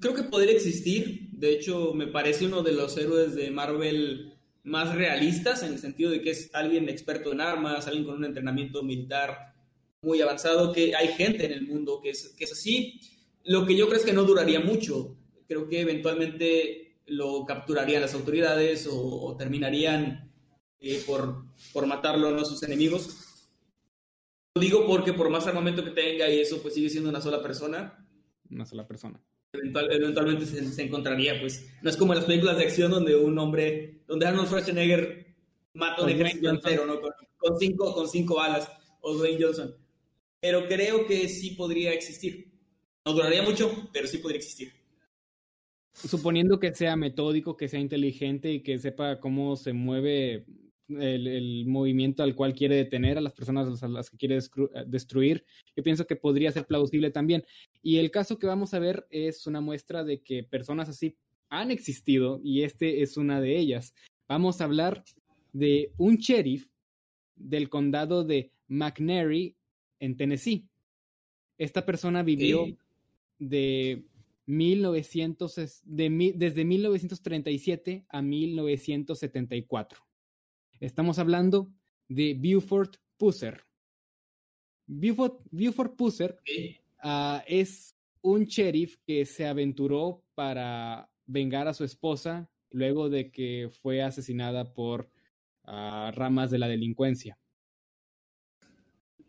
Creo 0.00 0.12
que 0.12 0.24
podría 0.24 0.54
existir. 0.54 1.28
De 1.30 1.52
hecho, 1.52 1.94
me 1.94 2.08
parece 2.08 2.46
uno 2.46 2.64
de 2.64 2.72
los 2.72 2.96
héroes 2.98 3.36
de 3.36 3.52
Marvel 3.52 4.34
más 4.64 4.92
realistas, 4.92 5.62
en 5.62 5.74
el 5.74 5.78
sentido 5.78 6.10
de 6.10 6.20
que 6.20 6.30
es 6.30 6.52
alguien 6.52 6.88
experto 6.88 7.30
en 7.30 7.40
armas, 7.40 7.86
alguien 7.86 8.06
con 8.06 8.16
un 8.16 8.24
entrenamiento 8.24 8.82
militar 8.82 9.54
muy 10.02 10.20
avanzado, 10.20 10.72
que 10.72 10.96
hay 10.96 11.08
gente 11.14 11.46
en 11.46 11.52
el 11.52 11.62
mundo 11.62 12.00
que 12.02 12.10
es, 12.10 12.34
que 12.36 12.42
es 12.42 12.50
así. 12.50 13.00
Lo 13.44 13.66
que 13.66 13.76
yo 13.76 13.86
creo 13.86 13.98
es 13.98 14.04
que 14.04 14.12
no 14.12 14.24
duraría 14.24 14.60
mucho. 14.60 15.16
Creo 15.46 15.68
que 15.68 15.80
eventualmente 15.80 16.98
lo 17.06 17.44
capturarían 17.44 18.02
las 18.02 18.14
autoridades 18.14 18.86
o, 18.86 18.96
o 18.96 19.36
terminarían 19.36 20.32
eh, 20.80 21.02
por, 21.06 21.44
por 21.72 21.86
matarlo 21.86 22.28
a 22.28 22.32
¿no? 22.32 22.44
sus 22.44 22.62
enemigos. 22.62 23.50
Lo 24.54 24.60
digo 24.60 24.86
porque 24.86 25.12
por 25.12 25.30
más 25.30 25.46
armamento 25.46 25.84
que 25.84 25.90
tenga 25.90 26.28
y 26.28 26.40
eso, 26.40 26.60
pues 26.62 26.74
sigue 26.74 26.90
siendo 26.90 27.08
una 27.10 27.20
sola 27.20 27.42
persona. 27.42 28.06
Una 28.50 28.66
sola 28.66 28.86
persona. 28.86 29.20
Eventual, 29.52 29.92
eventualmente 29.92 30.46
se, 30.46 30.64
se, 30.70 30.82
encontraría, 30.82 31.40
pues. 31.40 31.66
No 31.80 31.90
es 31.90 31.96
como 31.96 32.12
en 32.12 32.18
las 32.18 32.26
películas 32.26 32.56
de 32.56 32.64
acción 32.64 32.90
donde 32.90 33.16
un 33.16 33.38
hombre, 33.38 34.02
donde 34.06 34.26
Arnold 34.26 34.48
Schwarzenegger 34.48 35.34
mata 35.74 36.02
un 36.02 36.10
ejército 36.10 36.50
entero, 36.50 36.86
¿no? 36.86 37.00
Con, 37.00 37.12
con, 37.36 37.58
cinco, 37.58 37.94
con 37.94 38.08
cinco 38.08 38.36
balas, 38.36 38.70
o 39.00 39.14
Dwayne 39.14 39.42
Johnson. 39.42 39.74
Pero 40.40 40.66
creo 40.68 41.06
que 41.06 41.28
sí 41.28 41.52
podría 41.52 41.92
existir. 41.92 42.53
No 43.06 43.12
duraría 43.12 43.42
mucho, 43.42 43.70
pero 43.92 44.06
sí 44.06 44.18
podría 44.18 44.38
existir. 44.38 44.72
Suponiendo 45.92 46.58
que 46.58 46.74
sea 46.74 46.96
metódico, 46.96 47.56
que 47.56 47.68
sea 47.68 47.78
inteligente 47.78 48.50
y 48.50 48.62
que 48.62 48.78
sepa 48.78 49.20
cómo 49.20 49.56
se 49.56 49.72
mueve 49.72 50.46
el, 50.88 51.26
el, 51.26 51.66
movimiento 51.66 52.22
al 52.22 52.34
cual 52.34 52.54
quiere 52.54 52.76
detener 52.76 53.18
a 53.18 53.20
las 53.20 53.34
personas 53.34 53.82
a 53.82 53.88
las 53.88 54.10
que 54.10 54.16
quiere 54.16 54.38
destruir, 54.86 55.44
yo 55.76 55.82
pienso 55.82 56.06
que 56.06 56.16
podría 56.16 56.50
ser 56.50 56.66
plausible 56.66 57.10
también. 57.10 57.44
Y 57.82 57.98
el 57.98 58.10
caso 58.10 58.38
que 58.38 58.46
vamos 58.46 58.74
a 58.74 58.78
ver 58.78 59.06
es 59.10 59.46
una 59.46 59.60
muestra 59.60 60.02
de 60.02 60.22
que 60.22 60.42
personas 60.42 60.88
así 60.88 61.16
han 61.48 61.70
existido 61.70 62.40
y 62.42 62.62
este 62.62 63.02
es 63.02 63.16
una 63.16 63.40
de 63.40 63.56
ellas. 63.56 63.94
Vamos 64.26 64.60
a 64.60 64.64
hablar 64.64 65.04
de 65.52 65.92
un 65.98 66.16
sheriff 66.16 66.66
del 67.36 67.68
condado 67.68 68.24
de 68.24 68.50
McNary 68.66 69.56
en 70.00 70.16
Tennessee. 70.16 70.66
Esta 71.56 71.86
persona 71.86 72.22
vivió 72.22 72.64
sí 72.64 72.78
de 73.38 74.04
1900, 74.46 75.82
de, 75.84 76.32
desde 76.36 76.64
1937 76.64 78.06
a 78.08 78.22
1974. 78.22 80.00
Estamos 80.80 81.18
hablando 81.18 81.72
de 82.08 82.34
Buford 82.34 82.96
Pusser. 83.16 83.64
Buford, 84.86 85.40
Buford 85.50 85.96
Pusser 85.96 86.38
uh, 87.02 87.40
es 87.46 87.96
un 88.20 88.44
sheriff 88.44 88.96
que 89.06 89.24
se 89.24 89.46
aventuró 89.46 90.24
para 90.34 91.10
vengar 91.26 91.68
a 91.68 91.74
su 91.74 91.84
esposa 91.84 92.50
luego 92.70 93.08
de 93.08 93.30
que 93.30 93.70
fue 93.82 94.02
asesinada 94.02 94.74
por 94.74 95.10
uh, 95.66 96.10
ramas 96.12 96.50
de 96.50 96.58
la 96.58 96.68
delincuencia. 96.68 97.38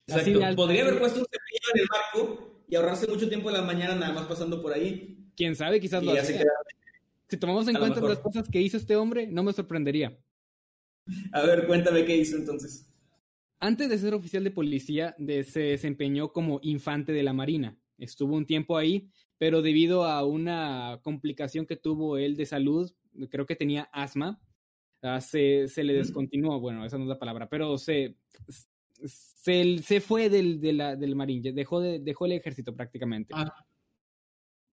Exacto. 0.07 0.43
Así, 0.43 0.55
Podría 0.55 0.83
haber 0.83 0.99
puesto 0.99 1.19
un 1.19 1.25
cepillo 1.25 1.73
en 1.73 1.81
el 1.81 1.87
marco 1.87 2.63
y 2.67 2.75
ahorrarse 2.75 3.07
mucho 3.07 3.29
tiempo 3.29 3.49
en 3.49 3.55
la 3.55 3.61
mañana 3.61 3.95
nada 3.95 4.13
más 4.13 4.25
pasando 4.25 4.61
por 4.61 4.73
ahí. 4.73 5.29
Quién 5.35 5.55
sabe, 5.55 5.79
quizás 5.79 6.03
y 6.03 6.05
lo 6.07 6.13
hacía. 6.13 6.43
Si 7.33 7.39
tomamos 7.39 7.67
en 7.67 7.75
cuenta 7.75 7.99
las 7.99 8.19
cosas 8.19 8.47
que 8.47 8.61
hizo 8.61 8.77
este 8.77 8.95
hombre, 8.95 9.25
no 9.25 9.41
me 9.41 9.53
sorprendería. 9.53 10.15
A 11.31 11.41
ver, 11.41 11.65
cuéntame 11.65 12.05
qué 12.05 12.15
hizo 12.15 12.37
entonces. 12.37 12.93
Antes 13.59 13.89
de 13.89 13.97
ser 13.97 14.13
oficial 14.13 14.43
de 14.43 14.51
policía, 14.51 15.15
de, 15.17 15.43
se 15.43 15.61
desempeñó 15.61 16.31
como 16.31 16.59
infante 16.61 17.11
de 17.11 17.23
la 17.23 17.33
Marina. 17.33 17.75
Estuvo 17.97 18.35
un 18.35 18.45
tiempo 18.45 18.77
ahí, 18.77 19.09
pero 19.39 19.63
debido 19.63 20.05
a 20.05 20.23
una 20.23 20.99
complicación 21.01 21.65
que 21.65 21.75
tuvo 21.75 22.19
él 22.19 22.35
de 22.35 22.45
salud, 22.45 22.93
creo 23.31 23.47
que 23.47 23.55
tenía 23.55 23.89
asma, 23.91 24.39
uh, 25.01 25.19
se, 25.19 25.67
se, 25.69 25.83
le 25.83 25.93
descontinuó, 25.93 26.59
bueno, 26.59 26.85
esa 26.85 26.99
no 26.99 27.05
es 27.05 27.09
la 27.09 27.17
palabra, 27.17 27.49
pero 27.49 27.79
se, 27.79 28.15
se, 29.07 29.79
se 29.79 30.01
fue 30.01 30.29
del, 30.29 30.61
de 30.61 30.73
la, 30.73 30.95
del 30.95 31.15
Marín, 31.15 31.41
dejó, 31.41 31.81
de, 31.81 31.97
dejó 31.97 32.27
el 32.27 32.33
ejército 32.33 32.75
prácticamente. 32.75 33.33
Ah. 33.35 33.51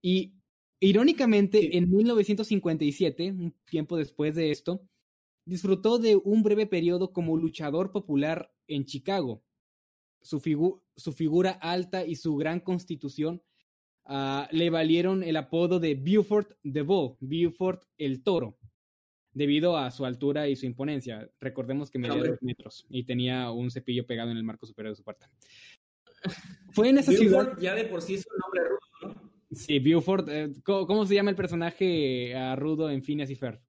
Y 0.02 0.34
irónicamente, 0.80 1.76
en 1.76 1.90
1957, 1.90 3.30
un 3.30 3.54
tiempo 3.66 3.96
después 3.96 4.34
de 4.34 4.50
esto, 4.50 4.82
disfrutó 5.44 5.98
de 5.98 6.16
un 6.16 6.42
breve 6.42 6.66
periodo 6.66 7.12
como 7.12 7.36
luchador 7.36 7.92
popular 7.92 8.52
en 8.66 8.84
Chicago. 8.84 9.42
Su, 10.22 10.40
figu 10.40 10.82
su 10.96 11.12
figura 11.12 11.50
alta 11.50 12.04
y 12.04 12.14
su 12.14 12.36
gran 12.36 12.60
constitución 12.60 13.42
uh, 14.04 14.42
le 14.50 14.68
valieron 14.68 15.22
el 15.22 15.36
apodo 15.36 15.80
de 15.80 15.94
Buford 15.94 16.56
the 16.62 16.82
Bull, 16.82 17.16
Buford 17.20 17.80
el 17.96 18.22
Toro, 18.22 18.58
debido 19.32 19.78
a 19.78 19.90
su 19.90 20.04
altura 20.04 20.48
y 20.48 20.56
su 20.56 20.66
imponencia. 20.66 21.30
Recordemos 21.40 21.90
que 21.90 21.98
medía 21.98 22.22
dos 22.22 22.42
metros 22.42 22.86
y 22.90 23.04
tenía 23.04 23.50
un 23.50 23.70
cepillo 23.70 24.06
pegado 24.06 24.30
en 24.30 24.36
el 24.36 24.44
marco 24.44 24.66
superior 24.66 24.92
de 24.92 24.96
su 24.96 25.04
puerta. 25.04 25.30
Fue 26.72 26.90
en 26.90 26.98
esa 26.98 27.12
Buford 27.12 27.28
ciudad. 27.28 27.58
Ya 27.60 27.74
de 27.74 27.84
por 27.84 28.02
sí 28.02 28.14
es 28.14 28.26
un 28.26 28.38
nombre 28.38 28.68
rudo. 28.68 28.89
Sí, 29.50 29.78
Buford. 29.78 30.28
Eh, 30.28 30.52
¿cómo, 30.64 30.86
¿cómo, 30.86 31.06
se 31.06 31.14
llama 31.14 31.30
el 31.30 31.36
personaje 31.36 32.32
uh, 32.34 32.56
rudo 32.56 32.90
en 32.90 33.02
Phineas 33.02 33.30
y 33.30 33.34
Ferb? 33.34 33.60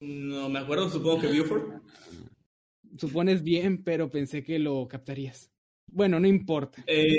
No 0.00 0.48
me 0.48 0.60
acuerdo, 0.60 0.88
supongo 0.88 1.20
que 1.20 1.26
Buford. 1.28 1.82
Supones 2.96 3.42
bien, 3.42 3.82
pero 3.82 4.10
pensé 4.10 4.42
que 4.42 4.58
lo 4.58 4.86
captarías. 4.88 5.50
Bueno, 5.86 6.20
no 6.20 6.28
importa. 6.28 6.82
Eh, 6.86 7.18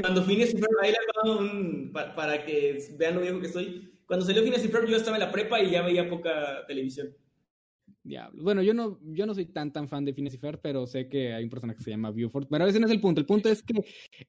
cuando 0.00 0.24
Phineas 0.24 0.54
y 0.54 0.58
Ferb, 0.58 0.78
ahí 0.82 0.94
un, 1.24 1.90
pa, 1.92 2.14
para 2.14 2.44
que 2.44 2.78
vean 2.98 3.16
lo 3.16 3.20
viejo 3.20 3.40
que 3.40 3.46
estoy. 3.46 3.92
Cuando 4.06 4.24
salió 4.24 4.42
Phineas 4.42 4.64
y 4.64 4.68
Ferb, 4.68 4.86
yo 4.88 4.96
estaba 4.96 5.16
en 5.16 5.22
la 5.22 5.32
prepa 5.32 5.60
y 5.62 5.70
ya 5.70 5.82
veía 5.82 6.08
poca 6.08 6.66
televisión. 6.66 7.14
Diablo. 8.04 8.42
Bueno, 8.42 8.62
yo 8.62 8.74
no, 8.74 9.00
yo 9.02 9.26
no 9.26 9.34
soy 9.34 9.46
tan 9.46 9.72
tan 9.72 9.88
fan 9.88 10.04
de 10.04 10.12
Phineas 10.12 10.34
y 10.34 10.38
Ferb, 10.38 10.60
pero 10.62 10.86
sé 10.86 11.08
que 11.08 11.32
hay 11.32 11.44
un 11.44 11.50
personaje 11.50 11.78
que 11.78 11.84
se 11.84 11.90
llama 11.90 12.10
Buford. 12.10 12.46
Pero 12.48 12.66
ese 12.66 12.78
no 12.78 12.86
es 12.86 12.92
el 12.92 13.00
punto. 13.00 13.20
El 13.20 13.26
punto 13.26 13.48
es 13.48 13.62
que 13.62 13.82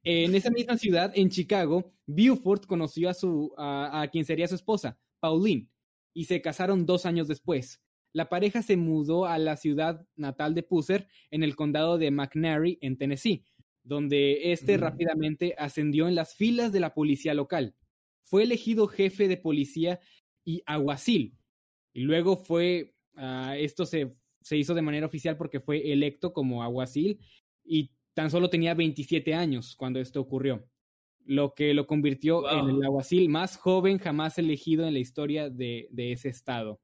en 0.04 0.34
esa 0.34 0.50
misma 0.50 0.78
ciudad, 0.78 1.12
en 1.14 1.30
Chicago, 1.30 1.94
Buford 2.08 2.66
conoció 2.66 3.10
a 3.10 3.14
su 3.14 3.54
a, 3.58 4.02
a 4.02 4.08
quien 4.08 4.24
sería 4.26 4.48
su 4.48 4.56
esposa, 4.56 4.98
Pauline, 5.20 5.68
y 6.14 6.26
se 6.26 6.42
casaron 6.42 6.86
dos 6.86 7.06
años 7.06 7.28
después. 7.28 7.82
La 8.14 8.30
pareja 8.30 8.62
se 8.62 8.78
mudó 8.78 9.26
a 9.26 9.38
la 9.38 9.58
ciudad 9.58 10.08
natal 10.16 10.56
de 10.56 10.64
Pusser, 10.64 11.10
en 11.32 11.44
el 11.44 11.58
condado 11.58 11.98
de 11.98 12.12
McNary, 12.12 12.78
en 12.80 12.98
Tennessee, 12.98 13.44
donde 13.84 14.54
este 14.54 14.78
mm. 14.78 14.82
rápidamente 14.82 15.56
ascendió 15.58 16.08
en 16.08 16.16
las 16.16 16.34
filas 16.34 16.72
de 16.72 16.80
la 16.80 16.94
policía 16.94 17.34
local. 17.34 17.76
Fue 18.24 18.44
elegido 18.44 18.88
jefe 18.88 19.28
de 19.28 19.36
policía 19.36 20.00
y 20.46 20.64
aguacil. 20.66 21.38
Y 21.92 22.04
luego 22.04 22.38
fue, 22.38 22.95
uh, 23.18 23.54
esto 23.58 23.86
se, 23.86 24.16
se 24.42 24.58
hizo 24.58 24.74
de 24.74 24.82
manera 24.82 25.06
oficial 25.06 25.38
porque 25.38 25.60
fue 25.60 25.92
electo 25.92 26.34
como 26.34 26.64
aguacil 26.64 27.20
y 27.64 27.92
tan 28.14 28.30
solo 28.30 28.50
tenía 28.50 28.74
27 28.74 29.34
años 29.34 29.76
cuando 29.76 30.00
esto 30.00 30.22
ocurrió, 30.22 30.68
lo 31.26 31.54
que 31.54 31.74
lo 31.74 31.88
convirtió 31.88 32.42
wow. 32.42 32.60
en 32.60 32.76
el 32.76 32.84
aguacil 32.84 33.30
más 33.30 33.58
joven 33.58 33.98
jamás 33.98 34.38
elegido 34.38 34.88
en 34.88 34.94
la 34.94 35.00
historia 35.00 35.50
de, 35.50 35.88
de 35.92 36.12
ese 36.12 36.30
estado. 36.30 36.80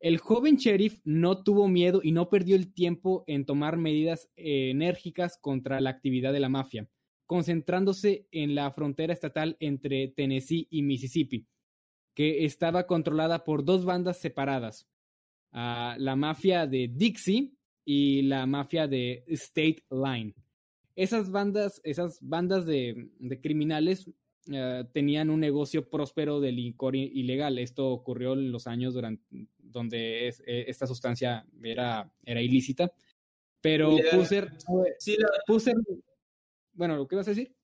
El 0.00 0.18
joven 0.18 0.56
sheriff 0.56 1.00
no 1.04 1.42
tuvo 1.42 1.66
miedo 1.66 2.00
y 2.04 2.12
no 2.12 2.28
perdió 2.28 2.54
el 2.54 2.72
tiempo 2.72 3.24
en 3.26 3.44
tomar 3.44 3.76
medidas 3.76 4.30
eh, 4.36 4.70
enérgicas 4.70 5.38
contra 5.38 5.80
la 5.80 5.90
actividad 5.90 6.32
de 6.32 6.38
la 6.38 6.48
mafia, 6.48 6.88
concentrándose 7.26 8.28
en 8.30 8.54
la 8.54 8.70
frontera 8.70 9.12
estatal 9.12 9.56
entre 9.58 10.06
Tennessee 10.08 10.68
y 10.70 10.82
Mississippi, 10.82 11.48
que 12.14 12.44
estaba 12.44 12.86
controlada 12.86 13.42
por 13.42 13.64
dos 13.64 13.84
bandas 13.84 14.18
separadas, 14.18 14.88
uh, 15.52 15.98
la 15.98 16.16
mafia 16.16 16.66
de 16.66 16.90
Dixie 16.92 17.52
y 17.84 18.22
la 18.22 18.46
mafia 18.46 18.86
de 18.86 19.24
State 19.28 19.84
Line. 19.90 20.34
Esas 20.94 21.30
bandas, 21.30 21.80
esas 21.84 22.18
bandas 22.20 22.66
de, 22.66 23.10
de 23.18 23.40
criminales 23.40 24.10
Uh, 24.50 24.82
tenían 24.94 25.28
un 25.28 25.40
negocio 25.40 25.90
próspero 25.90 26.40
de 26.40 26.52
licor 26.52 26.96
ilegal. 26.96 27.58
Esto 27.58 27.90
ocurrió 27.90 28.32
en 28.32 28.50
los 28.50 28.66
años 28.66 28.94
durante, 28.94 29.22
donde 29.58 30.26
es, 30.26 30.40
eh, 30.46 30.64
esta 30.68 30.86
sustancia 30.86 31.44
era, 31.62 32.10
era 32.24 32.40
ilícita. 32.40 32.90
Pero 33.60 33.94
Pusser, 34.10 34.50
sí, 34.98 35.16
la... 35.18 35.28
Pusser, 35.46 35.74
bueno, 36.72 37.06
¿qué 37.06 37.16
vas 37.16 37.28
a 37.28 37.32
decir? 37.32 37.54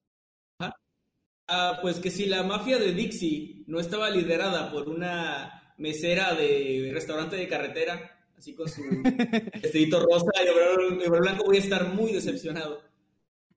Ah, 1.47 1.79
pues 1.81 1.99
que 1.99 2.11
si 2.11 2.27
la 2.27 2.43
mafia 2.43 2.77
de 2.77 2.93
Dixie 2.93 3.63
no 3.65 3.79
estaba 3.79 4.11
liderada 4.11 4.71
por 4.71 4.87
una 4.87 5.64
mesera 5.77 6.33
de 6.33 6.89
restaurante 6.93 7.35
de 7.35 7.47
carretera, 7.47 8.19
así 8.37 8.53
con 8.53 8.69
su 8.69 8.81
vestidito 9.61 10.05
rosa 10.05 10.31
y 10.45 10.49
obrero 10.49 11.21
blanco, 11.21 11.45
voy 11.45 11.57
a 11.57 11.59
estar 11.59 11.93
muy 11.93 12.13
decepcionado 12.13 12.81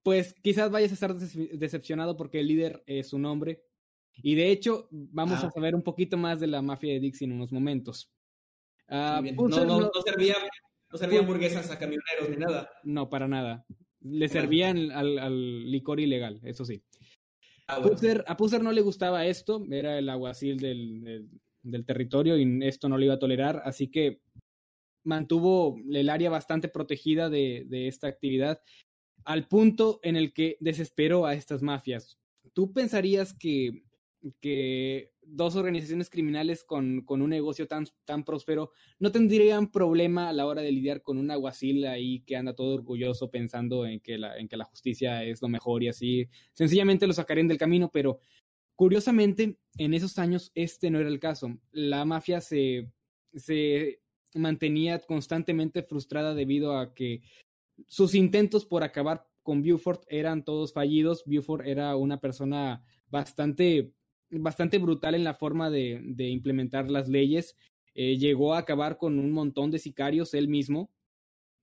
pues 0.09 0.35
quizás 0.41 0.71
vayas 0.71 0.91
a 0.91 0.95
estar 0.95 1.15
decepcionado 1.15 2.17
porque 2.17 2.41
el 2.41 2.49
líder 2.49 2.83
es 2.87 3.13
un 3.13 3.27
hombre. 3.27 3.63
Y 4.23 4.37
de 4.37 4.51
hecho, 4.51 4.89
vamos 4.91 5.45
ah. 5.45 5.49
a 5.49 5.51
saber 5.51 5.75
un 5.75 5.83
poquito 5.83 6.17
más 6.17 6.41
de 6.41 6.47
la 6.47 6.63
mafia 6.63 6.95
de 6.95 7.01
Dixie 7.01 7.27
en 7.27 7.33
unos 7.33 7.53
momentos. 7.53 8.11
Uh, 8.89 9.21
no, 9.37 9.49
no, 9.49 9.65
no, 9.67 9.81
no, 9.81 10.03
servía, 10.03 10.35
no 10.91 10.97
servía 10.97 11.21
hamburguesas 11.21 11.71
a 11.71 11.79
camioneros 11.79 12.31
ni 12.31 12.37
nada. 12.37 12.71
No, 12.85 13.11
para 13.11 13.29
nada. 13.29 13.67
Le 14.01 14.29
servían 14.29 14.91
al, 14.93 15.19
al 15.19 15.71
licor 15.71 16.01
ilegal, 16.01 16.41
eso 16.43 16.65
sí. 16.65 16.83
Ah, 17.67 17.79
bueno. 17.79 17.93
Pusser, 17.93 18.25
a 18.27 18.37
Pusser 18.39 18.63
no 18.63 18.73
le 18.73 18.81
gustaba 18.81 19.27
esto, 19.27 19.63
era 19.71 19.99
el 19.99 20.09
aguacil 20.09 20.59
del, 20.59 21.03
del, 21.05 21.29
del 21.63 21.85
territorio 21.85 22.39
y 22.39 22.61
esto 22.63 22.89
no 22.89 22.99
lo 22.99 23.05
iba 23.05 23.15
a 23.15 23.19
tolerar, 23.19 23.63
así 23.65 23.89
que 23.91 24.21
mantuvo 25.05 25.77
el 25.91 26.11
área 26.11 26.31
bastante 26.31 26.69
protegida 26.69 27.31
de, 27.31 27.67
esta 27.89 28.09
actividad 28.09 28.61
al 29.25 29.49
punto 29.49 30.01
en 30.03 30.17
el 30.17 30.33
que 30.33 30.57
desesperó 30.61 31.27
a 31.27 31.35
estas 31.35 31.63
mafias. 31.63 32.19
¿Tú 32.53 32.73
pensarías 32.73 33.35
que, 33.35 33.85
que 34.41 35.13
dos 35.23 35.57
organizaciones 35.57 36.11
criminales 36.11 36.65
con, 36.65 37.03
con, 37.03 37.23
un 37.23 37.31
negocio 37.31 37.67
tan, 37.67 37.87
tan 38.05 38.25
próspero 38.25 38.73
no 38.99 39.13
tendrían 39.13 39.71
problema 39.71 40.29
a 40.29 40.33
la 40.33 40.47
hora 40.47 40.63
de 40.63 40.73
lidiar 40.73 41.03
con 41.03 41.19
un 41.19 41.31
aguacil 41.31 41.87
ahí 41.87 42.21
que 42.21 42.37
anda 42.37 42.55
todo 42.55 42.75
orgulloso 42.75 43.31
pensando 43.31 43.87
en 43.87 44.01
que 44.01 44.19
la, 44.19 44.37
en 44.39 44.49
que 44.49 44.57
la 44.57 44.65
justicia 44.65 45.25
es 45.25 45.43
lo 45.43 45.49
mejor 45.49 45.83
y 45.83 45.89
así. 45.89 46.29
Sencillamente 46.53 47.07
lo 47.07 47.13
sacarían 47.13 47.49
del 47.49 47.59
camino, 47.59 47.91
pero 47.93 48.21
curiosamente 48.79 49.59
en 49.77 49.93
esos 49.93 50.21
años 50.21 50.53
este 50.55 50.89
no 50.89 51.01
era 51.01 51.09
el 51.09 51.19
caso. 51.19 51.59
La 51.73 52.05
mafia 52.05 52.41
se, 52.41 52.93
se 53.35 54.01
mantenía 54.35 55.01
constantemente 55.01 55.83
frustrada 55.83 56.33
debido 56.33 56.79
a 56.79 56.95
que 56.95 57.23
sus 57.89 58.15
intentos 58.15 58.65
por 58.65 58.85
acabar 58.85 59.27
con 59.43 59.65
Buford 59.65 60.03
eran 60.07 60.45
todos 60.45 60.73
fallidos. 60.73 61.25
Buford 61.27 61.67
era 61.67 61.97
una 61.97 62.21
persona 62.21 62.85
bastante, 63.11 63.95
bastante 64.31 64.79
brutal 64.79 65.17
en 65.17 65.25
la 65.25 65.35
forma 65.35 65.71
de, 65.71 66.01
de 66.05 66.29
implementar 66.29 66.89
las 66.89 67.09
leyes. 67.09 67.57
Eh, 67.95 68.17
llegó 68.17 68.55
a 68.55 68.59
acabar 68.59 68.97
con 68.97 69.19
un 69.19 69.33
montón 69.33 69.73
de 69.73 69.81
sicarios 69.81 70.35
él 70.35 70.47
mismo. 70.47 70.89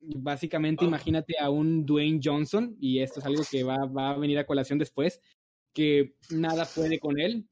Básicamente, 0.02 0.84
imagínate 0.84 1.36
a 1.40 1.50
un 1.50 1.86
Dwayne 1.86 2.20
Johnson, 2.22 2.76
y 2.82 3.00
esto 3.00 3.22
es 3.22 3.26
algo 3.26 3.44
que 3.50 3.64
va, 3.64 3.86
va 3.86 4.12
a 4.12 4.18
venir 4.18 4.38
a 4.38 4.46
colación 4.46 4.78
después, 4.78 5.22
que 5.76 6.16
nada 6.32 6.66
puede 6.66 7.00
con 7.00 7.20
él. 7.20 7.48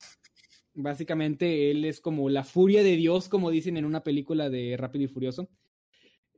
Básicamente, 0.73 1.69
él 1.69 1.85
es 1.85 1.99
como 1.99 2.29
la 2.29 2.43
furia 2.43 2.81
de 2.81 2.95
Dios, 2.95 3.29
como 3.29 3.51
dicen 3.51 3.77
en 3.77 3.85
una 3.85 4.01
película 4.01 4.49
de 4.49 4.75
Rápido 4.77 5.05
y 5.05 5.07
Furioso. 5.09 5.49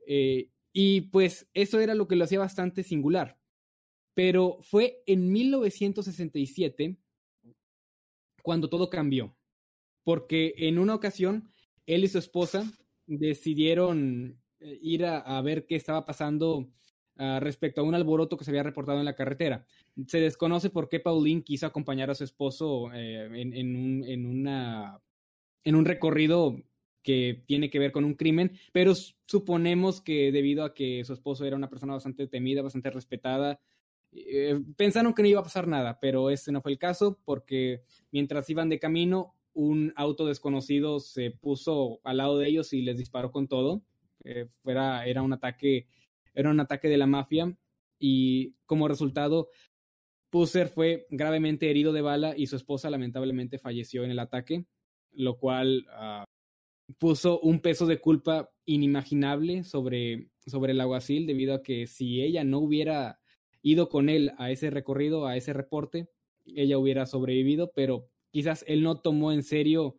Eh, 0.06 0.50
y 0.74 1.02
pues 1.02 1.48
eso 1.54 1.80
era 1.80 1.94
lo 1.94 2.06
que 2.06 2.16
lo 2.16 2.24
hacía 2.24 2.40
bastante 2.40 2.82
singular. 2.82 3.38
Pero 4.12 4.58
fue 4.60 5.02
en 5.06 5.32
1967 5.32 6.98
cuando 8.42 8.68
todo 8.68 8.90
cambió. 8.90 9.34
Porque 10.04 10.54
en 10.58 10.78
una 10.78 10.94
ocasión, 10.94 11.50
él 11.86 12.04
y 12.04 12.08
su 12.08 12.18
esposa 12.18 12.70
decidieron 13.06 14.40
eh, 14.60 14.78
ir 14.82 15.04
a, 15.04 15.40
ver 15.42 15.66
qué 15.66 15.76
estaba 15.76 16.04
pasando 16.04 16.68
uh, 17.18 17.40
respecto 17.40 17.80
a 17.80 17.84
un 17.84 17.94
alboroto 17.94 18.36
que 18.36 18.44
se 18.44 18.50
había 18.50 18.62
reportado 18.62 18.98
en 18.98 19.04
la 19.04 19.14
carretera. 19.14 19.64
Se 20.06 20.20
desconoce 20.20 20.70
por 20.70 20.88
qué 20.88 21.00
Pauline 21.00 21.42
quiso 21.42 21.66
acompañar 21.66 22.10
a 22.10 22.14
su 22.14 22.24
esposo 22.24 22.92
eh, 22.92 23.28
en, 23.32 24.26
un, 24.26 25.84
recorrido 25.84 26.56
que 27.02 27.44
tiene 27.46 27.70
que 27.70 27.78
ver 27.78 27.92
con 27.92 28.04
un 28.04 28.14
crimen, 28.14 28.52
pero 28.72 28.94
suponemos 29.26 30.00
que 30.00 30.32
debido 30.32 30.64
a 30.64 30.74
que 30.74 31.04
su 31.04 31.12
esposo 31.12 31.44
era 31.44 31.56
una 31.56 31.70
persona 31.70 31.94
bastante 31.94 32.26
temida, 32.26 32.62
bastante 32.62 32.90
respetada, 32.90 33.60
eh, 34.12 34.60
pensaron 34.76 35.12
que 35.14 35.22
no 35.22 35.28
iba 35.28 35.40
a 35.40 35.44
pasar 35.44 35.68
nada, 35.68 35.98
pero 36.00 36.30
ese 36.30 36.52
no 36.52 36.62
fue 36.62 36.72
el 36.72 36.78
caso 36.78 37.18
porque 37.24 37.82
mientras 38.10 38.48
iban 38.50 38.68
de 38.68 38.78
camino, 38.78 39.34
un 39.52 39.92
auto 39.96 40.26
desconocido 40.26 41.00
se 41.00 41.30
puso 41.30 42.00
al 42.04 42.18
lado 42.18 42.38
de 42.38 42.48
ellos 42.48 42.72
y 42.72 42.82
les 42.82 42.98
disparó 42.98 43.32
con 43.32 43.48
todo. 43.48 43.82
Eh, 44.24 44.48
era 44.64 45.22
un 45.22 45.32
ataque, 45.32 45.86
era 46.36 46.50
un 46.50 46.60
ataque 46.60 46.88
de 46.88 46.98
la 46.98 47.06
mafia 47.06 47.56
y 47.98 48.54
como 48.66 48.86
resultado, 48.86 49.48
Pusser 50.30 50.68
fue 50.68 51.06
gravemente 51.10 51.70
herido 51.70 51.92
de 51.92 52.02
bala 52.02 52.34
y 52.36 52.46
su 52.46 52.56
esposa 52.56 52.90
lamentablemente 52.90 53.58
falleció 53.58 54.04
en 54.04 54.10
el 54.10 54.18
ataque, 54.18 54.66
lo 55.12 55.38
cual 55.38 55.86
uh, 55.88 56.24
puso 56.98 57.40
un 57.40 57.60
peso 57.60 57.86
de 57.86 57.98
culpa 57.98 58.50
inimaginable 58.66 59.64
sobre, 59.64 60.30
sobre 60.46 60.72
el 60.72 60.80
alguacil 60.80 61.26
debido 61.26 61.54
a 61.54 61.62
que 61.62 61.86
si 61.86 62.22
ella 62.22 62.44
no 62.44 62.58
hubiera 62.58 63.18
ido 63.62 63.88
con 63.88 64.08
él 64.08 64.32
a 64.38 64.50
ese 64.50 64.70
recorrido, 64.70 65.26
a 65.26 65.36
ese 65.36 65.52
reporte, 65.52 66.08
ella 66.44 66.78
hubiera 66.78 67.06
sobrevivido, 67.06 67.72
pero 67.74 68.08
quizás 68.30 68.64
él 68.68 68.82
no 68.82 69.00
tomó 69.00 69.32
en 69.32 69.42
serio 69.42 69.98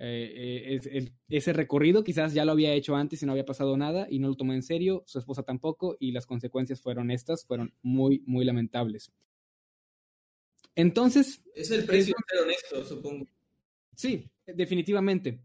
eh, 0.00 1.10
ese 1.28 1.52
recorrido, 1.52 2.04
quizás 2.04 2.34
ya 2.34 2.44
lo 2.44 2.52
había 2.52 2.72
hecho 2.72 2.96
antes 2.96 3.22
y 3.22 3.26
no 3.26 3.32
había 3.32 3.44
pasado 3.44 3.76
nada 3.76 4.06
y 4.08 4.18
no 4.18 4.28
lo 4.28 4.36
tomó 4.36 4.52
en 4.52 4.62
serio, 4.62 5.02
su 5.06 5.18
esposa 5.18 5.42
tampoco 5.42 5.96
y 5.98 6.12
las 6.12 6.26
consecuencias 6.26 6.80
fueron 6.80 7.10
estas, 7.10 7.44
fueron 7.44 7.74
muy, 7.82 8.22
muy 8.26 8.44
lamentables. 8.44 9.12
Entonces... 10.74 11.42
Es 11.54 11.70
el 11.70 11.84
precio 11.84 12.14
de 12.16 12.36
ser 12.36 12.44
honesto, 12.44 12.84
supongo. 12.84 13.26
Sí, 13.96 14.30
definitivamente. 14.46 15.40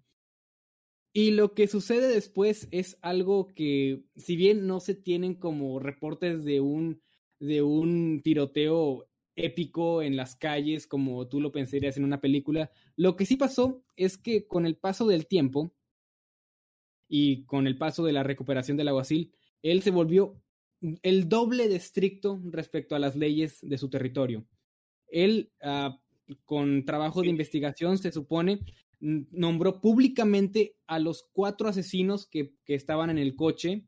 Y 1.12 1.32
lo 1.32 1.54
que 1.54 1.68
sucede 1.68 2.08
después 2.08 2.68
es 2.72 2.98
algo 3.02 3.48
que, 3.48 4.04
si 4.16 4.36
bien 4.36 4.68
no 4.68 4.80
se 4.80 4.96
tienen 4.96 5.36
como 5.36 5.80
reportes 5.80 6.44
de 6.44 6.60
un, 6.60 7.02
de 7.40 7.62
un 7.62 8.22
tiroteo 8.24 9.08
épico 9.36 10.02
en 10.02 10.16
las 10.16 10.36
calles 10.36 10.88
como 10.88 11.28
tú 11.28 11.42
lo 11.42 11.52
pensarías 11.52 11.98
en 11.98 12.04
una 12.04 12.22
película, 12.22 12.72
lo 12.96 13.16
que 13.16 13.26
sí 13.26 13.36
pasó 13.36 13.84
es 13.96 14.18
que 14.18 14.48
con 14.48 14.66
el 14.66 14.76
paso 14.76 15.08
del 15.08 15.28
tiempo 15.28 15.74
y 17.08 17.46
con 17.46 17.68
el 17.68 17.78
paso 17.78 18.04
de 18.04 18.14
la 18.14 18.24
recuperación 18.24 18.78
del 18.78 18.88
aguacil, 18.88 19.34
él 19.62 19.82
se 19.82 19.92
volvió 19.92 20.42
el 21.02 21.30
doble 21.30 21.70
de 21.70 21.76
estricto 21.76 22.42
respecto 22.46 22.96
a 22.96 23.00
las 23.00 23.16
leyes 23.16 23.60
de 23.62 23.78
su 23.78 23.90
territorio. 23.90 24.46
Él, 25.08 25.52
uh, 25.62 25.96
con 26.46 26.86
trabajo 26.86 27.22
de 27.22 27.30
investigación, 27.30 27.98
se 27.98 28.12
supone, 28.12 28.60
nombró 29.00 29.82
públicamente 29.82 30.76
a 30.88 31.00
los 31.00 31.24
cuatro 31.34 31.68
asesinos 31.68 32.28
que, 32.28 32.56
que 32.66 32.76
estaban 32.76 33.10
en 33.10 33.18
el 33.18 33.36
coche 33.36 33.86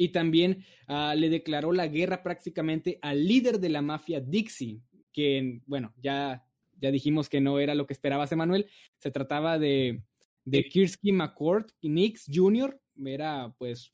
y 0.00 0.08
también 0.08 0.64
uh, 0.88 1.14
le 1.14 1.28
declaró 1.28 1.72
la 1.72 1.86
guerra 1.86 2.22
prácticamente 2.22 2.98
al 3.02 3.28
líder 3.28 3.60
de 3.60 3.68
la 3.68 3.82
mafia 3.82 4.18
Dixie, 4.18 4.80
que, 5.12 5.60
bueno, 5.66 5.92
ya, 6.00 6.42
ya 6.80 6.90
dijimos 6.90 7.28
que 7.28 7.42
no 7.42 7.58
era 7.58 7.74
lo 7.74 7.86
que 7.86 7.92
esperabas, 7.92 8.32
Emanuel. 8.32 8.66
Se 8.96 9.10
trataba 9.10 9.58
de, 9.58 10.02
de 10.46 10.64
Kirsky 10.64 11.12
McCord 11.12 11.66
Nix 11.82 12.24
Jr., 12.32 12.80
era 13.04 13.54
pues 13.58 13.92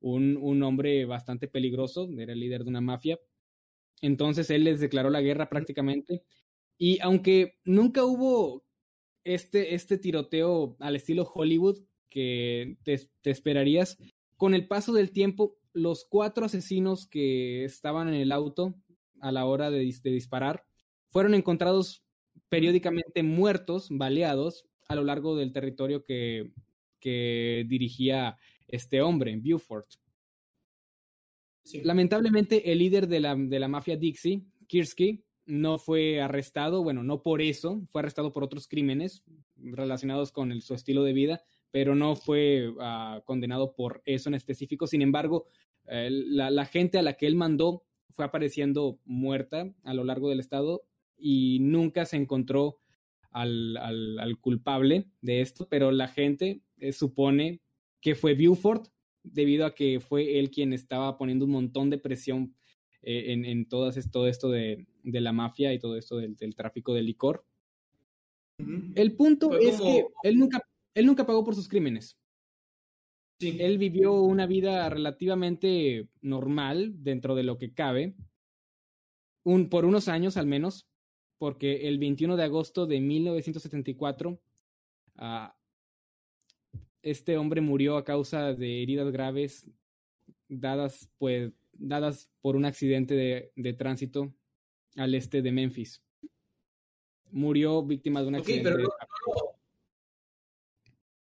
un, 0.00 0.36
un 0.36 0.62
hombre 0.62 1.06
bastante 1.06 1.48
peligroso, 1.48 2.06
era 2.18 2.34
el 2.34 2.40
líder 2.40 2.64
de 2.64 2.68
una 2.68 2.82
mafia. 2.82 3.18
Entonces 4.02 4.50
él 4.50 4.64
les 4.64 4.78
declaró 4.78 5.08
la 5.08 5.22
guerra 5.22 5.48
prácticamente. 5.48 6.22
Y 6.76 7.00
aunque 7.00 7.54
nunca 7.64 8.04
hubo 8.04 8.62
este, 9.24 9.74
este 9.74 9.96
tiroteo 9.96 10.76
al 10.80 10.96
estilo 10.96 11.24
Hollywood 11.24 11.78
que 12.10 12.76
te, 12.82 13.00
te, 13.22 13.30
esperarías. 13.30 13.96
Con 14.36 14.54
el 14.54 14.66
paso 14.66 14.92
del 14.92 15.12
tiempo, 15.12 15.56
los 15.72 16.06
cuatro 16.08 16.46
asesinos 16.46 17.06
que 17.06 17.64
estaban 17.64 18.08
en 18.08 18.14
el 18.14 18.32
auto 18.32 18.74
a 19.20 19.32
la 19.32 19.46
hora 19.46 19.70
de, 19.70 19.78
de 19.78 20.10
disparar 20.10 20.64
fueron 21.08 21.34
encontrados 21.34 22.04
periódicamente 22.48 23.22
muertos, 23.22 23.88
baleados, 23.90 24.66
a 24.88 24.94
lo 24.94 25.04
largo 25.04 25.36
del 25.36 25.52
territorio 25.52 26.04
que, 26.04 26.52
que 27.00 27.64
dirigía 27.68 28.36
este 28.68 29.02
hombre, 29.02 29.32
en 29.32 29.42
Beaufort. 29.42 29.86
Sí. 31.64 31.82
Lamentablemente, 31.82 32.70
el 32.70 32.78
líder 32.78 33.08
de 33.08 33.20
la, 33.20 33.34
de 33.34 33.58
la 33.58 33.68
mafia 33.68 33.96
Dixie, 33.96 34.44
Kirsky, 34.68 35.24
no 35.46 35.78
fue 35.78 36.20
arrestado, 36.20 36.82
bueno, 36.82 37.02
no 37.02 37.22
por 37.22 37.40
eso, 37.40 37.82
fue 37.90 38.00
arrestado 38.00 38.32
por 38.32 38.44
otros 38.44 38.66
crímenes 38.66 39.22
relacionados 39.56 40.32
con 40.32 40.50
el, 40.52 40.62
su 40.62 40.74
estilo 40.74 41.04
de 41.04 41.12
vida, 41.12 41.42
pero 41.76 41.94
no 41.94 42.16
fue 42.16 42.70
uh, 42.70 43.22
condenado 43.26 43.74
por 43.74 44.00
eso 44.06 44.30
en 44.30 44.34
específico. 44.34 44.86
Sin 44.86 45.02
embargo, 45.02 45.44
eh, 45.84 46.08
la, 46.10 46.50
la, 46.50 46.64
gente 46.64 46.96
a 46.96 47.02
la 47.02 47.18
que 47.18 47.26
él 47.26 47.36
mandó 47.36 47.84
fue 48.12 48.24
apareciendo 48.24 48.98
muerta 49.04 49.70
a 49.84 49.92
lo 49.92 50.02
largo 50.02 50.30
del 50.30 50.40
estado 50.40 50.86
y 51.18 51.58
nunca 51.60 52.06
se 52.06 52.16
encontró 52.16 52.78
al, 53.30 53.76
al, 53.76 54.18
al 54.18 54.40
culpable 54.40 55.10
de 55.20 55.42
esto, 55.42 55.68
pero 55.68 55.90
la 55.90 56.08
gente 56.08 56.62
eh, 56.78 56.92
supone 56.92 57.60
que 58.00 58.14
fue 58.14 58.32
Buford 58.32 58.88
debido 59.22 59.66
a 59.66 59.74
que 59.74 60.00
fue 60.00 60.38
él 60.38 60.50
quien 60.50 60.72
estaba 60.72 61.18
poniendo 61.18 61.44
un 61.44 61.50
montón 61.50 61.90
de 61.90 61.98
presión 61.98 62.54
eh, 63.02 63.34
en, 63.34 63.44
en 63.44 63.68
todo 63.68 63.90
esto 63.90 64.50
de, 64.50 64.86
de, 65.02 65.20
la 65.20 65.34
mafia 65.34 65.74
y 65.74 65.78
todo 65.78 65.98
esto 65.98 66.16
del, 66.16 66.36
del 66.36 66.56
tráfico 66.56 66.94
de 66.94 67.02
licor. 67.02 67.44
Uh 68.60 68.64
-huh. 68.64 68.92
El 68.94 69.12
punto 69.14 69.50
Fue 69.50 69.68
es 69.68 69.76
como... 69.76 69.92
que 69.92 70.06
él 70.22 70.38
nunca, 70.38 70.62
él 70.96 71.04
nunca 71.04 71.26
pagó 71.26 71.44
por 71.44 71.54
sus 71.54 71.68
crímenes. 71.68 72.18
Sí. 73.38 73.58
Él 73.60 73.76
vivió 73.76 74.14
una 74.14 74.46
vida 74.46 74.88
relativamente 74.88 76.08
normal 76.22 76.94
dentro 77.04 77.34
de 77.34 77.42
lo 77.42 77.58
que 77.58 77.74
cabe, 77.74 78.14
un, 79.44 79.68
por 79.68 79.84
unos 79.84 80.08
años 80.08 80.38
al 80.38 80.46
menos, 80.46 80.88
porque 81.36 81.86
el 81.86 81.98
21 81.98 82.36
de 82.36 82.44
agosto 82.44 82.86
de 82.86 83.00
1974 83.00 84.40
uh, 85.18 85.20
este 87.02 87.36
hombre 87.36 87.60
murió 87.60 87.98
a 87.98 88.04
causa 88.04 88.54
de 88.54 88.82
heridas 88.82 89.12
graves 89.12 89.70
dadas 90.48 91.10
pues 91.18 91.52
dadas 91.72 92.30
por 92.40 92.56
un 92.56 92.64
accidente 92.64 93.14
de, 93.14 93.52
de, 93.54 93.72
tránsito 93.74 94.34
al 94.96 95.14
este 95.14 95.42
de 95.42 95.52
Memphis. 95.52 96.02
Murió 97.30 97.84
víctima 97.84 98.22
de 98.22 98.28
un 98.28 98.36
okay, 98.36 98.60
accidente. 98.60 98.70
Pero 98.70 98.82
no, 98.82 98.88
no, 98.88 99.45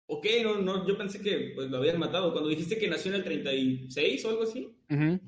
ok, 0.07 0.25
no, 0.43 0.61
no, 0.61 0.87
yo 0.87 0.97
pensé 0.97 1.21
que 1.21 1.51
pues, 1.55 1.69
lo 1.69 1.77
habían 1.77 1.99
matado. 1.99 2.31
Cuando 2.31 2.49
dijiste 2.49 2.77
que 2.77 2.87
nació 2.87 3.11
en 3.11 3.17
el 3.17 3.23
36 3.23 4.25
o 4.25 4.29
algo 4.29 4.43
así. 4.43 4.75
Uh 4.89 4.93
-huh. 4.93 5.19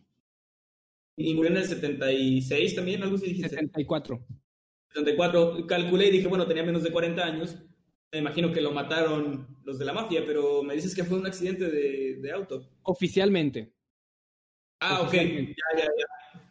Y 1.18 1.34
murió 1.34 1.52
en 1.52 1.58
el 1.58 1.66
76 1.66 2.76
también, 2.76 3.02
algo 3.02 3.16
así 3.16 3.28
dijiste. 3.28 3.50
74. 3.50 4.24
74. 4.90 5.66
Calculé 5.68 6.08
y 6.08 6.12
dije, 6.12 6.28
bueno, 6.28 6.46
tenía 6.46 6.64
menos 6.64 6.84
de 6.84 6.92
40 6.92 7.26
años. 7.26 7.58
Me 8.12 8.20
imagino 8.20 8.52
que 8.52 8.62
lo 8.62 8.72
mataron 8.72 9.48
los 9.64 9.80
de 9.80 9.86
la 9.86 9.94
mafia, 9.94 10.24
pero 10.26 10.64
me 10.64 10.76
dices 10.76 10.96
que 10.96 11.04
fue 11.04 11.18
un 11.18 11.26
accidente 11.26 11.70
de, 11.70 12.18
de 12.22 12.32
auto. 12.32 12.70
Oficialmente. 12.84 13.74
Ah, 14.80 15.02
ok. 15.02 15.14
Ya, 15.14 15.56
ya, 15.78 15.84
ya. 15.84 16.42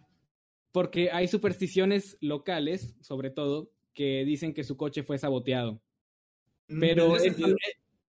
Porque 0.72 1.10
hay 1.10 1.28
supersticiones 1.28 2.18
locales, 2.20 2.96
sobre 3.00 3.30
todo, 3.30 3.72
que 3.94 4.24
dicen 4.26 4.52
que 4.52 4.64
su 4.64 4.76
coche 4.76 5.02
fue 5.02 5.16
saboteado. 5.16 5.80
Mm, 6.68 6.80
Pero. 6.80 7.16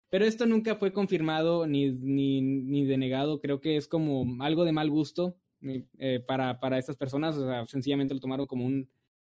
Pero 0.10 0.26
esto 0.26 0.45
nunca 0.45 0.76
fue 0.76 0.93
confirmado 0.93 1.68
ni, 1.68 1.91
ni, 1.91 2.41
ni 2.41 2.86
denegado. 2.86 3.39
Creo 3.41 3.60
que 3.62 3.78
es 3.78 3.88
como 3.88 4.41
algo 4.43 4.66
de 4.66 4.72
mal 4.72 4.89
gusto 4.89 5.36
eh, 5.62 6.20
para, 6.28 6.60
para 6.60 6.78
estas 6.78 6.97
personas. 6.97 7.38
O 7.38 7.45
sea, 7.47 7.66
sencillamente 7.68 8.14
lo 8.14 8.20
tomaron 8.20 8.47
como 8.47 8.66
un, 8.66 8.89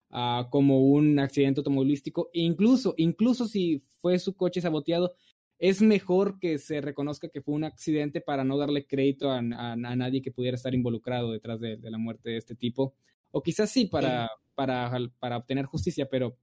ah, 0.10 0.48
como 0.52 0.80
un 0.92 1.20
accidente 1.20 1.60
automovilístico. 1.60 2.30
E 2.34 2.42
incluso, 2.42 2.94
incluso 2.98 3.46
si 3.48 3.80
fue 4.02 4.20
su 4.20 4.36
coche 4.36 4.62
saboteado, 4.62 5.14
es 5.58 5.82
mejor 5.82 6.40
que 6.40 6.58
se 6.58 6.80
reconozca 6.82 7.28
que 7.30 7.42
fue 7.42 7.54
un 7.56 7.66
accidente 7.66 8.22
para 8.22 8.44
no 8.46 8.58
darle 8.58 8.86
crédito 8.88 9.30
a, 9.32 9.40
a- 9.40 9.72
a 9.74 9.76
nadie 9.96 10.22
que 10.22 10.32
pudiera 10.32 10.56
estar 10.56 10.74
involucrado 10.74 11.32
detrás 11.32 11.60
de, 11.60 11.78
de 11.78 11.92
la 11.92 11.98
muerte 11.98 12.30
de 12.32 12.38
este 12.38 12.56
tipo. 12.56 12.96
O 13.32 13.42
quizás 13.44 13.70
sí 13.70 13.86
para, 13.86 14.30
para, 14.56 14.92
para 15.20 15.38
obtener 15.38 15.66
justicia, 15.66 16.08
pero 16.10 16.38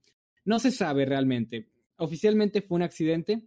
no 0.45 0.59
se 0.59 0.71
sabe 0.71 1.05
realmente. 1.07 1.69
Oficialmente 1.97 2.61
fue 2.63 2.77
un 2.77 2.83
accidente. 2.83 3.43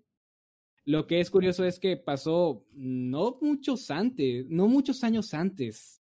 Lo 0.89 1.05
que 1.05 1.19
es 1.19 1.29
curioso 1.29 1.65
es 1.65 1.79
que 1.79 1.97
pasó 1.97 2.65
no 2.73 3.37
muchos 3.41 3.91
antes, 3.91 4.49
no 4.49 4.67
muchos 4.67 5.03
años 5.03 5.35
antes, 5.35 6.01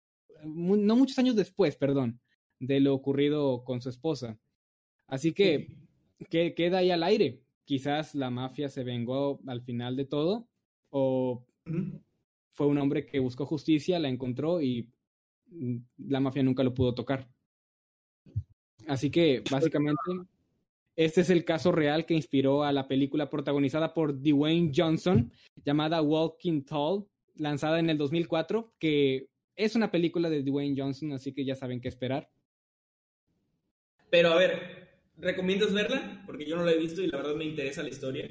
no 0.44 0.94
muchos 0.94 1.18
años 1.18 1.34
después, 1.34 1.74
perdón, 1.74 2.20
de 2.60 2.78
lo 2.78 2.94
ocurrido 2.94 3.64
con 3.64 3.82
su 3.82 3.88
esposa. 3.88 4.38
Así 5.08 5.32
que, 5.32 5.74
que 6.30 6.54
queda 6.54 6.78
ahí 6.78 6.92
al 6.92 7.02
aire. 7.02 7.42
Quizás 7.64 8.14
la 8.14 8.30
mafia 8.30 8.68
se 8.68 8.84
vengó 8.84 9.40
al 9.48 9.62
final 9.62 9.96
de 9.96 10.04
todo, 10.04 10.48
o 10.90 11.44
fue 12.52 12.68
un 12.68 12.78
hombre 12.78 13.04
que 13.04 13.18
buscó 13.18 13.46
justicia, 13.46 13.98
la 13.98 14.08
encontró 14.08 14.62
y 14.62 14.88
mm, 15.48 15.76
la 16.06 16.20
mafia 16.20 16.44
nunca 16.44 16.62
lo 16.62 16.72
pudo 16.72 16.94
tocar. 16.94 17.28
Así 18.86 19.10
que, 19.10 19.42
básicamente, 19.50 19.98
este 20.98 21.20
es 21.20 21.30
el 21.30 21.44
caso 21.44 21.70
real 21.70 22.06
que 22.06 22.14
inspiró 22.14 22.64
a 22.64 22.72
la 22.72 22.88
película 22.88 23.30
protagonizada 23.30 23.94
por 23.94 24.20
Dwayne 24.20 24.72
Johnson, 24.74 25.32
llamada 25.64 26.02
Walking 26.02 26.64
Tall, 26.64 27.06
lanzada 27.36 27.78
en 27.78 27.88
el 27.88 27.96
2004, 27.96 28.74
que 28.80 29.28
es 29.54 29.76
una 29.76 29.92
película 29.92 30.28
de 30.28 30.42
Dwayne 30.42 30.74
Johnson, 30.76 31.12
así 31.12 31.32
que 31.32 31.44
ya 31.44 31.54
saben 31.54 31.80
qué 31.80 31.86
esperar. 31.86 32.28
Pero 34.10 34.32
a 34.32 34.34
ver, 34.34 34.98
¿recomiendas 35.16 35.72
verla? 35.72 36.24
Porque 36.26 36.44
yo 36.44 36.56
no 36.56 36.64
la 36.64 36.72
he 36.72 36.78
visto 36.78 37.00
y 37.00 37.06
la 37.06 37.18
verdad 37.18 37.36
me 37.36 37.44
interesa 37.44 37.84
la 37.84 37.90
historia. 37.90 38.28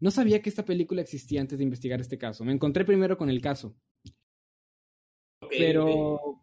No 0.00 0.10
sabía 0.10 0.42
que 0.42 0.48
esta 0.48 0.64
película 0.64 1.00
existía 1.00 1.40
antes 1.40 1.58
de 1.58 1.62
investigar 1.62 2.00
este 2.00 2.18
caso. 2.18 2.44
Me 2.44 2.52
encontré 2.52 2.84
primero 2.84 3.16
con 3.16 3.30
el 3.30 3.40
caso, 3.40 3.76
Ok, 5.38 5.52
pero. 5.56 6.40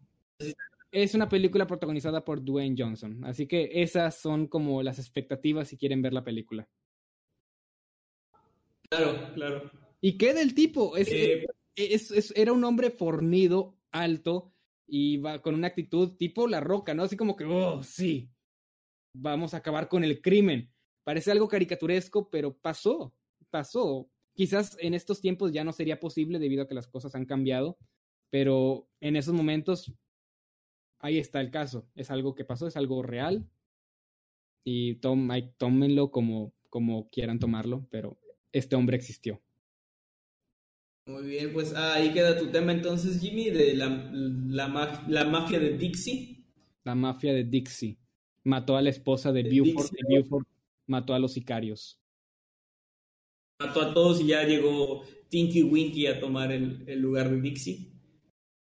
Es 0.92 1.14
una 1.14 1.28
película 1.28 1.66
protagonizada 1.66 2.24
por 2.24 2.44
Dwayne 2.44 2.76
Johnson, 2.78 3.24
así 3.24 3.46
que 3.48 3.70
esas 3.82 4.20
son 4.20 4.46
como 4.46 4.82
las 4.82 4.98
expectativas 4.98 5.68
si 5.68 5.76
quieren 5.76 6.02
ver 6.02 6.12
la 6.12 6.22
película. 6.22 6.68
Claro, 8.88 9.32
claro. 9.34 9.70
¿Y 10.00 10.18
qué 10.18 10.34
del 10.34 10.54
tipo? 10.54 10.96
Es, 10.96 11.08
Eh, 11.10 11.46
es- 11.76 12.10
es- 12.10 12.32
era 12.36 12.52
un 12.52 12.62
hombre 12.64 12.90
fornido, 12.90 13.78
alto, 13.90 14.52
y 14.86 15.16
va 15.16 15.40
con 15.40 15.54
una 15.54 15.68
actitud 15.68 16.16
tipo 16.16 16.46
la 16.46 16.60
roca, 16.60 16.92
¿no? 16.94 17.02
Así 17.04 17.16
como 17.16 17.34
que, 17.36 17.44
oh, 17.44 17.82
sí, 17.82 18.30
vamos 19.16 19.54
a 19.54 19.58
acabar 19.58 19.88
con 19.88 20.04
el 20.04 20.20
crimen. 20.20 20.70
Parece 21.04 21.30
algo 21.30 21.48
caricaturesco, 21.48 22.28
pero 22.28 22.54
pasó, 22.56 23.14
pasó. 23.50 24.10
Quizás 24.34 24.76
en 24.80 24.94
estos 24.94 25.20
tiempos 25.20 25.52
ya 25.52 25.64
no 25.64 25.72
sería 25.72 25.98
posible 26.00 26.38
debido 26.38 26.62
a 26.62 26.68
que 26.68 26.74
las 26.74 26.86
cosas 26.88 27.14
han 27.14 27.24
cambiado, 27.26 27.78
pero 28.30 28.88
en 29.00 29.16
esos 29.16 29.34
momentos 29.34 29.92
ahí 31.02 31.18
está 31.18 31.40
el 31.40 31.50
caso. 31.50 31.86
Es 31.94 32.10
algo 32.10 32.34
que 32.34 32.44
pasó, 32.44 32.66
es 32.66 32.76
algo 32.76 33.02
real. 33.02 33.46
Y 34.64 34.94
tom, 34.96 35.28
tómenlo 35.58 36.10
como, 36.10 36.54
como 36.70 37.08
quieran 37.10 37.38
tomarlo, 37.38 37.86
pero 37.90 38.18
este 38.52 38.76
hombre 38.76 38.96
existió. 38.96 39.42
Muy 41.08 41.26
bien, 41.26 41.52
pues 41.52 41.74
ah, 41.74 41.94
ahí 41.94 42.12
queda 42.12 42.38
tu 42.38 42.46
tema 42.52 42.70
entonces, 42.72 43.20
Jimmy, 43.20 43.50
de 43.50 43.74
la, 43.74 43.88
la, 43.88 44.68
ma- 44.68 45.04
la 45.08 45.24
mafia 45.24 45.58
de 45.58 45.76
Dixie. 45.76 46.44
La 46.84 46.94
mafia 46.94 47.32
de 47.34 47.42
Dixie 47.44 47.98
mató 48.44 48.76
a 48.76 48.82
la 48.82 48.90
esposa 48.90 49.32
de 49.32 49.42
De 49.42 49.60
Buford 49.60 49.90
Dixie. 49.90 49.98
y 50.08 50.18
Buford 50.22 50.44
mató 50.86 51.12
a 51.14 51.18
los 51.18 51.32
sicarios. 51.32 51.98
Mató 53.60 53.80
a 53.82 53.94
todos 53.94 54.20
y 54.20 54.26
ya 54.28 54.44
llegó 54.44 55.02
Tinky 55.28 55.64
Winky 55.64 56.06
a 56.06 56.20
tomar 56.20 56.52
el, 56.52 56.84
el 56.88 57.00
lugar 57.00 57.30
de 57.30 57.40
Dixie 57.40 57.92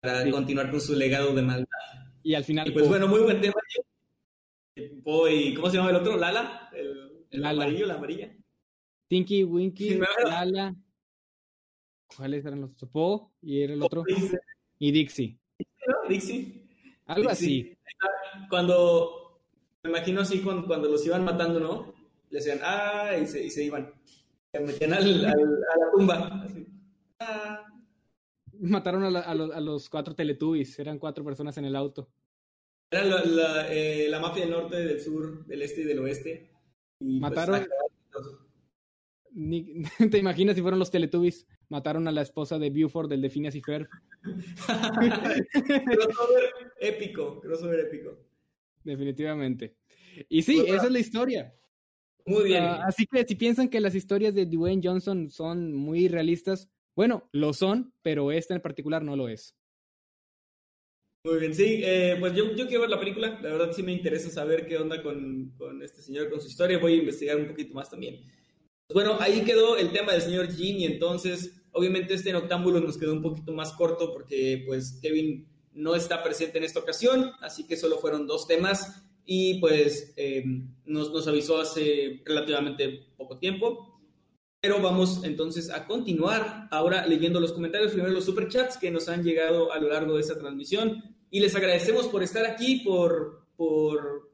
para 0.01 0.23
Sí. 0.25 0.31
continuar 0.31 0.71
con 0.71 0.81
su 0.81 0.95
legado 0.95 1.35
de 1.35 1.43
maldad. 1.43 1.67
Y 2.25 2.35
al 2.35 2.43
final, 2.45 2.67
Y 2.69 2.73
pues 2.73 2.85
po- 2.85 2.91
bueno, 2.91 3.07
muy 3.07 3.21
buen 3.21 3.41
tema. 3.41 3.55
Po 5.05 5.29
y 5.29 5.55
¿cómo 5.55 5.71
se 5.71 5.77
llama 5.77 5.91
el 5.91 5.97
otro? 5.97 6.17
Lala, 6.17 6.69
el, 6.75 7.27
el 7.31 7.41
Lala. 7.41 7.63
amarillo, 7.65 7.87
la 7.87 7.95
amarilla. 7.95 8.35
Tinky, 9.07 9.45
Winky, 9.45 9.91
Sí, 9.91 10.01
Lala. 10.25 10.75
¿Cuáles 12.17 12.45
eran 12.45 12.61
los 12.63 12.73
otros? 12.73 12.91
Po 12.91 13.33
y 13.43 13.61
era 13.61 13.75
el 13.75 13.83
otro. 13.83 14.03
Dice, 14.07 14.39
Y 14.79 14.91
Dixie. 14.91 15.39
¿no? 15.87 16.09
Dixie. 16.09 16.67
Algo 17.07 17.29
Dixie. 17.31 17.77
así. 17.77 17.79
Cuando, 18.49 19.41
me 19.85 19.91
imagino 19.91 20.23
así 20.23 20.41
cuando, 20.41 20.67
cuando 20.67 20.89
los 20.89 21.05
iban 21.07 21.25
matando, 21.25 21.61
¿no? 21.61 21.95
Le 22.31 22.39
decían, 22.39 22.59
ah, 22.63 23.13
y 23.21 23.27
se, 23.27 23.45
y 23.45 23.51
se 23.51 23.65
iban. 23.65 23.93
Se 24.51 24.61
metían 24.61 24.93
al, 24.95 25.25
al- 25.25 25.35
a 25.35 25.79
la 25.79 25.91
tumba. 25.93 26.43
Así. 26.45 26.67
Ah. 27.21 27.67
Mataron 28.61 29.03
a, 29.05 29.11
la- 29.11 29.21
a 29.21 29.35
los, 29.35 29.51
a 29.53 29.61
los 29.61 29.89
cuatro 29.91 30.15
Teletubbies. 30.15 30.79
Eran 30.79 30.99
cuatro 30.99 31.25
personas 31.25 31.57
en 31.59 31.65
el 31.65 31.77
auto. 31.77 32.09
Era 32.91 33.05
la, 33.05 33.25
la, 33.25 33.73
eh, 33.75 34.09
la 34.09 34.21
mafia 34.21 34.43
del 34.45 34.53
norte, 34.53 34.77
del 34.77 35.01
sur, 35.01 35.45
del 35.47 35.63
este 35.63 35.81
y 35.83 35.85
del 35.85 35.99
oeste. 36.01 36.51
Y, 37.01 37.19
pues, 37.21 37.33
Mataron- 37.33 37.55
acabaron 37.63 38.45
Ni- 39.33 39.83
¿Te 40.11 40.19
imaginas 40.19 40.55
si 40.55 40.63
fueron 40.63 40.79
los 40.79 40.91
Teletubbies? 40.93 41.47
Mataron 41.69 42.07
a 42.07 42.13
la 42.13 42.23
esposa 42.23 42.59
de 42.59 42.71
Buford, 42.71 43.09
del 43.09 43.21
de 43.23 43.31
Phineas 43.31 43.55
y 43.57 43.61
Ferb. 43.63 43.89
crossover 45.85 46.45
épico, 46.81 47.41
crossover 47.41 47.81
épico. 47.81 48.17
Definitivamente. 48.85 49.77
Y 50.29 50.43
sí, 50.43 50.59
Pues, 50.61 50.75
esa 50.75 50.87
es 50.87 50.93
la 50.93 50.99
historia. 50.99 51.55
Muy 52.27 52.45
bien. 52.45 52.63
Ah, 52.65 52.85
así 52.87 53.07
que 53.07 53.25
si 53.27 53.35
piensan 53.35 53.69
que 53.69 53.81
las 53.81 53.95
historias 53.95 54.35
de 54.35 54.47
Dwayne 54.47 54.81
Johnson 54.85 55.31
son 55.31 55.73
muy 55.75 56.09
realistas, 56.09 56.71
bueno, 56.97 57.29
lo 57.33 57.53
son, 57.53 57.93
pero 58.03 58.33
esta 58.33 58.55
en 58.55 58.61
particular 58.61 59.03
no 59.03 59.17
lo 59.17 59.29
es. 59.29 59.55
Muy 61.27 61.39
bien, 61.39 61.55
sí, 61.55 61.81
eh, 61.83 62.17
pues 62.21 62.35
yo, 62.35 62.55
yo 62.55 62.67
quiero 62.67 62.83
ver 62.83 62.91
la 62.91 62.99
película, 62.99 63.39
la 63.41 63.53
verdad 63.53 63.73
sí 63.73 63.83
me 63.83 63.93
interesa 63.93 64.29
saber 64.29 64.67
qué 64.67 64.77
onda 64.77 65.03
con, 65.03 65.55
con 65.57 65.83
este 65.83 66.03
señor, 66.03 66.29
con 66.29 66.41
su 66.41 66.49
historia, 66.49 66.79
voy 66.79 66.93
a 66.93 66.97
investigar 66.97 67.39
un 67.39 67.49
poquito 67.49 67.75
más 67.75 67.89
también. 67.89 68.21
Bueno, 68.93 69.17
ahí 69.19 69.43
quedó 69.43 69.79
el 69.79 69.91
tema 69.91 70.13
del 70.13 70.21
señor 70.21 70.49
Jean 70.55 70.81
y 70.81 70.85
entonces, 70.85 71.63
obviamente 71.73 72.13
este 72.13 72.33
noctámbulo 72.33 72.81
nos 72.81 72.99
quedó 72.99 73.15
un 73.15 73.23
poquito 73.23 73.53
más 73.53 73.73
corto 73.73 74.13
porque 74.13 74.65
pues 74.67 74.99
Kevin 75.01 75.49
no 75.73 75.95
está 75.95 76.23
presente 76.23 76.59
en 76.59 76.65
esta 76.65 76.81
ocasión, 76.81 77.33
así 77.41 77.67
que 77.67 77.79
solo 77.79 77.99
fueron 77.99 78.27
dos 78.27 78.47
temas 78.47 79.03
y 79.25 79.61
pues 79.61 80.13
eh, 80.17 80.45
nos, 80.85 81.11
nos 81.11 81.27
avisó 81.27 81.59
hace 81.59 82.23
relativamente 82.27 83.07
poco 83.17 83.39
tiempo. 83.39 83.94
Pero 84.65 84.81
vamos 84.81 85.23
entonces 85.25 85.69
a 85.69 85.87
continuar 85.87 86.69
ahora 86.71 87.07
leyendo 87.07 87.39
los 87.39 87.53
comentarios, 87.53 87.93
primero 87.93 88.15
los 88.15 88.25
superchats 88.25 88.79
que 88.79 88.91
nos 88.91 89.11
han 89.11 89.23
llegado 89.23 89.71
a 89.71 89.79
lo 89.79 89.91
largo 89.91 90.15
de 90.15 90.23
esta 90.23 90.39
transmisión. 90.39 91.03
Y 91.29 91.41
les 91.41 91.55
agradecemos 91.55 92.09
por 92.09 92.23
estar 92.23 92.47
aquí, 92.47 92.77
por, 92.77 93.47
por 93.57 94.33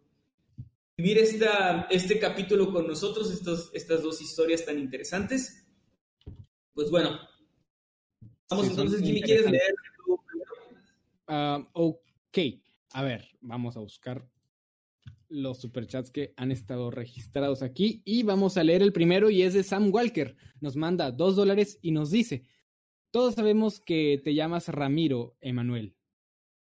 vivir 0.96 1.18
esta, 1.18 1.88
este 1.90 2.20
capítulo 2.20 2.72
con 2.72 2.86
nosotros, 2.86 3.32
estos, 3.32 3.72
estas 3.74 4.04
dos 4.04 4.22
historias 4.22 4.64
tan 4.64 4.78
interesantes. 4.78 5.66
Pues 6.74 6.92
bueno, 6.92 7.18
vamos 8.48 8.66
Sí, 8.66 8.70
entonces, 8.70 9.02
Jimmy, 9.02 9.22
¿quieres 9.22 9.50
leer? 9.50 9.74
Ah, 11.26 11.68
ok, 11.72 12.38
a 12.92 13.02
ver, 13.02 13.26
vamos 13.40 13.76
a 13.76 13.80
buscar 13.80 14.24
los 15.30 15.60
superchats 15.60 16.10
que 16.10 16.34
han 16.36 16.50
estado 16.52 16.90
registrados 16.90 17.62
aquí 17.62 18.02
y 18.04 18.24
vamos 18.24 18.56
a 18.58 18.64
leer 18.64 18.82
el 18.82 18.92
primero 18.92 19.30
y 19.30 19.42
es 19.42 19.54
de 19.54 19.62
Sam 19.62 19.90
Walker. 19.94 20.36
Nos 20.60 20.76
manda 20.76 21.10
dos 21.12 21.36
dólares 21.36 21.78
y 21.80 21.92
nos 21.92 22.10
dice, 22.10 22.42
todos 23.12 23.34
sabemos 23.36 23.80
que 23.80 24.20
te 24.22 24.34
llamas 24.34 24.68
Ramiro, 24.68 25.36
Emanuel. 25.40 25.96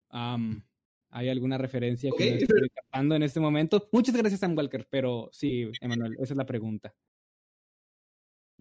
Am, 0.08 0.64
¿Hay 1.10 1.28
alguna 1.28 1.56
referencia 1.56 2.10
que 2.16 2.30
no 2.32 2.36
estoy 2.38 2.68
captando 2.70 3.14
en 3.14 3.22
este 3.22 3.40
momento? 3.40 3.88
Muchas 3.92 4.16
gracias, 4.16 4.40
Sam 4.40 4.56
Walker, 4.56 4.86
pero 4.90 5.28
sí, 5.32 5.70
Emanuel, 5.80 6.14
esa 6.14 6.34
es 6.34 6.36
la 6.36 6.44
pregunta. 6.46 6.94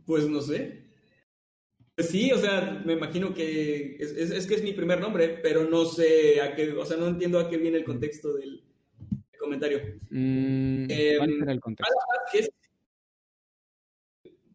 Pues 0.06 0.28
no 0.30 0.42
sé. 0.42 0.84
Pues 1.96 2.10
sí, 2.10 2.32
o 2.34 2.38
sea, 2.38 2.82
me 2.86 2.94
imagino 2.94 3.34
que 3.34 3.96
es, 4.00 4.12
es- 4.12 4.32
es 4.32 4.46
que 4.48 4.56
es 4.56 4.64
mi 4.64 4.74
primer 4.74 5.00
nombre, 5.00 5.40
pero 5.42 5.70
no 5.70 5.86
sé 5.86 6.42
a 6.42 6.54
qué, 6.56 6.72
o 6.74 6.86
sea, 6.86 6.98
no 6.98 7.08
entiendo 7.08 7.40
a 7.40 7.50
qué 7.50 7.58
viene 7.58 7.78
el 7.78 7.86
contexto 7.86 8.34
del 8.34 8.64
comentario. 9.46 9.80
Mm, 10.10 10.88
Em, 10.90 11.18
¿Cuál 11.18 11.40
será 11.40 11.52
el 11.54 11.60
contexto? 11.60 11.96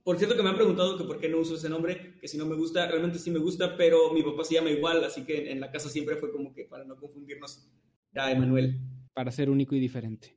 Por 0.02 0.16
cierto 0.18 0.36
que 0.36 0.42
me 0.42 0.48
han 0.48 0.56
preguntado 0.56 0.96
que 0.96 1.04
por 1.04 1.20
qué 1.20 1.28
no 1.28 1.38
uso 1.38 1.56
ese 1.56 1.68
nombre, 1.68 2.16
que 2.20 2.26
si 2.26 2.38
no 2.38 2.46
me 2.46 2.56
gusta, 2.56 2.86
realmente 2.88 3.18
sí 3.18 3.30
me 3.30 3.38
gusta, 3.38 3.76
pero 3.76 4.12
mi 4.12 4.22
papá 4.22 4.44
se 4.44 4.54
llama 4.54 4.70
igual, 4.70 5.04
así 5.04 5.24
que 5.24 5.50
en 5.50 5.60
la 5.60 5.70
casa 5.70 5.88
siempre 5.88 6.16
fue 6.16 6.32
como 6.32 6.52
que 6.52 6.64
para 6.64 6.84
no 6.84 6.96
confundirnos, 6.96 7.68
era 8.12 8.32
Emanuel. 8.32 8.80
Para 9.12 9.30
ser 9.30 9.50
único 9.50 9.74
y 9.74 9.80
diferente. 9.80 10.36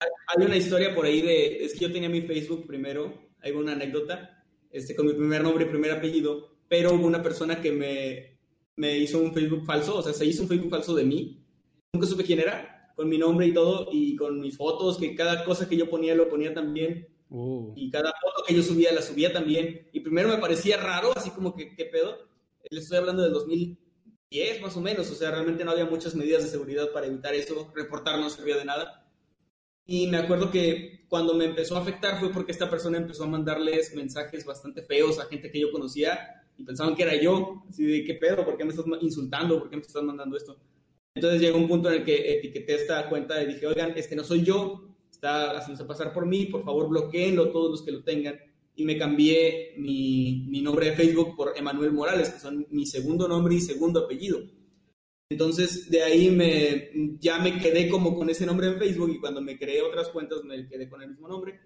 Hay 0.00 0.44
una 0.44 0.56
historia 0.56 0.94
por 0.94 1.04
ahí 1.04 1.20
de, 1.20 1.64
es 1.64 1.74
que 1.74 1.80
yo 1.80 1.92
tenía 1.92 2.08
mi 2.08 2.22
Facebook 2.22 2.66
primero, 2.66 3.30
hay 3.40 3.52
una 3.52 3.72
anécdota, 3.72 4.44
este, 4.70 4.96
con 4.96 5.06
mi 5.06 5.12
primer 5.12 5.42
nombre 5.42 5.66
y 5.66 5.68
primer 5.68 5.92
apellido, 5.92 6.56
pero 6.66 6.94
hubo 6.94 7.06
una 7.06 7.22
persona 7.22 7.60
que 7.60 7.70
me, 7.70 8.38
me 8.76 8.98
hizo 8.98 9.18
un 9.18 9.34
Facebook 9.34 9.64
falso, 9.64 9.98
o 9.98 10.02
sea, 10.02 10.12
se 10.12 10.24
hizo 10.24 10.42
un 10.42 10.48
Facebook 10.48 10.70
falso 10.70 10.94
de 10.94 11.04
mí, 11.04 11.44
nunca 11.92 12.06
supe 12.06 12.24
quién 12.24 12.40
era, 12.40 12.73
con 12.94 13.08
mi 13.08 13.18
nombre 13.18 13.46
y 13.46 13.54
todo, 13.54 13.88
y 13.92 14.16
con 14.16 14.40
mis 14.40 14.56
fotos, 14.56 14.98
que 14.98 15.14
cada 15.14 15.44
cosa 15.44 15.68
que 15.68 15.76
yo 15.76 15.90
ponía 15.90 16.14
lo 16.14 16.28
ponía 16.28 16.54
también, 16.54 17.08
uh. 17.30 17.72
y 17.76 17.90
cada 17.90 18.12
foto 18.20 18.44
que 18.46 18.54
yo 18.54 18.62
subía 18.62 18.92
la 18.92 19.02
subía 19.02 19.32
también, 19.32 19.88
y 19.92 20.00
primero 20.00 20.28
me 20.28 20.38
parecía 20.38 20.76
raro, 20.76 21.12
así 21.16 21.30
como 21.30 21.54
que, 21.54 21.74
¿qué 21.74 21.86
pedo? 21.86 22.18
Le 22.70 22.80
estoy 22.80 22.98
hablando 22.98 23.22
del 23.22 23.32
2010 23.32 24.62
más 24.62 24.76
o 24.76 24.80
menos, 24.80 25.10
o 25.10 25.14
sea, 25.14 25.30
realmente 25.30 25.64
no 25.64 25.72
había 25.72 25.86
muchas 25.86 26.14
medidas 26.14 26.42
de 26.42 26.48
seguridad 26.48 26.92
para 26.92 27.06
evitar 27.06 27.34
eso, 27.34 27.70
reportar 27.74 28.18
no 28.18 28.30
servía 28.30 28.56
de 28.56 28.64
nada. 28.64 29.04
Y 29.86 30.06
me 30.06 30.16
acuerdo 30.16 30.50
que 30.50 31.04
cuando 31.08 31.34
me 31.34 31.44
empezó 31.44 31.76
a 31.76 31.80
afectar 31.80 32.18
fue 32.18 32.32
porque 32.32 32.52
esta 32.52 32.70
persona 32.70 32.96
empezó 32.96 33.24
a 33.24 33.28
mandarles 33.28 33.94
mensajes 33.94 34.44
bastante 34.46 34.82
feos 34.82 35.18
a 35.18 35.26
gente 35.26 35.50
que 35.50 35.60
yo 35.60 35.70
conocía 35.70 36.42
y 36.56 36.64
pensaban 36.64 36.94
que 36.94 37.02
era 37.02 37.20
yo. 37.20 37.64
Así 37.68 37.84
de, 37.84 38.04
¿qué 38.04 38.14
pedo? 38.14 38.44
¿Por 38.44 38.56
qué 38.56 38.64
me 38.64 38.70
estás 38.70 38.86
insultando? 39.00 39.58
¿Por 39.58 39.68
qué 39.68 39.76
me 39.76 39.82
estás 39.82 40.02
mandando 40.02 40.36
esto? 40.36 40.56
Entonces 41.14 41.40
llegó 41.40 41.58
un 41.58 41.68
punto 41.68 41.88
en 41.90 42.00
el 42.00 42.04
que 42.04 42.38
etiqueté 42.38 42.74
esta 42.74 43.08
cuenta 43.08 43.42
y 43.42 43.46
dije, 43.46 43.66
oigan, 43.66 43.92
es 43.96 44.08
que 44.08 44.16
no 44.16 44.24
soy 44.24 44.42
yo, 44.42 44.88
está 45.10 45.56
haciéndose 45.56 45.86
pasar 45.86 46.12
por 46.12 46.26
mí, 46.26 46.46
por 46.46 46.64
favor 46.64 46.88
bloqueenlo 46.88 47.50
todos 47.50 47.70
los 47.70 47.82
que 47.82 47.92
lo 47.92 48.02
tengan. 48.02 48.38
Y 48.76 48.84
me 48.84 48.98
cambié 48.98 49.74
mi, 49.78 50.46
mi 50.48 50.60
nombre 50.60 50.86
de 50.86 50.96
Facebook 50.96 51.36
por 51.36 51.56
Emanuel 51.56 51.92
Morales, 51.92 52.30
que 52.30 52.40
son 52.40 52.66
mi 52.70 52.86
segundo 52.86 53.28
nombre 53.28 53.54
y 53.54 53.60
segundo 53.60 54.00
apellido. 54.00 54.40
Entonces, 55.30 55.88
de 55.90 56.02
ahí 56.02 56.30
me, 56.30 56.90
ya 57.18 57.38
me 57.38 57.58
quedé 57.58 57.88
como 57.88 58.16
con 58.16 58.28
ese 58.28 58.44
nombre 58.44 58.66
en 58.66 58.78
Facebook 58.78 59.10
y 59.10 59.20
cuando 59.20 59.40
me 59.40 59.58
creé 59.58 59.82
otras 59.82 60.08
cuentas 60.08 60.44
me 60.44 60.68
quedé 60.68 60.88
con 60.88 61.02
el 61.02 61.10
mismo 61.10 61.28
nombre 61.28 61.60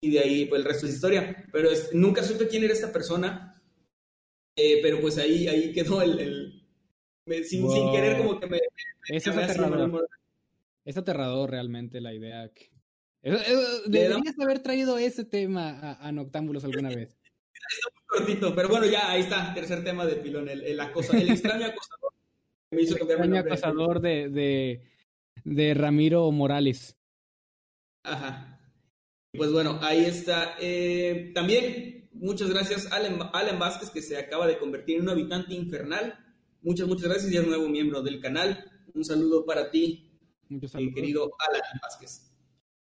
y 0.00 0.10
de 0.10 0.20
ahí 0.20 0.44
pues 0.46 0.60
el 0.60 0.68
resto 0.68 0.86
es 0.86 0.94
historia. 0.94 1.46
Pero 1.52 1.70
nunca 1.92 2.22
supe 2.22 2.48
quién 2.48 2.64
era 2.64 2.72
esta 2.72 2.92
persona, 2.92 3.62
eh, 4.56 4.80
pero 4.82 5.00
pues 5.00 5.18
ahí, 5.18 5.48
ahí 5.48 5.72
quedó 5.72 6.02
el... 6.02 6.62
sin, 7.26 7.70
sin, 7.70 7.90
querer 7.92 8.18
como 8.18 8.38
que 8.38 8.46
me... 8.46 8.60
es 9.08 9.26
aterrador. 9.26 10.08
Es 10.84 10.96
aterrador 10.96 11.50
realmente 11.50 12.00
la 12.00 12.12
idea 12.12 12.50
que... 12.52 12.70
Deberías 13.86 14.38
haber 14.38 14.62
traído 14.62 14.98
ese 14.98 15.24
tema 15.24 15.70
a, 15.80 16.08
a 16.08 16.12
Noctámbulos 16.12 16.64
alguna 16.64 16.90
vez. 16.90 17.16
Está 17.54 17.88
muy 17.94 18.04
cortito, 18.06 18.54
pero 18.54 18.68
bueno, 18.68 18.84
ya 18.86 19.10
ahí 19.10 19.22
está, 19.22 19.54
tercer 19.54 19.82
tema 19.82 20.04
de 20.04 20.16
pilón, 20.16 20.48
el, 20.50 20.62
el, 20.62 20.78
acosa, 20.78 21.16
el 21.16 21.30
extraño 21.30 21.66
acosador 21.66 22.04
me 22.74 22.82
hizo 22.82 22.96
acosador 22.96 24.00
de, 24.00 24.80
de, 25.44 25.74
Ramiro 25.74 26.30
Morales. 26.30 26.96
Ajá. 28.02 28.60
Pues 29.32 29.50
bueno, 29.52 29.78
ahí 29.82 30.04
está. 30.04 30.56
Eh, 30.60 31.32
también, 31.34 32.08
muchas 32.12 32.50
gracias 32.50 32.90
a 32.92 32.96
Alan, 32.96 33.58
Vázquez, 33.58 33.90
que 33.90 34.02
se 34.02 34.16
acaba 34.16 34.46
de 34.46 34.58
convertir 34.58 34.96
en 34.96 35.02
un 35.02 35.10
habitante 35.10 35.54
infernal. 35.54 36.18
Muchas, 36.62 36.86
muchas 36.86 37.08
gracias 37.08 37.32
y 37.32 37.36
es 37.36 37.46
nuevo 37.46 37.68
miembro 37.68 38.02
del 38.02 38.20
canal. 38.20 38.70
Un 38.94 39.04
saludo 39.04 39.44
para 39.44 39.70
ti, 39.70 40.18
mi 40.48 40.92
querido 40.92 41.32
Alan 41.48 41.62
Vázquez. 41.82 42.30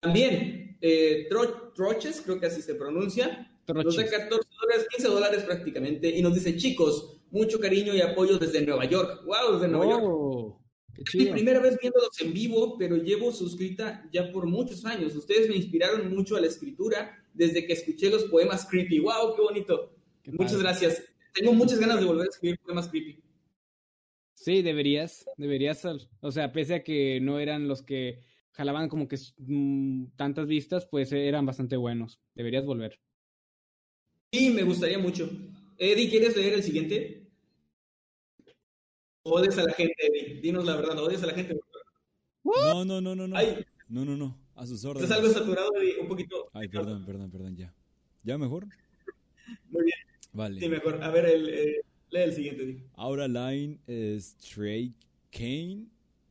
También, 0.01 0.77
eh, 0.81 1.27
Troches, 1.29 2.21
creo 2.21 2.39
que 2.39 2.47
así 2.47 2.61
se 2.61 2.75
pronuncia. 2.75 3.47
Nos 3.67 3.95
da 3.95 4.05
14 4.05 4.49
dólares, 4.59 4.87
15 4.95 5.07
dólares 5.07 5.43
prácticamente. 5.43 6.09
Y 6.09 6.21
nos 6.21 6.33
dice, 6.33 6.57
chicos, 6.57 7.21
mucho 7.29 7.59
cariño 7.59 7.95
y 7.95 8.01
apoyo 8.01 8.37
desde 8.37 8.65
Nueva 8.65 8.85
York. 8.85 9.23
¡Wow! 9.25 9.53
Desde 9.53 9.67
Nueva 9.67 9.85
York. 9.91 10.57
Es 10.97 11.15
mi 11.15 11.25
primera 11.27 11.59
vez 11.59 11.77
viéndolos 11.79 12.19
en 12.19 12.33
vivo, 12.33 12.77
pero 12.77 12.97
llevo 12.97 13.31
suscrita 13.31 14.07
ya 14.11 14.31
por 14.31 14.45
muchos 14.47 14.83
años. 14.85 15.15
Ustedes 15.15 15.47
me 15.47 15.55
inspiraron 15.55 16.13
mucho 16.13 16.35
a 16.35 16.41
la 16.41 16.47
escritura 16.47 17.23
desde 17.33 17.65
que 17.65 17.73
escuché 17.73 18.09
los 18.09 18.25
poemas 18.25 18.67
creepy. 18.69 18.99
¡Wow! 18.99 19.35
¡Qué 19.35 19.41
bonito! 19.41 19.93
Muchas 20.25 20.59
gracias. 20.59 21.03
Tengo 21.33 21.53
muchas 21.53 21.79
ganas 21.79 21.99
de 21.99 22.05
volver 22.05 22.27
a 22.27 22.29
escribir 22.29 22.59
poemas 22.59 22.89
creepy. 22.89 23.23
Sí, 24.41 24.63
deberías, 24.63 25.29
deberías, 25.37 25.85
o 26.19 26.31
sea, 26.31 26.51
pese 26.51 26.73
a 26.73 26.83
que 26.83 27.19
no 27.21 27.37
eran 27.37 27.67
los 27.67 27.83
que 27.83 28.23
jalaban 28.49 28.89
como 28.89 29.07
que 29.07 29.15
mm, 29.37 30.15
tantas 30.15 30.47
vistas, 30.47 30.87
pues 30.87 31.11
eran 31.11 31.45
bastante 31.45 31.77
buenos. 31.77 32.19
Deberías 32.33 32.65
volver. 32.65 32.99
Sí, 34.33 34.49
me 34.49 34.63
gustaría 34.63 34.97
mucho. 34.97 35.29
Eddie, 35.77 36.09
¿quieres 36.09 36.35
leer 36.35 36.53
el 36.53 36.63
siguiente? 36.63 37.29
Odias 39.21 39.59
a 39.59 39.63
la 39.65 39.73
gente, 39.73 39.93
Eddie. 39.99 40.41
Dinos 40.41 40.65
la 40.65 40.75
verdad, 40.75 40.97
odias 40.97 41.21
a 41.21 41.27
la 41.27 41.33
gente. 41.33 41.59
No, 42.43 42.83
no, 42.83 42.99
no, 42.99 43.15
no, 43.15 43.27
no. 43.27 43.37
No, 43.89 44.05
no, 44.05 44.17
no. 44.17 44.39
A 44.55 44.65
sus 44.65 44.83
órdenes. 44.83 45.07
Estás 45.07 45.23
algo 45.23 45.31
saturado, 45.31 45.69
Eddie, 45.75 45.99
un 45.99 46.07
poquito. 46.07 46.49
Ay, 46.53 46.67
perdón, 46.67 47.05
perdón, 47.05 47.29
perdón, 47.29 47.55
ya. 47.55 47.71
¿Ya 48.23 48.39
mejor? 48.39 48.65
Muy 49.69 49.83
bien. 49.83 49.99
Vale. 50.33 50.59
Sí, 50.59 50.67
mejor. 50.67 51.03
A 51.03 51.11
ver, 51.11 51.25
el, 51.25 51.47
eh, 51.47 51.81
lee 52.11 52.21
el 52.21 52.33
siguiente, 52.33 52.63
Eddie. 52.63 52.83
Ahora 52.93 53.27
Line 53.27 53.79
Stray 54.19 54.93
Kane 55.31 55.87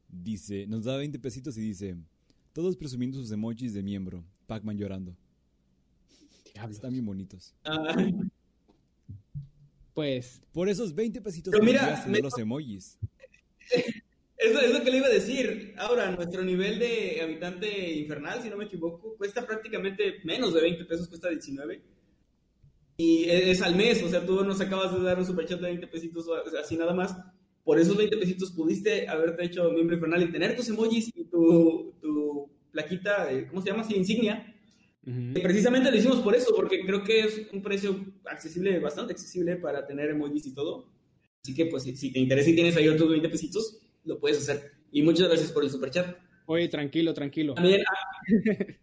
dice, 0.08 0.66
nos 0.66 0.84
da 0.84 0.96
20 0.96 1.18
pesitos 1.18 1.56
y 1.56 1.62
dice, 1.62 1.96
todos 2.52 2.76
presumiendo 2.76 3.18
sus 3.18 3.30
emojis 3.32 3.74
de 3.74 3.82
miembro. 3.82 4.24
Pac-Man 4.46 4.76
llorando. 4.76 5.16
Están 6.68 6.92
bien 6.92 7.06
bonitos. 7.06 7.54
Ah. 7.64 7.96
Pues. 9.94 10.42
Por 10.52 10.68
esos 10.68 10.94
20 10.94 11.20
pesitos 11.20 11.52
Pero 11.52 11.64
mira, 11.64 12.04
los 12.22 12.38
emojis. 12.38 12.98
Eso 14.40 14.58
es 14.58 14.72
lo 14.72 14.82
que 14.82 14.90
le 14.90 14.96
iba 14.96 15.06
a 15.06 15.10
decir. 15.10 15.74
Ahora, 15.76 16.10
nuestro 16.10 16.42
nivel 16.42 16.78
de 16.78 17.20
habitante 17.22 17.92
infernal, 17.92 18.42
si 18.42 18.48
no 18.48 18.56
me 18.56 18.64
equivoco, 18.64 19.14
cuesta 19.18 19.46
prácticamente 19.46 20.20
menos 20.24 20.54
de 20.54 20.62
20 20.62 20.86
pesos, 20.86 21.08
cuesta 21.08 21.28
19. 21.28 21.82
Y 23.00 23.24
es 23.28 23.62
al 23.62 23.76
mes, 23.76 24.02
o 24.02 24.08
sea, 24.08 24.26
tú 24.26 24.44
nos 24.44 24.60
acabas 24.60 24.92
de 24.92 25.02
dar 25.02 25.18
un 25.18 25.24
superchat 25.24 25.60
de 25.60 25.68
20 25.68 25.86
pesitos 25.86 26.26
así 26.60 26.76
nada 26.76 26.92
más. 26.92 27.16
Por 27.64 27.78
esos 27.78 27.96
20 27.96 28.16
pesitos 28.18 28.52
pudiste 28.52 29.08
haberte 29.08 29.44
hecho 29.44 29.70
miembro 29.70 29.94
infernal 29.96 30.22
y 30.22 30.32
tener 30.32 30.56
tus 30.56 30.68
emojis 30.68 31.10
y 31.14 31.24
tu, 31.24 31.94
tu 32.00 32.50
plaquita, 32.72 33.28
¿cómo 33.48 33.62
se 33.62 33.70
llama? 33.70 33.84
Sí, 33.84 33.94
insignia 33.94 34.50
precisamente 35.42 35.90
lo 35.90 35.96
hicimos 35.96 36.20
por 36.20 36.34
eso, 36.34 36.52
porque 36.54 36.84
creo 36.84 37.02
que 37.02 37.20
es 37.20 37.46
un 37.52 37.62
precio 37.62 38.04
accesible, 38.24 38.78
bastante 38.78 39.12
accesible 39.12 39.56
para 39.56 39.86
tener 39.86 40.10
emojis 40.10 40.46
y 40.46 40.54
todo. 40.54 40.92
Así 41.42 41.54
que, 41.54 41.66
pues, 41.66 41.84
si, 41.84 42.12
te 42.12 42.18
interesa 42.18 42.50
y 42.50 42.54
tienes 42.54 42.76
ahí 42.76 42.88
otros 42.88 43.08
20 43.08 43.28
pesitos, 43.28 43.80
lo 44.04 44.18
puedes 44.18 44.38
hacer. 44.38 44.72
Y 44.92 45.02
muchas 45.02 45.28
gracias 45.28 45.52
por 45.52 45.64
el 45.64 45.70
superchat. 45.70 46.16
Oye, 46.46 46.68
tranquilo, 46.68 47.14
tranquilo. 47.14 47.54
También, 47.54 47.82
ah, 47.88 48.24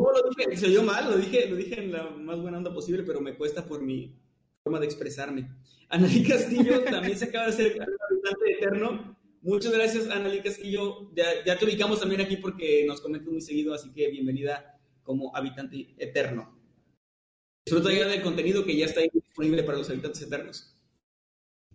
no 0.00 0.12
lo 0.12 0.30
dije, 0.30 0.56
se 0.56 0.66
oyó 0.66 0.82
mal, 0.82 1.10
lo 1.10 1.16
dije, 1.16 1.48
lo 1.48 1.56
dije 1.56 1.80
en 1.80 1.92
la 1.92 2.10
más 2.10 2.40
buena 2.40 2.58
onda 2.58 2.72
posible, 2.72 3.02
pero 3.02 3.20
me 3.20 3.36
cuesta 3.36 3.64
por 3.64 3.82
mi 3.82 4.14
forma 4.62 4.80
de 4.80 4.86
expresarme. 4.86 5.50
Analí 5.88 6.22
Castillo 6.24 6.82
también 6.90 7.18
se 7.18 7.26
acaba 7.26 7.46
de 7.46 7.52
hacer 7.52 7.78
habitante 7.82 8.52
eterno. 8.52 9.16
Muchas 9.42 9.72
gracias, 9.72 10.08
Analí 10.08 10.40
Castillo. 10.40 11.10
Ya, 11.14 11.44
ya, 11.44 11.58
te 11.58 11.64
ubicamos 11.66 12.00
también 12.00 12.22
aquí 12.22 12.38
porque 12.38 12.84
nos 12.86 13.00
comentas 13.00 13.30
muy 13.30 13.42
seguido, 13.42 13.74
así 13.74 13.92
que 13.92 14.08
bienvenida 14.08 14.80
como 15.02 15.36
habitante 15.36 15.94
eterno. 15.98 16.58
Disfruta 17.66 17.92
ya 17.92 18.08
del 18.08 18.22
contenido 18.22 18.64
que 18.64 18.76
ya 18.76 18.86
está 18.86 19.02
disponible 19.02 19.62
para 19.62 19.78
los 19.78 19.90
habitantes 19.90 20.22
eternos. 20.22 20.74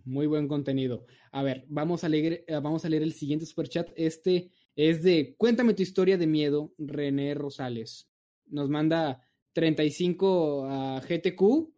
Muy 0.04 0.26
buen 0.28 0.48
contenido. 0.48 1.06
A 1.32 1.44
ver, 1.44 1.66
vamos 1.68 2.04
a 2.04 2.10
leer, 2.10 2.44
eh, 2.48 2.60
vamos 2.62 2.86
a 2.86 2.90
leer 2.90 3.04
el 3.04 3.14
siguiente 3.14 3.46
superchat. 3.46 3.90
Este 3.96 4.52
es 4.76 5.04
de 5.04 5.36
Cuéntame 5.38 5.74
tu 5.74 5.84
historia 5.84 6.18
de 6.18 6.26
miedo, 6.26 6.74
René 6.78 7.36
Rosales. 7.36 8.09
Nos 8.50 8.70
manda 8.70 9.26
35 9.54 10.66
a 10.66 11.02
GTQ. 11.02 11.72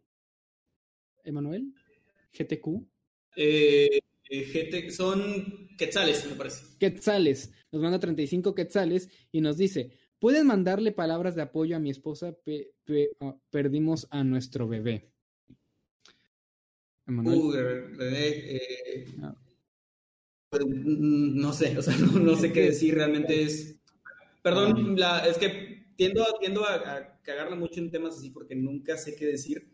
¿Emanuel? 1.24 1.74
¿GTQ? 2.34 2.88
Eh, 3.36 3.99
eh 4.30 4.91
son 4.91 5.69
quetzales, 5.78 6.26
me 6.30 6.36
parece. 6.36 6.78
Quetzales. 6.80 7.53
Nos 7.72 7.82
manda 7.82 7.99
35 7.99 8.55
quetzales 8.55 9.09
y 9.32 9.41
nos 9.41 9.57
dice: 9.57 9.91
Pueden 10.19 10.47
mandarle 10.47 10.91
palabras 10.91 11.36
de 11.36 11.41
apoyo 11.41 11.76
a 11.76 11.80
mi 11.80 11.89
esposa. 11.89 12.36
Ah, 13.19 13.36
perdimos 13.49 14.07
a 14.11 14.24
nuestro 14.24 14.67
bebé. 14.67 15.11
Uh, 17.07 17.53
eh, 17.99 19.05
ah. 19.22 19.36
pues, 20.49 20.65
no 20.65 21.51
sé, 21.51 21.78
o 21.78 21.82
sea, 21.82 21.95
no, 21.97 22.36
sé 22.36 22.53
qué 22.53 22.61
decir, 22.65 22.95
realmente 22.95 23.43
es... 23.43 23.78
Perdón, 24.41 24.97
la, 24.97 25.19
es 25.28 25.38
que 25.38 25.70
tiendo, 26.02 26.26
tiendo 26.39 26.66
a, 26.66 27.20
cagarla 27.22 27.56
mucho 27.56 27.80
en 27.80 27.91
temas 27.91 28.18
así 28.18 28.30
porque 28.32 28.56
nunca 28.56 28.97
sé 28.97 29.16
qué 29.16 29.26
decir, 29.28 29.70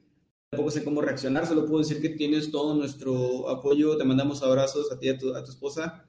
tampoco 0.49 0.71
sé 0.71 0.83
cómo 0.83 1.01
reaccionar, 1.01 1.45
solo 1.45 1.65
puedo 1.65 1.79
decir 1.79 2.01
que 2.01 2.09
tienes 2.09 2.51
todo 2.51 2.75
nuestro 2.75 3.49
apoyo, 3.49 3.97
te 3.97 4.03
mandamos 4.03 4.43
abrazos 4.43 4.91
a 4.91 4.99
ti 4.99 5.07
y 5.07 5.09
a 5.09 5.17
tu, 5.17 5.33
a 5.35 5.43
tu 5.43 5.51
esposa, 5.51 6.05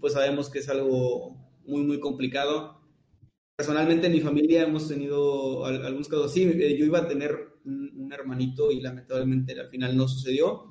pues 0.00 0.12
sabemos 0.12 0.48
que 0.48 0.60
es 0.60 0.68
algo 0.68 1.36
muy, 1.64 1.82
muy 1.82 1.98
complicado 1.98 2.78
personalmente 3.58 4.06
en 4.06 4.12
mi 4.12 4.20
familia 4.20 4.62
hemos 4.62 4.86
tenido 4.86 5.66
algunos 5.66 6.06
casos 6.06 6.30
así. 6.30 6.44
Eh, 6.44 6.76
yo 6.78 6.86
iba 6.86 7.00
a 7.00 7.08
tener 7.08 7.58
un, 7.64 8.10
hermanito 8.12 8.70
y 8.70 8.80
lamentablemente 8.80 9.58
al 9.58 9.68
final 9.68 9.96
no 9.96 10.06
sucedió. 10.06 10.70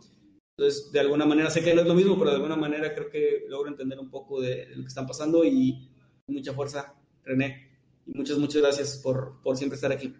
Entonces, 0.57 0.91
de 0.91 1.01
alguna 1.01 1.25
manera, 1.25 1.51
sé 1.51 1.61
que 1.61 1.75
no 1.75 1.81
es 1.81 1.87
lo 1.87 1.93
mismo, 1.93 2.17
pero 2.17 2.31
de 2.31 2.37
alguna 2.37 2.55
manera 2.55 2.95
creo 2.95 3.09
que 3.09 3.45
logro 3.47 3.69
entender 3.69 3.99
un 3.99 4.09
poco 4.09 4.41
de, 4.41 4.67
lo 4.69 4.81
que 4.81 4.87
están 4.87 5.05
pasando 5.05 5.43
y 5.43 5.87
mucha 6.27 6.53
fuerza, 6.53 6.95
René. 7.23 7.66
Y 8.07 8.17
muchas, 8.17 8.37
muchas 8.37 8.61
gracias 8.61 8.97
por, 9.03 9.41
por 9.43 9.57
siempre 9.57 9.75
estar 9.75 9.91
aquí. 9.91 10.13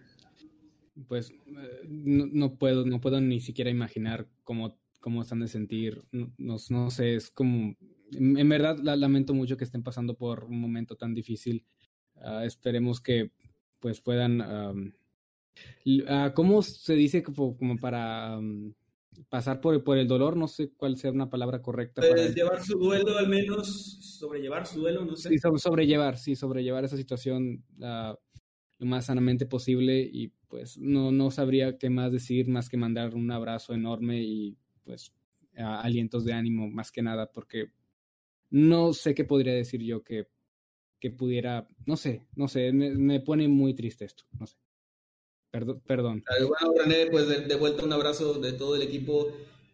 Pues 1.08 1.32
eh, 1.32 1.82
no, 1.88 2.56
puedo, 2.58 2.86
no 2.86 3.00
puedo 3.00 3.22
ni 3.22 3.40
siquiera 3.40 3.70
imaginar 3.70 4.28
cómo, 4.44 4.78
cómo 5.00 5.22
están 5.22 5.40
de 5.40 5.48
sentir. 5.48 6.04
No, 6.12 6.58
no, 6.70 6.90
sé, 6.90 7.16
es 7.16 7.32
como, 7.32 7.76
en, 8.12 8.50
verdad 8.50 8.78
lamento 8.80 9.34
mucho 9.34 9.58
que 9.58 9.64
estén 9.64 9.84
pasando 9.84 10.16
por 10.16 10.44
un 10.46 10.60
momento 10.60 10.96
tan 10.96 11.14
difícil. 11.14 11.66
Ah, 12.16 12.46
esperemos 12.46 13.00
que 13.00 13.32
pues 13.80 14.02
puedan, 14.02 14.42
uh, 14.42 14.92
¿cómo 16.34 16.62
se 16.64 16.96
dice 16.96 17.22
como, 17.24 17.56
como 17.56 17.78
para 17.78 18.40
pasar 19.30 19.62
por, 19.62 19.84
por 19.84 19.98
el 19.98 20.08
dolor? 20.08 20.38
No 20.38 20.48
sé 20.48 20.72
cuál 20.76 20.98
sea 20.98 21.12
una 21.12 21.30
palabra 21.30 21.62
correcta. 21.62 22.02
Pues, 22.02 22.36
llevar 22.36 22.64
su 22.64 22.78
duelo 22.78 23.18
al 23.18 23.28
menos, 23.28 24.18
sobrellevar 24.20 24.66
su 24.66 24.80
duelo, 24.82 25.06
no 25.06 25.16
sé. 25.16 25.30
Sí, 25.30 25.38
sobrellevar, 25.58 26.18
sí, 26.18 26.36
sobrellevar 26.36 26.86
esa 26.86 26.98
situación 26.98 27.64
uh, 27.80 28.16
lo 28.80 28.86
más 28.86 29.06
sanamente 29.06 29.46
posible 29.46 30.00
y 30.02 30.30
pues 30.48 30.78
no, 30.78 31.12
no 31.12 31.32
sabría 31.32 31.78
qué 31.78 31.90
más 31.90 32.12
decir 32.12 32.48
más 32.48 32.70
que 32.70 32.78
mandar 32.78 33.16
un 33.16 33.32
abrazo 33.32 33.74
enorme 33.74 34.22
y 34.22 34.56
pues 34.84 35.12
alientos 35.58 36.24
de 36.24 36.34
ánimo 36.34 36.70
más 36.70 36.92
que 36.92 37.02
nada 37.02 37.32
porque 37.32 37.72
no 38.52 38.94
sé 38.94 39.16
qué 39.16 39.26
podría 39.26 39.54
decir 39.54 39.82
yo 39.82 40.04
que 40.04 40.28
que 41.00 41.12
pudiera, 41.12 41.68
no 41.86 41.96
sé, 41.96 42.28
no 42.36 42.48
sé, 42.48 42.72
me, 42.74 43.20
pone 43.20 43.48
muy 43.48 43.74
triste 43.74 44.06
esto, 44.06 44.24
no 44.40 44.48
sé. 44.48 44.58
Perdón. 45.52 45.82
perdón. 45.88 46.24
Bueno, 46.40 46.74
René, 46.78 47.10
pues 47.10 47.48
de, 47.48 47.56
vuelta 47.56 47.84
un 47.84 47.94
abrazo 47.94 48.36
de 48.40 48.54
todo 48.54 48.76
el 48.76 48.82
equipo. 48.82 49.32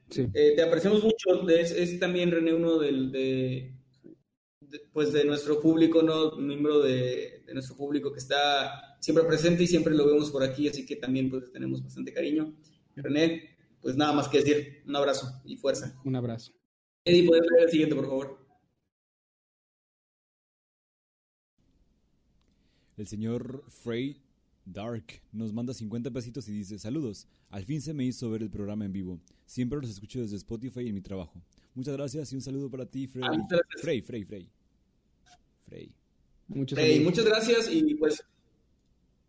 Sí. 0.09 0.28
Eh, 0.34 0.53
te 0.55 0.61
apreciamos 0.61 1.03
mucho. 1.03 1.47
Es, 1.49 1.99
también, 1.99 2.32
René, 2.32 2.53
uno 2.53 2.78
del, 2.78 3.11
de, 3.11 3.76
pues 4.91 5.11
de 5.11 5.26
nuestro 5.26 5.59
público, 5.59 6.01
¿no? 6.01 6.32
Un 6.32 6.47
miembro 6.47 6.80
de, 6.82 7.43
de, 7.45 7.53
nuestro 7.53 7.76
público 7.76 8.11
que 8.11 8.19
está 8.19 8.97
siempre 8.99 9.26
presente 9.26 9.63
y 9.63 9.67
siempre 9.67 9.95
lo 9.95 10.05
vemos 10.05 10.32
por 10.32 10.43
aquí, 10.43 10.67
así 10.67 10.86
que 10.86 10.95
también 10.95 11.30
pues 11.30 11.51
tenemos 11.51 11.84
bastante 11.84 12.13
cariño. 12.13 12.53
René, 12.95 13.57
pues 13.82 13.97
nada 13.97 14.13
más 14.13 14.30
que 14.30 14.39
decir, 14.39 14.84
un 14.88 14.95
abrazo 14.95 15.41
y 15.43 15.57
fuerza. 15.57 15.99
Un 16.05 16.15
abrazo. 16.15 16.53
Eddie, 17.03 17.28
¿puedes 17.28 17.45
leer 17.51 17.63
el 17.63 17.69
siguiente, 17.69 17.95
por 17.95 18.05
favor? 18.05 18.38
El 22.95 23.07
señor 23.07 23.65
Frey 23.67 24.22
Dark 24.66 25.22
nos 25.32 25.51
manda 25.51 25.74
50 25.74 26.11
pesitos 26.11 26.47
y 26.47 26.53
dice, 26.53 26.80
saludos, 26.80 27.28
al 27.49 27.66
fin 27.66 27.82
se 27.82 27.93
me 27.93 28.05
hizo 28.05 28.30
ver 28.30 28.41
el 28.41 28.49
programa 28.49 28.86
en 28.86 28.93
vivo. 28.93 29.20
Siempre 29.45 29.80
los 29.80 29.89
escucho 29.89 30.20
desde 30.20 30.38
Spotify 30.38 30.82
y 30.82 30.89
en 30.89 30.95
mi 30.95 31.01
trabajo. 31.01 31.41
Muchas 31.76 31.95
gracias 31.95 32.32
y 32.32 32.36
un 32.36 32.41
saludo 32.41 32.70
para 32.70 32.86
ti, 32.86 33.07
Frey. 33.07 33.24
Ah, 33.26 33.47
Frey, 33.82 34.01
Frey, 34.01 34.24
Frey. 34.24 34.49
Frey. 35.66 35.91
Muchas, 36.47 36.80
muchas 37.01 37.26
gracias 37.26 37.70
y 37.72 37.95
pues 37.95 38.24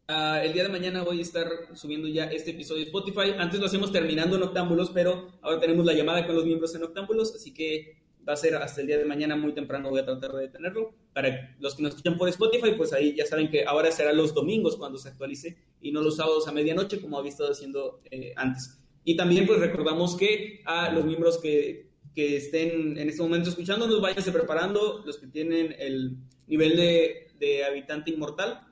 ah, 0.09 0.43
el 0.45 0.53
día 0.53 0.65
de 0.65 0.69
mañana 0.69 1.03
voy 1.03 1.19
a 1.21 1.23
estar 1.23 1.49
subiendo 1.75 2.09
ya 2.09 2.25
este 2.27 2.51
episodio 2.51 2.81
de 2.81 2.87
Spotify. 2.87 3.35
Antes 3.39 3.61
lo 3.61 3.67
hacemos 3.67 3.91
terminando 3.93 4.37
en 4.37 4.43
Octámbulos, 4.43 4.91
pero 4.91 5.33
ahora 5.43 5.61
tenemos 5.61 5.85
la 5.85 5.95
llamada 5.95 6.27
con 6.27 6.35
los 6.35 6.45
miembros 6.45 6.75
en 6.75 6.83
Octámbulos, 6.83 7.35
así 7.35 7.53
que 7.53 7.99
va 8.29 8.35
a 8.35 8.37
ser 8.37 8.57
hasta 8.57 8.81
el 8.81 8.87
día 8.87 8.99
de 8.99 9.05
mañana 9.05 9.37
muy 9.37 9.53
temprano, 9.53 9.91
voy 9.91 10.01
a 10.01 10.05
tratar 10.05 10.33
de 10.33 10.49
tenerlo. 10.49 10.95
Para 11.15 11.57
los 11.61 11.77
que 11.77 11.83
nos 11.83 11.93
escuchan 11.93 12.19
por 12.19 12.29
Spotify, 12.29 12.73
pues 12.77 12.93
ahí 12.93 13.15
ya 13.15 13.25
saben 13.25 13.49
que 13.49 13.65
ahora 13.65 13.91
será 13.93 14.13
los 14.13 14.35
domingos 14.35 14.77
cuando 14.77 14.99
se 14.99 15.09
actualice 15.09 15.57
y 15.81 15.93
no 15.93 16.03
los 16.03 16.17
sábados 16.17 16.49
a 16.49 16.53
medianoche 16.53 17.01
como 17.01 17.19
había 17.19 17.31
estado 17.31 17.53
haciendo 17.53 18.01
eh, 18.11 18.33
antes. 18.37 18.79
Y 19.05 19.17
también 19.17 19.47
pues 19.47 19.61
recordamos 19.61 20.17
que 20.17 20.61
a 20.65 20.91
los 20.91 21.05
miembros 21.05 21.39
que, 21.39 21.91
que 22.15 22.37
estén 22.37 22.99
en 22.99 23.09
este 23.09 23.23
momento 23.23 23.51
escuchándonos, 23.51 24.01
váyanse 24.01 24.33
preparando, 24.33 25.03
los 25.07 25.19
que 25.19 25.29
tienen 25.29 25.75
el 25.79 26.17
nivel 26.47 26.77
de, 26.77 27.29
de 27.39 27.65
habitante 27.65 28.11
inmortal, 28.11 28.67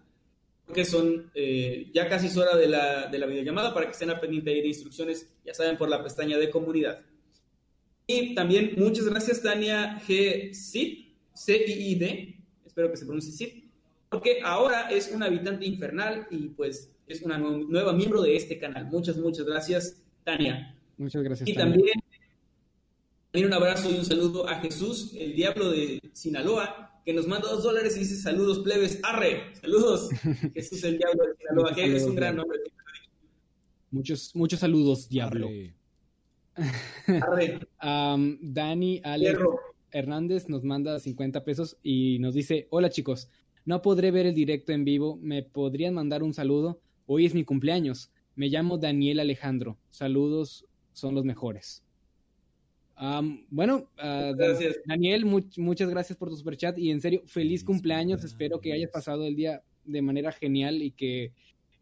porque 0.66 0.84
son 0.84 1.30
eh, 1.34 1.90
ya 1.92 2.08
casi 2.08 2.28
es 2.28 2.36
hora 2.36 2.56
de 2.56 2.66
la, 2.66 3.08
de 3.08 3.18
la 3.18 3.26
videollamada 3.26 3.74
para 3.74 3.86
que 3.86 3.92
estén 3.92 4.10
a 4.10 4.20
pendiente 4.20 4.50
de 4.50 4.66
instrucciones, 4.66 5.30
ya 5.44 5.54
saben, 5.54 5.76
por 5.76 5.88
la 5.88 6.02
pestaña 6.02 6.38
de 6.38 6.50
comunidad. 6.50 7.02
Y 8.06 8.34
también 8.34 8.72
muchas 8.76 9.06
gracias 9.06 9.42
Tania 9.42 10.00
G. 10.06 10.54
Cid, 10.54 11.11
C-I-I-D, 11.34 12.36
espero 12.64 12.90
que 12.90 12.96
se 12.96 13.04
pronuncie 13.04 13.32
Cid, 13.32 13.64
porque 14.10 14.40
ahora 14.44 14.90
es 14.90 15.10
un 15.12 15.22
habitante 15.22 15.64
infernal 15.66 16.26
y 16.30 16.48
pues 16.50 16.90
es 17.06 17.22
una 17.22 17.38
nueva 17.38 17.92
miembro 17.92 18.22
de 18.22 18.36
este 18.36 18.58
canal. 18.58 18.86
Muchas, 18.86 19.16
muchas 19.16 19.46
gracias 19.46 20.02
Tania. 20.24 20.76
Muchas 20.96 21.22
gracias. 21.22 21.48
Y 21.48 21.54
también, 21.54 21.98
también 23.30 23.46
un 23.46 23.54
abrazo 23.54 23.90
y 23.90 23.98
un 23.98 24.04
saludo 24.04 24.48
a 24.48 24.56
Jesús, 24.60 25.12
el 25.18 25.34
diablo 25.34 25.70
de 25.70 26.00
Sinaloa, 26.12 27.00
que 27.04 27.12
nos 27.12 27.26
manda 27.26 27.48
dos 27.48 27.62
dólares 27.62 27.96
y 27.96 28.00
dice 28.00 28.16
saludos 28.16 28.60
plebes, 28.60 29.00
arre, 29.02 29.54
saludos. 29.60 30.10
Jesús 30.54 30.84
el 30.84 30.98
diablo 30.98 31.24
de 31.24 31.36
Sinaloa, 31.36 31.74
que 31.74 31.96
es 31.96 32.04
un 32.04 32.14
gran 32.14 32.36
nombre. 32.36 32.58
Muchos, 33.90 34.34
muchos 34.34 34.60
saludos, 34.60 35.08
diablo. 35.08 35.48
Dani 37.78 39.00
Alex 39.02 39.38
Hernández 39.92 40.48
nos 40.48 40.64
manda 40.64 40.98
50 40.98 41.44
pesos 41.44 41.76
y 41.82 42.18
nos 42.18 42.34
dice, 42.34 42.66
hola 42.70 42.90
chicos, 42.90 43.28
no 43.64 43.82
podré 43.82 44.10
ver 44.10 44.26
el 44.26 44.34
directo 44.34 44.72
en 44.72 44.84
vivo, 44.84 45.16
¿me 45.16 45.42
podrían 45.42 45.94
mandar 45.94 46.22
un 46.22 46.34
saludo? 46.34 46.80
Hoy 47.06 47.26
es 47.26 47.34
mi 47.34 47.44
cumpleaños, 47.44 48.10
me 48.34 48.48
llamo 48.48 48.78
Daniel 48.78 49.20
Alejandro, 49.20 49.78
saludos, 49.90 50.66
son 50.92 51.14
los 51.14 51.24
mejores. 51.24 51.84
bueno, 53.50 53.88
ah, 53.98 54.32
Daniel, 54.86 55.24
muchas 55.24 55.88
gracias 55.88 56.18
por 56.18 56.28
tu 56.28 56.36
superchat 56.36 56.78
y 56.78 56.90
en 56.90 57.00
serio, 57.00 57.22
feliz 57.26 57.62
cumpleaños, 57.62 58.24
espero 58.24 58.60
que 58.60 58.72
hayas 58.72 58.90
pasado 58.90 59.26
el 59.26 59.36
día 59.36 59.62
de 59.84 60.02
manera 60.02 60.32
genial 60.32 60.82
y 60.82 60.92
que 60.92 61.32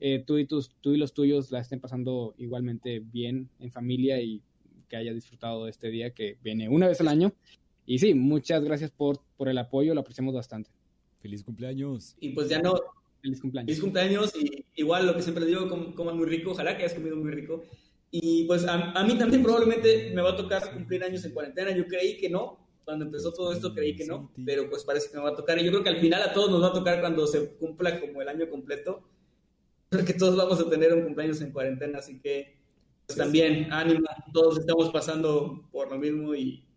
eh, 0.01 0.25
tú, 0.27 0.39
y 0.39 0.47
tus, 0.47 0.75
tú 0.81 0.95
y 0.95 0.97
los 0.97 1.13
tuyos 1.13 1.51
la 1.51 1.61
estén 1.61 1.79
pasando 1.79 2.35
igualmente 2.39 3.01
bien 3.01 3.51
en 3.59 3.71
familia 3.71 4.21
y 4.21 4.43
que 4.89 4.97
haya 4.97 5.13
disfrutado 5.13 5.65
de 5.65 5.71
este 5.71 5.91
día 5.91 6.11
que 6.11 6.39
viene 6.43 6.69
una 6.69 6.89
vez 6.89 7.01
al 7.01 7.09
año. 7.09 7.33
Y 7.91 7.99
sí, 7.99 8.15
muchas 8.15 8.63
gracias 8.63 8.93
por, 8.93 9.19
por 9.37 9.49
el 9.49 9.59
apoyo, 9.59 9.95
lo 9.95 10.01
apreciamos 10.03 10.33
bastante. 10.33 10.71
Feliz 11.19 11.43
cumpleaños. 11.43 12.15
Y 12.21 12.29
pues 12.29 12.49
ya 12.49 12.63
no. 12.63 12.75
Feliz 13.21 13.41
cumpleaños. 13.41 13.67
Feliz 13.67 13.81
cumpleaños 13.83 14.33
y 14.37 14.65
igual 14.77 15.09
lo 15.09 15.17
que 15.17 15.23
siempre 15.23 15.45
digo, 15.45 15.69
coman 15.97 16.17
muy 16.17 16.27
rico, 16.27 16.53
ojalá 16.53 16.77
que 16.77 16.85
hayas 16.85 16.95
comido 16.95 17.17
muy 17.17 17.33
rico. 17.33 17.65
Y 18.13 18.45
pues 18.45 18.65
a, 18.65 18.93
a, 18.93 19.05
mí 19.05 19.19
también 19.19 19.43
probablemente 19.43 20.13
me 20.15 20.23
va 20.23 20.31
a 20.31 20.37
tocar 20.37 20.73
cumplir 20.73 21.03
años 21.03 21.25
en 21.25 21.33
cuarentena. 21.33 21.73
Yo 21.73 21.85
creí 21.89 22.17
que 22.17 22.31
no, 22.31 22.65
cuando 22.85 23.07
empezó 23.07 23.33
todo 23.33 23.53
esto 23.53 23.75
creí 23.75 23.97
que 23.97 24.07
no, 24.07 24.31
pero 24.47 24.71
pues 24.71 24.85
parece 24.85 25.11
que 25.11 25.17
me 25.17 25.25
va 25.25 25.31
a 25.31 25.35
tocar. 25.35 25.59
Y 25.59 25.65
yo 25.65 25.73
creo 25.73 25.83
que 25.83 25.91
al 25.91 25.99
final 25.99 26.23
a 26.23 26.33
todos 26.33 26.49
nos 26.49 26.63
va 26.63 26.69
a 26.69 26.73
tocar 26.73 27.01
cuando 27.01 27.27
se 27.27 27.57
cumpla 27.57 27.99
como 27.99 28.23
el 28.23 28.29
año 28.29 28.49
completo. 28.49 29.03
Porque 29.89 30.15
todos 30.15 30.37
vamos 30.37 30.61
a 30.61 30.71
tener 30.71 30.95
un 30.95 31.03
cumpleaños 31.03 31.41
en 31.41 31.51
cuarentena, 31.51 31.99
así 31.99 32.21
que 32.21 32.57
pues 33.05 33.19
también, 33.19 33.73
ánimo, 33.73 34.07
todos 34.33 34.61
estamos 34.61 34.91
pasando 34.91 35.69
por 35.73 35.91
lo 35.91 35.99
mismo 35.99 36.37
y 36.37 36.70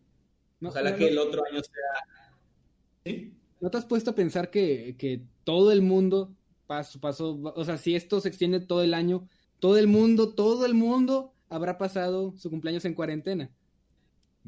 ojalá 0.69 0.95
que 0.95 1.07
el 1.07 1.17
otro 1.17 1.43
año 1.49 1.61
sea... 1.63 3.23
¿No 3.59 3.69
te 3.69 3.77
has 3.77 3.85
puesto 3.85 4.11
a 4.11 4.15
pensar 4.15 4.49
que, 4.49 4.95
que 4.97 5.21
todo 5.43 5.71
el 5.71 5.81
mundo 5.81 6.33
pasó, 6.67 6.99
pasó, 6.99 7.39
o 7.41 7.65
sea, 7.65 7.77
si 7.77 7.95
esto 7.95 8.19
se 8.19 8.29
extiende 8.29 8.59
todo 8.59 8.83
el 8.83 8.93
año, 8.93 9.27
todo 9.59 9.77
el 9.77 9.87
mundo, 9.87 10.33
todo 10.33 10.65
el 10.65 10.73
mundo 10.73 11.33
habrá 11.49 11.77
pasado 11.77 12.33
su 12.37 12.49
cumpleaños 12.49 12.85
en 12.85 12.93
cuarentena? 12.93 13.49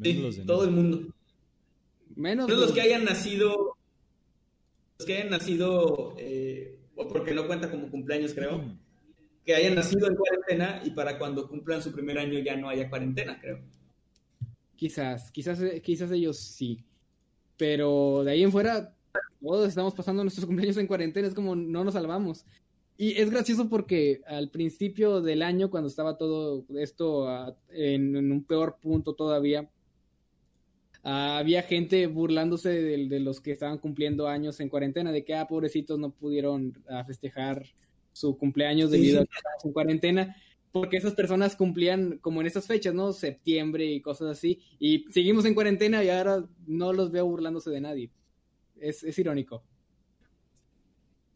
Sí, 0.02 0.42
todo 0.46 0.66
el 0.66 0.72
mundo. 0.72 1.14
Menos 2.16 2.50
los, 2.50 2.72
que 2.72 2.82
hayan 2.82 3.06
nacido, 3.06 3.78
los 5.00 5.06
que 5.06 5.18
hayan 5.18 5.30
nacido, 5.30 6.16
eh, 6.18 6.78
porque 6.96 7.34
no 7.34 7.48
cuenta 7.48 7.72
como 7.72 7.90
cumpleaños, 7.90 8.34
creo. 8.34 8.60
Mm 8.60 8.86
que 9.46 9.54
hayan 9.54 9.76
nacido 9.76 10.08
en 10.08 10.16
cuarentena 10.16 10.82
y 10.84 10.90
para 10.90 11.20
cuando 11.20 11.48
cumplan 11.48 11.82
su 11.82 11.92
primer 11.92 12.18
año 12.18 12.40
ya 12.40 12.56
no 12.56 12.68
haya 12.68 12.90
cuarentena, 12.90 13.40
creo. 13.40 13.60
Quizás, 14.76 15.32
quizás, 15.32 15.60
quizás 15.82 16.12
ellos 16.12 16.38
sí. 16.38 16.84
Pero 17.58 18.24
de 18.24 18.32
ahí 18.32 18.44
en 18.44 18.52
fuera, 18.52 18.94
todos 19.42 19.70
estamos 19.70 19.94
pasando 19.94 20.24
nuestros 20.24 20.46
cumpleaños 20.48 20.78
en 20.78 20.88
cuarentena, 20.88 21.28
es 21.28 21.34
como 21.34 21.56
no 21.56 21.84
nos 21.84 21.94
salvamos. 21.94 22.46
Y 22.98 23.20
es 23.20 23.30
gracioso 23.30 23.68
porque 23.68 24.22
al 24.26 24.50
principio 24.50 25.22
del 25.22 25.42
año, 25.42 25.70
cuando 25.70 25.90
estaba 25.90 26.18
todo 26.18 26.66
esto 26.78 27.28
en, 27.70 28.32
un 28.32 28.44
peor 28.46 28.78
punto 28.82 29.14
todavía, 29.16 29.70
ah, 31.04 31.38
había 31.38 31.62
gente 31.64 32.08
burlándose 32.08 32.70
de, 32.70 33.20
los 33.20 33.42
que 33.42 33.52
estaban 33.52 33.80
cumpliendo 33.80 34.30
años 34.30 34.62
en 34.62 34.70
cuarentena, 34.70 35.12
de 35.12 35.26
que, 35.26 35.36
ah, 35.36 35.46
pobrecitos, 35.46 36.00
no 36.00 36.12
pudieron 36.12 36.82
ah, 36.90 37.04
festejar 37.04 37.66
su 38.14 38.38
cumpleaños 38.38 38.92
debido 38.92 39.24
a 39.24 39.62
su 39.62 39.74
cuarentena, 39.74 40.34
porque 40.76 40.98
esas 40.98 41.14
personas 41.14 41.56
cumplían 41.56 42.18
como 42.18 42.42
en 42.42 42.48
esas 42.48 42.68
fechas, 42.68 42.94
¿no? 42.94 43.14
Septiembre 43.14 43.86
y 43.86 44.02
cosas 44.02 44.28
así, 44.38 44.60
y 44.78 45.06
seguimos 45.10 45.46
en 45.46 45.54
cuarentena 45.54 46.04
y 46.04 46.10
ahora 46.10 46.46
no 46.68 46.92
los 46.92 47.12
veo 47.12 47.26
burlándose 47.26 47.70
de 47.70 47.80
nadie. 47.80 48.12
Es, 48.76 49.02
es 49.06 49.18
irónico. 49.18 49.64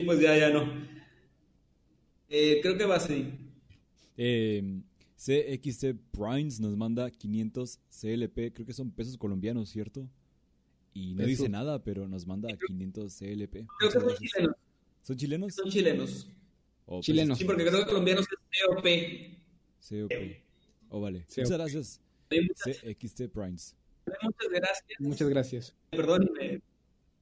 Pues 0.05 0.19
ya, 0.19 0.37
ya 0.37 0.49
no. 0.49 0.69
Eh, 2.27 2.59
creo 2.61 2.77
que 2.77 2.83
va 2.83 2.97
así. 2.97 3.31
Eh, 4.17 4.81
CXT 5.15 5.85
Primes 6.11 6.59
nos 6.59 6.75
manda 6.75 7.09
500 7.09 7.79
CLP, 7.97 8.53
creo 8.53 8.65
que 8.65 8.73
son 8.73 8.91
pesos 8.91 9.17
colombianos, 9.17 9.69
¿cierto? 9.69 10.09
Y 10.93 11.13
no 11.13 11.25
dice 11.25 11.47
nada, 11.47 11.81
pero 11.81 12.09
nos 12.09 12.27
manda 12.27 12.49
500 12.67 13.17
CLP. 13.17 13.67
Creo 13.79 13.89
que 13.89 13.99
son 14.01 14.15
chilenos. 14.17 14.55
¿Son 15.01 15.15
chilenos? 15.15 15.55
Son 15.55 15.69
chilenos. 15.69 16.29
Oh, 16.91 16.95
pues, 16.97 17.05
Chilenos. 17.05 17.37
Sí, 17.37 17.45
porque 17.45 17.65
creo 17.65 17.79
que 17.81 17.85
colombianos 17.85 18.25
es 18.25 18.63
COP. 18.65 18.83
COP. 19.87 20.37
Oh, 20.89 20.99
vale. 21.01 21.19
COP. 21.27 21.37
Muchas 21.37 21.51
gracias. 21.57 22.01
CXT 22.29 23.27
Primes. 23.31 23.75
muchas 24.23 24.49
gracias. 24.49 24.99
Muchas 24.99 25.29
gracias. 25.29 25.75
Perdón, 25.91 26.31
me 26.39 26.61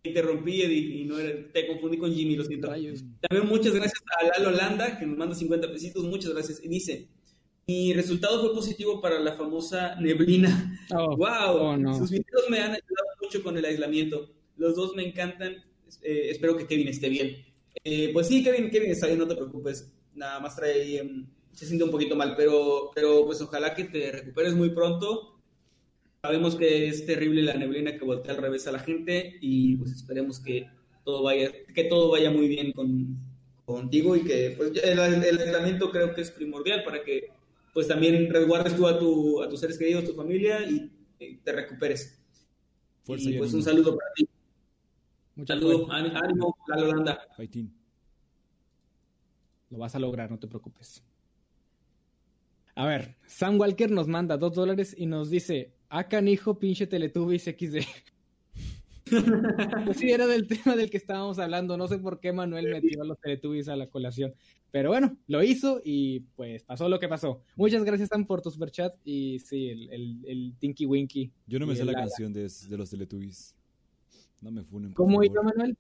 interrumpí 0.04 0.62
y 0.64 1.04
no 1.06 1.20
era- 1.20 1.52
te 1.52 1.68
confundí 1.68 1.98
con 1.98 2.14
Jimmy, 2.14 2.36
lo 2.38 2.46
siento. 2.46 2.68
Rayos. 2.70 3.04
También 3.28 3.48
muchas 3.50 3.74
gracias 3.74 4.02
a 4.22 4.40
Lalo 4.40 4.52
Landa, 4.56 4.98
que 4.98 5.06
nos 5.06 5.18
manda 5.18 5.36
50 5.36 5.70
pesitos, 5.72 6.04
muchas 6.06 6.32
gracias. 6.34 6.62
Y 6.64 6.70
dice, 6.70 7.08
mi 7.68 7.94
resultado 7.94 8.40
fue 8.42 8.54
positivo 8.54 9.02
para 9.02 9.20
la 9.20 9.34
famosa 9.34 9.96
neblina. 10.00 10.80
Oh, 10.96 11.16
¡Wow! 11.18 11.58
oh, 11.58 11.78
no. 11.78 11.98
Sus 11.98 12.12
videos 12.12 12.50
me 12.50 12.60
han 12.60 12.72
ayudado 12.72 13.08
mucho 13.22 13.44
con 13.44 13.58
el 13.58 13.66
aislamiento. 13.66 14.30
Los 14.56 14.76
dos 14.76 14.96
me 14.96 15.06
encantan. 15.06 15.58
Eh, 16.04 16.30
espero 16.32 16.56
que 16.56 16.68
Kevin 16.68 16.88
esté 16.88 17.10
bien. 17.10 17.36
Eh, 17.84 18.12
pues 18.14 18.28
sí, 18.28 18.44
Kevin, 18.44 18.70
Kevin 18.70 18.92
está 18.92 19.08
bien, 19.08 19.20
no 19.20 19.28
te 19.28 19.36
preocupes. 19.36 19.92
Nada 20.16 20.40
más 20.40 20.56
trae 20.56 20.82
ahí, 20.82 20.98
em, 20.98 21.28
se 21.52 21.66
siente 21.66 21.84
un 21.84 21.92
poquito 21.92 22.16
mal, 22.16 22.36
pero, 22.36 22.92
pero 22.94 23.26
pues 23.26 23.42
ojalá 23.42 23.74
que 23.74 23.86
te 23.86 24.12
recuperes 24.12 24.54
muy 24.54 24.70
pronto. 24.70 25.40
Sabemos 26.22 26.56
que 26.56 26.88
es 26.88 27.06
terrible 27.06 27.44
la 27.44 27.54
neblina 27.54 27.98
que 27.98 28.04
voltea 28.06 28.34
al 28.34 28.42
revés 28.42 28.68
a 28.68 28.72
la 28.72 28.80
gente 28.80 29.38
y 29.42 29.76
pues 29.78 29.92
esperemos 29.92 30.40
que 30.40 30.68
todo 31.06 31.24
vaya, 31.24 31.52
que 31.74 31.84
todo 31.86 32.10
vaya 32.12 32.32
muy 32.32 32.48
bien 32.48 32.72
con, 32.74 33.18
contigo 33.66 34.16
y 34.16 34.24
que 34.24 34.54
pues 34.58 34.72
el, 34.84 35.00
el 35.00 35.40
aislamiento 35.40 35.92
creo 35.92 36.14
que 36.14 36.22
es 36.22 36.32
primordial 36.32 36.84
para 36.84 37.04
que 37.04 37.30
pues 37.74 37.88
también 37.88 38.30
resguardes 38.32 38.76
tú 38.76 38.88
a, 38.88 38.98
tu, 38.98 39.42
a 39.42 39.48
tus 39.48 39.60
seres 39.60 39.78
queridos, 39.78 40.04
tu 40.04 40.14
familia 40.14 40.62
y 40.68 40.90
te 41.44 41.52
recuperes. 41.52 42.20
Fuerza 43.04 43.30
y 43.30 43.36
y 43.36 43.38
pues 43.38 43.54
un 43.54 43.64
saludo 43.64 43.96
para 43.96 44.12
ti. 44.14 44.28
Mucha 45.38 45.54
Saludo, 45.54 45.86
fuerza. 45.88 45.96
án- 46.06 46.24
ánimo, 46.26 46.58
la 46.68 46.76
Holanda. 46.84 47.20
Fighting. 47.38 47.72
Lo 49.70 49.78
vas 49.78 49.96
a 49.96 50.00
lograr, 50.00 50.30
no 50.30 50.38
te 50.40 50.48
preocupes. 50.48 51.04
A 52.76 52.86
ver, 52.86 53.16
Sam 53.26 53.60
Walker 53.60 53.90
nos 53.90 54.08
manda 54.08 54.38
dos 54.38 54.54
dólares 54.54 54.94
y 54.98 55.06
nos 55.06 55.30
dice, 55.30 55.74
ah, 55.90 56.08
canijo, 56.08 56.60
pinche 56.60 56.86
Teletubbies 56.88 57.44
XD. 57.46 57.86
pues 59.86 59.98
sí, 59.98 60.12
era 60.12 60.28
del 60.28 60.48
tema 60.48 60.76
del 60.76 60.90
que 60.90 60.98
estábamos 60.98 61.40
hablando. 61.40 61.78
No 61.78 61.88
sé 61.88 61.98
por 61.98 62.20
qué 62.20 62.32
Manuel 62.34 62.68
metió 62.70 63.02
a 63.02 63.06
los 63.06 63.20
Teletubbies 63.20 63.68
a 63.70 63.76
la 63.76 63.88
colación. 63.88 64.34
Pero 64.70 64.90
bueno, 64.90 65.18
lo 65.28 65.42
hizo 65.44 65.82
y 65.84 66.20
pues 66.36 66.64
pasó 66.64 66.88
lo 66.90 67.00
que 67.00 67.08
pasó. 67.08 67.42
Muchas 67.56 67.84
gracias, 67.84 68.10
Sam, 68.10 68.26
por 68.26 68.42
tu 68.42 68.52
superchat. 68.52 68.94
Y 69.06 69.40
sí, 69.40 69.70
el, 69.70 69.90
el, 69.92 70.18
el 70.26 70.54
Tinky 70.60 70.86
Winky. 70.86 71.32
Yo 71.48 71.58
no 71.58 71.66
me 71.66 71.76
sé 71.76 71.84
la 71.86 71.94
Lala. 71.94 72.06
canción 72.06 72.32
de, 72.34 72.44
de 72.70 72.78
los 72.78 72.90
Teletubbies. 72.90 73.56
No 74.42 74.52
me 74.52 74.64
funen. 74.64 74.94
¿Cómo 74.94 75.24
iba, 75.24 75.42
Manuel? 75.42 75.78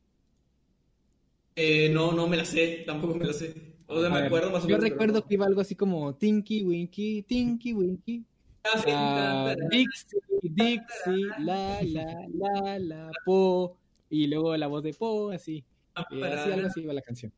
Eh, 1.55 1.89
no, 1.89 2.12
no 2.12 2.28
me 2.28 2.38
la 2.38 2.45
sé, 2.45 2.84
tampoco 2.86 3.16
me 3.16 3.26
la 3.26 3.34
sé. 3.34 3.53
O 3.88 3.99
sea, 3.99 4.10
A 4.10 4.14
me 4.14 4.18
ver, 4.18 4.26
acuerdo 4.28 4.51
más 4.51 4.64
o 4.66 4.68
Yo 4.68 4.78
pero 4.78 4.89
recuerdo 4.89 5.26
que 5.26 5.34
iba 5.36 5.45
algo 5.45 5.62
así 5.62 5.76
como 5.76 6.16
Tinky 6.16 6.64
Winky, 6.64 7.24
Tinky 7.24 7.74
Winky. 7.74 8.24
Ah, 8.64 8.84
Ah, 8.88 9.55
Dixie, 9.72 10.20
Dixie, 10.41 11.26
la, 11.39 11.82
la, 11.84 12.28
la, 12.34 12.80
la, 12.80 13.12
po. 13.26 13.78
Y 14.10 14.28
luego 14.28 14.55
la 14.58 14.68
voz 14.68 14.84
de 14.84 14.93
po, 14.93 15.32
así. 15.32 15.64
ta, 15.95 16.05
Y 16.12 16.22
así 16.22 16.51
algo 16.51 16.68
así 16.68 16.82
iba 16.82 16.93
la 16.93 17.01
canción. 17.01 17.32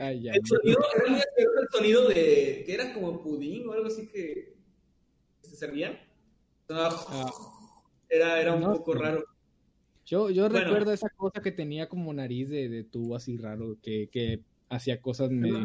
ay, 0.00 0.20
ya. 0.22 0.32
El 0.34 0.46
sonido, 0.46 0.78
era 0.94 1.10
muy 1.10 1.20
asqueroso 1.20 1.60
el 1.62 1.68
sonido 1.70 2.08
de 2.08 2.62
que 2.66 2.74
era 2.74 2.92
como 2.92 3.22
pudín 3.22 3.66
o 3.68 3.72
algo 3.72 3.86
así 3.86 4.08
que 4.08 4.54
se 5.40 5.56
servían. 5.56 5.98
Ah. 6.68 7.30
Era, 8.14 8.40
era 8.40 8.54
un 8.54 8.60
No, 8.60 8.74
poco 8.74 8.92
sí. 8.92 8.98
raro. 8.98 9.24
Yo, 10.04 10.28
yo 10.30 10.48
Bueno. 10.50 10.64
recuerdo 10.66 10.92
esa 10.92 11.08
cosa 11.08 11.40
que 11.40 11.50
tenía 11.52 11.88
como 11.88 12.12
nariz 12.12 12.50
de, 12.50 12.68
de 12.68 12.84
tubo 12.84 13.16
así 13.16 13.36
raro, 13.38 13.78
que, 13.82 14.08
que 14.10 14.42
hacía 14.68 15.00
cosas 15.00 15.30
medio 15.30 15.64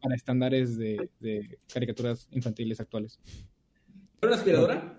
para 0.00 0.14
estándares 0.14 0.76
de, 0.76 1.10
de 1.20 1.58
caricaturas 1.72 2.28
infantiles 2.30 2.78
actuales. 2.80 3.18
¿Era 4.20 4.28
una 4.28 4.36
aspiradora? 4.36 4.98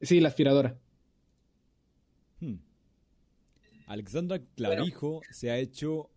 Sí, 0.00 0.20
la 0.20 0.28
aspiradora. 0.28 0.78
Hmm. 2.40 2.56
Alexandra 3.86 4.40
Clavijo 4.54 5.20
se 5.30 5.50
ha 5.50 5.58
hecho 5.58 6.10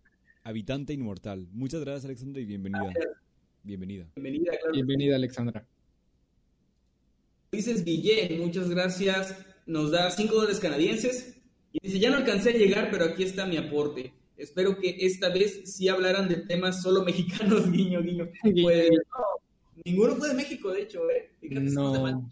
habitante 0.44 0.92
inmortal. 0.92 1.48
Muchas 1.52 1.80
gracias, 1.80 2.04
Alexandra, 2.04 2.40
y 2.40 2.44
bienvenida. 2.44 2.92
Bienvenida. 3.64 4.06
Bienvenida, 4.14 4.52
claro. 4.58 4.72
Bienvenida, 4.74 5.16
Alexandra. 5.16 5.66
Dices 7.50 7.84
Guillén, 7.84 8.40
muchas 8.40 8.68
gracias. 8.70 9.46
Nos 9.66 9.90
da 9.90 10.10
5 10.10 10.34
dólares 10.34 10.60
canadienses. 10.60 11.36
Y 11.72 11.78
dice, 11.86 11.98
ya 11.98 12.10
no 12.10 12.16
alcancé 12.18 12.50
a 12.50 12.52
llegar, 12.56 12.90
pero 12.90 13.04
aquí 13.06 13.22
está 13.22 13.46
mi 13.46 13.56
aporte. 13.56 14.12
Espero 14.36 14.76
que 14.78 14.96
esta 15.00 15.28
vez 15.30 15.62
sí 15.72 15.88
hablaran 15.88 16.28
de 16.28 16.36
temas 16.36 16.82
solo 16.82 17.02
mexicanos, 17.04 17.70
guiño, 17.70 18.02
guiño. 18.02 18.28
Pues 18.62 18.90
no, 18.90 19.24
ninguno 19.84 20.16
fue 20.16 20.28
de 20.28 20.34
México, 20.34 20.70
de 20.72 20.82
hecho, 20.82 21.08
¿eh? 21.10 21.30
Fíjate, 21.40 21.60
No. 21.70 22.30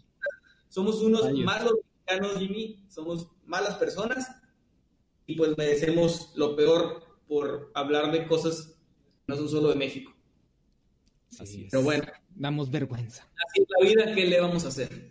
somos 0.69 1.01
unos 1.01 1.23
Rayos. 1.25 1.39
malos 1.45 1.73
mexicanos, 2.05 2.37
Jimmy. 2.39 2.83
Somos 2.89 3.27
malas 3.45 3.75
personas. 3.75 4.27
Y 5.25 5.35
pues 5.35 5.57
merecemos 5.57 6.31
lo 6.35 6.55
peor 6.55 7.03
por 7.27 7.71
hablar 7.73 8.11
de 8.11 8.27
cosas 8.27 8.67
que 8.67 8.75
no 9.27 9.37
son 9.37 9.47
solo 9.49 9.69
de 9.69 9.75
México. 9.75 10.11
Así 11.39 11.63
es. 11.65 11.71
Pero 11.71 11.83
bueno, 11.83 12.03
Damos 12.35 12.69
vergüenza. 12.69 13.27
así 13.47 13.61
es 13.61 13.67
la 13.69 13.87
vida, 14.05 14.15
¿qué 14.15 14.25
le 14.25 14.39
vamos 14.41 14.65
a 14.65 14.67
hacer? 14.69 15.10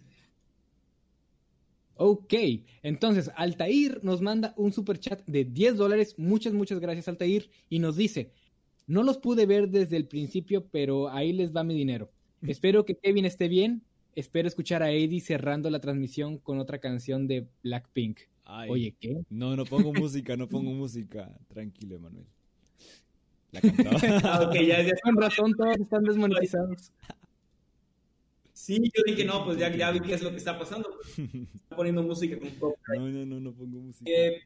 Ok, 2.03 2.33
entonces 2.83 3.31
Altair 3.37 4.01
nos 4.03 4.23
manda 4.23 4.55
un 4.57 4.73
super 4.73 4.99
chat 4.99 5.23
de 5.27 5.45
10 5.45 5.77
dólares. 5.77 6.15
Muchas, 6.17 6.55
muchas 6.55 6.81
gracias, 6.81 7.09
Altair. 7.09 7.51
Y 7.69 7.79
nos 7.79 7.95
dice: 7.95 8.33
No 8.87 9.03
los 9.03 9.19
pude 9.19 9.45
ver 9.45 9.69
desde 9.69 9.99
el 9.99 10.07
principio, 10.09 10.67
pero 10.71 11.11
ahí 11.11 11.35
les 11.35 11.55
va 11.55 11.63
mi 11.63 11.75
dinero. 11.75 12.11
Espero 12.43 12.87
que 12.87 12.97
Kevin 12.97 13.27
esté 13.27 13.49
bien. 13.49 13.83
Espero 14.15 14.49
escuchar 14.49 14.83
a 14.83 14.91
Eddie 14.91 15.21
cerrando 15.21 15.69
la 15.69 15.79
transmisión 15.79 16.39
con 16.39 16.59
otra 16.59 16.79
canción 16.79 17.27
de 17.27 17.47
Blackpink. 17.63 18.21
Ay, 18.47 18.71
Oye, 18.71 18.95
¿qué? 18.99 19.21
No, 19.29 19.55
no 19.55 19.67
pongo 19.67 19.93
música, 19.93 20.39
no 20.39 20.49
pongo 20.49 20.71
música. 20.71 21.31
Tranquilo, 21.49 21.97
Emanuel. 21.97 22.25
La 23.53 23.61
cantaba. 23.61 23.99
Ah, 24.25 24.41
ok, 24.49 24.55
ya, 24.55 24.81
ya. 24.81 24.95
Con 25.03 25.17
razón, 25.17 25.53
todos 25.53 25.77
están 25.79 26.05
desmonetizados. 26.05 26.93
Sí, 28.63 28.79
yo 28.95 29.03
dije, 29.07 29.25
no, 29.25 29.43
pues 29.47 29.57
ya, 29.59 29.75
ya 29.75 29.91
vi 29.91 30.01
qué 30.01 30.13
es 30.15 30.23
lo 30.23 30.31
que 30.31 30.37
está 30.37 30.59
pasando. 30.59 30.91
Está 31.17 31.77
poniendo 31.77 32.03
música 32.03 32.39
con 32.39 32.51
copyright. 32.51 32.77
No, 33.01 33.09
no, 33.09 33.25
no, 33.27 33.41
no 33.41 33.53
pongo 33.55 33.81
música. 33.81 34.11
Eh, 34.11 34.43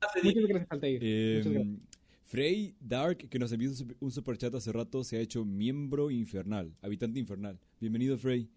hace 0.00 0.22
Muchas 0.22 0.44
gracias, 0.46 0.70
Altair. 0.70 0.98
Eh, 1.02 1.34
Muchas 1.38 1.52
gracias. 1.52 1.78
Frey 2.24 2.74
Dark, 2.80 3.16
que 3.28 3.38
nos 3.38 3.50
envió 3.50 3.68
un 3.70 3.76
super- 3.76 3.96
un 4.00 4.10
superchat 4.12 4.54
hace 4.54 4.70
rato, 4.72 5.02
se 5.02 5.16
ha 5.16 5.20
hecho 5.20 5.44
miembro 5.44 6.10
infernal, 6.10 6.72
habitante 6.82 7.18
infernal. 7.18 7.58
Bienvenido, 7.80 8.16
Frey. 8.16 8.48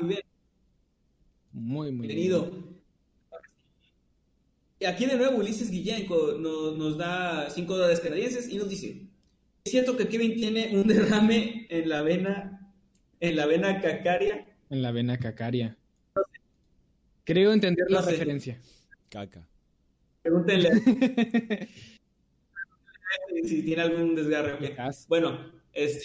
muy 0.00 0.08
bien, 0.08 0.20
Muy, 1.52 1.92
muy 1.92 2.06
bien. 2.08 2.16
bienvenido. 2.16 2.64
Y 4.80 4.84
aquí 4.86 5.06
de 5.06 5.16
nuevo 5.16 5.38
Ulises 5.38 5.70
Guillén 5.70 6.06
nos 6.08 6.98
da 6.98 7.48
5 7.48 7.74
dólares 7.76 8.00
canadienses 8.00 8.48
y 8.48 8.56
nos 8.58 8.68
dice, 8.68 9.06
¿es 9.64 9.70
cierto 9.72 9.96
que 9.96 10.08
Kevin 10.08 10.34
tiene 10.34 10.76
un 10.76 10.86
derrame 10.86 11.66
en 11.70 11.88
la 11.88 12.02
vena, 12.02 12.55
en 13.20 13.36
la 13.36 13.46
vena 13.46 13.80
cacaria? 13.80 14.46
En 14.70 14.82
la 14.82 14.92
vena 14.92 15.18
cacaria. 15.18 15.76
Creo 17.24 17.52
entender 17.52 17.86
la 17.90 18.00
No 18.00 18.04
sé. 18.04 18.12
referencia. 18.12 18.60
Caca. 19.08 19.46
Pregúntenle 20.22 20.70
si 23.44 23.62
tiene 23.62 23.82
algún 23.82 24.14
desgarre. 24.14 24.74
Bueno, 25.08 25.52
este, 25.72 26.04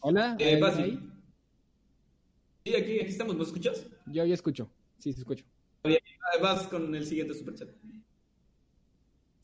Hola. 0.00 0.36
eh, 0.38 0.60
¿ahí-? 0.62 1.00
Sí, 2.64 2.74
aquí, 2.74 3.00
aquí 3.00 3.08
estamos, 3.10 3.36
¿me 3.36 3.42
escuchas? 3.44 3.86
Yo, 4.06 4.24
yo 4.24 4.34
escucho. 4.34 4.70
Sí, 4.98 5.12
sí, 5.12 5.20
escucho. 5.20 5.44
Bien, 5.84 6.00
vas 6.42 6.66
con 6.66 6.94
el 6.94 7.06
siguiente 7.06 7.34
superchat. 7.34 7.68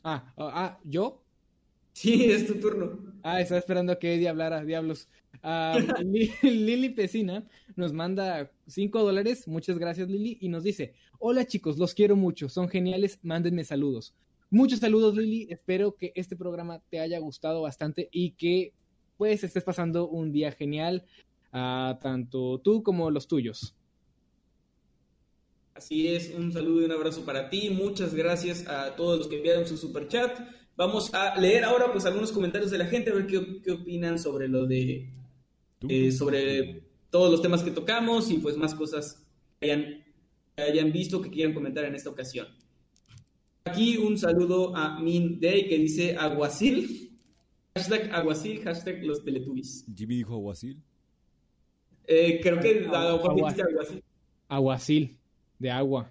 Ah, 0.03 0.33
ah, 0.37 0.79
¿yo? 0.85 1.23
Sí, 1.93 2.31
es 2.31 2.47
tu 2.47 2.57
turno. 2.57 3.04
Ah, 3.27 3.41
estaba 3.41 3.59
esperando 3.59 3.91
a 3.91 3.99
que 3.99 4.15
Eddie 4.15 4.29
hablara, 4.29 4.63
diablos. 4.67 5.09
Ah, 5.43 5.79
Li- 6.05 6.31
Lili 6.43 6.91
Pesina 6.91 7.43
nos 7.75 7.95
manda 7.95 8.51
5 8.67 9.03
dólares, 9.03 9.49
muchas 9.49 9.79
gracias 9.79 10.11
Lili, 10.11 10.37
y 10.43 10.51
nos 10.51 10.63
dice, 10.63 10.93
hola 11.19 11.47
chicos, 11.47 11.79
los 11.79 11.95
quiero 11.95 12.17
mucho, 12.17 12.51
son 12.51 12.69
geniales, 12.69 13.19
mándenme 13.23 13.65
saludos. 13.65 14.15
Muchos 14.51 14.81
saludos 14.81 15.17
Lili, 15.17 15.47
espero 15.51 15.97
que 15.97 16.13
este 16.15 16.37
programa 16.37 16.83
te 16.91 17.01
haya 17.01 17.19
gustado 17.19 17.63
bastante 17.63 18.11
y 18.13 18.33
que 18.33 18.75
pues 19.17 19.43
estés 19.43 19.65
pasando 19.65 20.07
un 20.07 20.31
día 20.31 20.53
genial, 20.53 21.07
ah, 21.51 21.99
tanto 22.03 22.61
tú 22.61 22.83
como 22.83 23.11
los 23.11 23.27
tuyos. 23.27 23.75
Así 25.75 26.09
es, 26.09 26.31
un 26.37 26.53
saludo 26.53 26.83
y 26.83 26.85
un 26.85 26.93
abrazo 26.93 27.25
para 27.25 27.49
ti. 27.49 27.71
Muchas 27.71 28.15
gracias 28.15 28.69
a 28.69 28.95
todos 28.97 29.19
los 29.19 29.29
que 29.29 29.37
enviaron 29.39 29.67
su 29.67 29.79
superchat. 29.79 30.39
Vamos 30.77 31.13
a 31.15 31.39
leer 31.39 31.65
ahora 31.65 31.93
pues 31.93 32.05
algunos 32.05 32.33
comentarios 32.33 32.71
de 32.71 32.79
la 32.79 32.87
gente, 32.87 33.11
a 33.11 33.15
ver 33.15 33.27
qué, 33.27 33.61
qué 33.63 33.73
opinan 33.73 34.19
sobre 34.19 34.49
lo 34.49 34.67
de... 34.67 35.11
Eh, 35.89 36.13
sobre 36.13 36.83
todos 37.11 37.31
los 37.31 37.43
temas 37.43 37.63
que 37.63 37.71
tocamos 37.71 38.31
y 38.31 38.39
pues 38.39 38.57
más 38.57 38.75
cosas 38.75 39.25
que 39.61 39.71
hayan, 39.71 40.05
que 40.57 40.63
hayan 40.63 40.91
visto 40.91 41.21
que 41.23 41.31
quieran 41.31 41.55
comentar 41.55 41.85
en 41.85 41.95
esta 41.95 42.11
ocasión. 42.11 42.49
Aquí 43.65 43.97
un 43.97 44.19
saludo 44.19 44.75
a 44.77 44.99
Min 45.01 45.39
Day 45.41 45.69
que 45.69 45.79
dice 45.79 46.17
aguacil. 46.17 47.17
Hashtag 47.77 48.13
aguacil, 48.13 48.63
hashtag 48.63 49.05
los 49.05 49.25
teletubbies. 49.25 49.87
Jimmy 49.95 50.17
dijo 50.17 50.35
aguacil. 50.35 50.83
Eh, 52.07 52.41
creo 52.43 52.61
que 52.61 52.87
aguacil. 52.87 54.03
aguacil, 54.49 55.19
de 55.59 55.71
agua. 55.71 56.11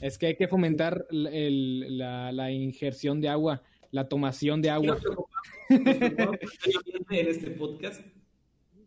Es 0.00 0.18
que 0.18 0.26
hay 0.26 0.36
que 0.36 0.48
fomentar 0.48 1.06
el, 1.10 1.98
la, 1.98 2.32
la, 2.32 2.50
injerción 2.50 3.20
de 3.20 3.28
agua, 3.28 3.62
la 3.94 4.08
tomación 4.08 4.60
de 4.60 4.70
agua. 4.70 4.98
en 5.68 7.28
este 7.28 7.50
podcast. 7.52 8.00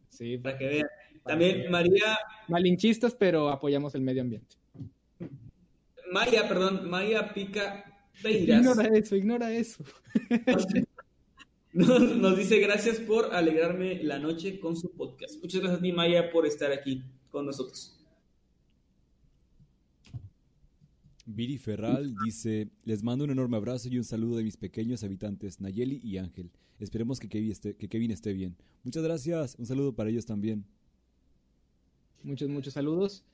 Sí. 0.09 0.37
Para 0.37 0.57
que 0.57 0.67
vean. 0.67 0.87
También 1.23 1.71
María. 1.71 2.19
Malinchistas, 2.49 3.15
pero 3.15 3.49
apoyamos 3.49 3.95
el 3.95 4.01
medio 4.01 4.21
ambiente. 4.21 4.57
Maya, 6.11 6.47
perdón, 6.47 6.89
Maya 6.89 7.33
Pica 7.33 7.85
Peiras. 8.21 8.59
Ignora 8.59 8.97
eso, 8.97 9.15
ignora 9.15 9.51
eso. 9.53 9.83
Nos, 11.71 12.37
dice 12.37 12.59
gracias 12.59 12.97
por 12.99 13.33
alegrarme 13.33 14.03
la 14.03 14.19
noche 14.19 14.59
con 14.59 14.75
su 14.75 14.91
podcast. 14.91 15.41
Muchas 15.41 15.61
gracias 15.61 15.79
a 15.79 15.81
ti, 15.81 15.93
Maya, 15.93 16.31
por 16.31 16.45
estar 16.45 16.71
aquí 16.73 17.01
con 17.29 17.45
nosotros. 17.45 17.96
Viri 21.27 21.57
Ferral 21.57 22.15
dice, 22.23 22.69
les 22.85 23.03
mando 23.03 23.25
un 23.25 23.31
enorme 23.31 23.57
abrazo 23.57 23.89
y 23.89 23.97
un 23.97 24.05
saludo 24.05 24.37
de 24.37 24.43
mis 24.43 24.55
pequeños 24.55 25.03
habitantes, 25.03 25.59
Nayeli 25.59 25.99
y 26.01 26.17
Ángel. 26.17 26.49
Esperemos 26.79 27.19
que 27.19 27.27
Kevin 27.27 28.11
esté, 28.11 28.33
bien. 28.33 28.55
Muchas 28.83 29.03
gracias, 29.03 29.55
un 29.59 29.65
saludo 29.65 29.93
para 29.93 30.09
ellos 30.09 30.25
también. 30.25 30.63
Muchos, 32.23 32.49
muchos 32.49 32.73
saludos 32.73 33.25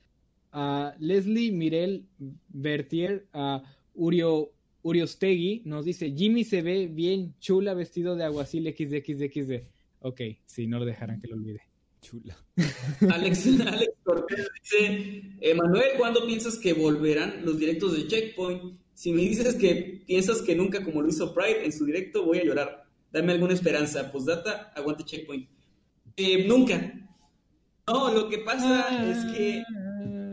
a 0.50 0.94
Leslie 0.98 1.52
Mirel 1.52 2.06
Bertier, 2.48 3.26
a 3.32 3.62
Urio, 3.94 4.52
Uriostegui, 4.82 5.62
nos 5.64 5.84
dice, 5.84 6.12
Jimmy 6.12 6.42
se 6.42 6.62
ve 6.62 6.88
bien 6.88 7.34
chula 7.38 7.74
vestido 7.74 8.16
de 8.16 8.24
aguacil 8.24 8.66
XD, 8.66 9.62
Ok, 10.00 10.20
sí, 10.46 10.66
no 10.66 10.80
lo 10.80 10.84
dejarán 10.84 11.20
que 11.20 11.28
lo 11.28 11.36
olvide. 11.36 11.62
Chula. 12.04 12.36
Alex, 13.10 13.46
Alex 13.66 13.92
Cortés 14.04 14.46
dice, 14.62 15.22
Emanuel, 15.40 15.92
¿cuándo 15.96 16.26
piensas 16.26 16.58
que 16.58 16.74
volverán 16.74 17.44
los 17.44 17.58
directos 17.58 17.96
de 17.96 18.06
Checkpoint? 18.06 18.78
Si 18.92 19.12
me 19.12 19.22
dices 19.22 19.54
que 19.54 20.04
piensas 20.06 20.42
que 20.42 20.54
nunca 20.54 20.84
como 20.84 21.00
lo 21.00 21.08
hizo 21.08 21.34
Pride 21.34 21.64
en 21.64 21.72
su 21.72 21.86
directo, 21.86 22.24
voy 22.24 22.38
a 22.38 22.44
llorar. 22.44 22.84
Dame 23.10 23.32
alguna 23.32 23.54
esperanza. 23.54 24.12
Postdata, 24.12 24.72
aguante 24.76 25.04
Checkpoint. 25.04 25.48
Eh, 26.16 26.46
nunca. 26.46 26.92
No, 27.86 28.12
lo 28.12 28.28
que 28.28 28.38
pasa 28.38 29.10
es 29.10 29.34
que 29.34 29.62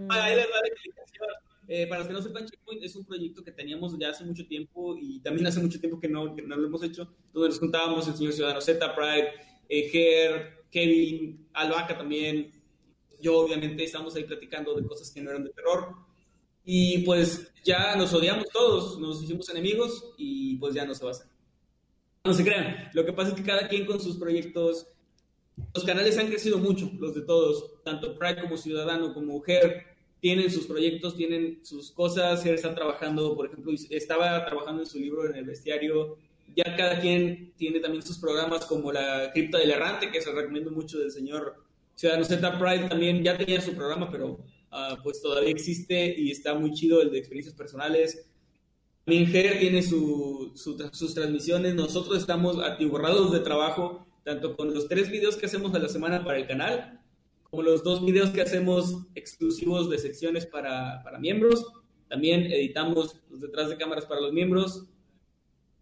ahí 0.09 0.35
les 0.35 0.49
la 0.49 0.67
explicación. 0.67 1.29
Eh, 1.69 1.87
para 1.87 1.99
los 1.99 2.07
que 2.09 2.13
no 2.13 2.21
sepan, 2.21 2.45
Checkpoint 2.45 2.83
es 2.83 2.95
un 2.97 3.05
proyecto 3.05 3.43
que 3.43 3.51
teníamos 3.53 3.97
ya 3.97 4.09
hace 4.09 4.25
mucho 4.25 4.45
tiempo 4.45 4.97
y 4.97 5.21
también 5.21 5.47
hace 5.47 5.61
mucho 5.61 5.79
tiempo 5.79 6.01
que 6.01 6.09
no, 6.09 6.35
que 6.35 6.41
no 6.41 6.57
lo 6.57 6.67
hemos 6.67 6.83
hecho, 6.83 7.07
donde 7.31 7.47
nos 7.47 7.59
juntábamos 7.59 8.05
el 8.09 8.15
señor 8.15 8.33
Ciudadano 8.33 8.59
Z, 8.59 8.93
Pride, 8.93 9.29
eh, 9.69 9.89
Ger, 9.89 10.60
Kevin, 10.71 11.47
Albaca 11.53 11.97
también, 11.97 12.51
yo 13.19 13.37
obviamente 13.39 13.83
estamos 13.83 14.15
ahí 14.15 14.23
platicando 14.23 14.73
de 14.73 14.87
cosas 14.87 15.11
que 15.11 15.21
no 15.21 15.29
eran 15.29 15.43
de 15.43 15.51
terror 15.51 15.95
y 16.63 16.99
pues 16.99 17.51
ya 17.63 17.95
nos 17.95 18.13
odiamos 18.13 18.45
todos, 18.51 18.99
nos 18.99 19.21
hicimos 19.21 19.49
enemigos 19.49 20.13
y 20.17 20.55
pues 20.55 20.73
ya 20.73 20.85
no 20.85 20.95
se 20.95 21.05
va. 21.05 21.11
No 22.23 22.33
se 22.33 22.43
crean, 22.43 22.89
lo 22.93 23.05
que 23.05 23.13
pasa 23.13 23.29
es 23.29 23.35
que 23.35 23.43
cada 23.43 23.67
quien 23.67 23.85
con 23.85 23.99
sus 23.99 24.17
proyectos, 24.17 24.87
los 25.73 25.83
canales 25.83 26.17
han 26.17 26.27
crecido 26.27 26.59
mucho, 26.59 26.89
los 26.99 27.15
de 27.15 27.21
todos, 27.21 27.81
tanto 27.83 28.17
Pride 28.17 28.41
como 28.41 28.57
Ciudadano, 28.57 29.13
como 29.13 29.41
Ger, 29.41 29.85
tienen 30.19 30.51
sus 30.51 30.67
proyectos, 30.67 31.15
tienen 31.15 31.65
sus 31.65 31.91
cosas, 31.91 32.45
él 32.45 32.53
está 32.53 32.75
trabajando, 32.75 33.35
por 33.35 33.47
ejemplo, 33.47 33.73
estaba 33.89 34.45
trabajando 34.45 34.83
en 34.83 34.87
su 34.87 34.99
libro 34.99 35.27
en 35.27 35.35
el 35.35 35.45
bestiario, 35.45 36.17
ya 36.55 36.75
cada 36.75 36.99
quien 36.99 37.53
tiene 37.57 37.79
también 37.79 38.03
sus 38.03 38.17
programas 38.17 38.65
como 38.65 38.91
la 38.91 39.31
cripta 39.33 39.57
del 39.57 39.71
errante, 39.71 40.11
que 40.11 40.21
se 40.21 40.31
recomiendo 40.31 40.71
mucho 40.71 40.99
del 40.99 41.11
señor 41.11 41.63
Ciudadano 41.95 42.25
Z 42.25 42.59
Pride, 42.59 42.89
también 42.89 43.23
ya 43.23 43.37
tenía 43.37 43.61
su 43.61 43.73
programa, 43.73 44.09
pero 44.09 44.39
uh, 44.71 45.01
pues 45.03 45.21
todavía 45.21 45.51
existe 45.51 46.15
y 46.17 46.31
está 46.31 46.53
muy 46.55 46.73
chido 46.73 47.01
el 47.01 47.11
de 47.11 47.19
experiencias 47.19 47.55
personales. 47.55 48.27
También 49.05 49.27
Ger 49.27 49.59
tiene 49.59 49.81
su, 49.81 50.51
sus 50.55 51.13
transmisiones, 51.13 51.75
nosotros 51.75 52.17
estamos 52.17 52.59
atiborrados 52.59 53.31
de 53.31 53.39
trabajo, 53.39 54.05
tanto 54.23 54.55
con 54.55 54.73
los 54.73 54.87
tres 54.87 55.09
videos 55.09 55.37
que 55.37 55.47
hacemos 55.47 55.73
a 55.73 55.79
la 55.79 55.89
semana 55.89 56.23
para 56.23 56.37
el 56.37 56.47
canal, 56.47 57.01
como 57.43 57.63
los 57.63 57.83
dos 57.83 58.05
videos 58.05 58.29
que 58.29 58.41
hacemos 58.41 59.07
exclusivos 59.15 59.89
de 59.89 59.97
secciones 59.97 60.45
para, 60.45 61.01
para 61.03 61.19
miembros. 61.19 61.65
También 62.07 62.51
editamos 62.51 63.15
los 63.29 63.41
detrás 63.41 63.69
de 63.69 63.77
cámaras 63.77 64.05
para 64.05 64.21
los 64.21 64.33
miembros. 64.33 64.87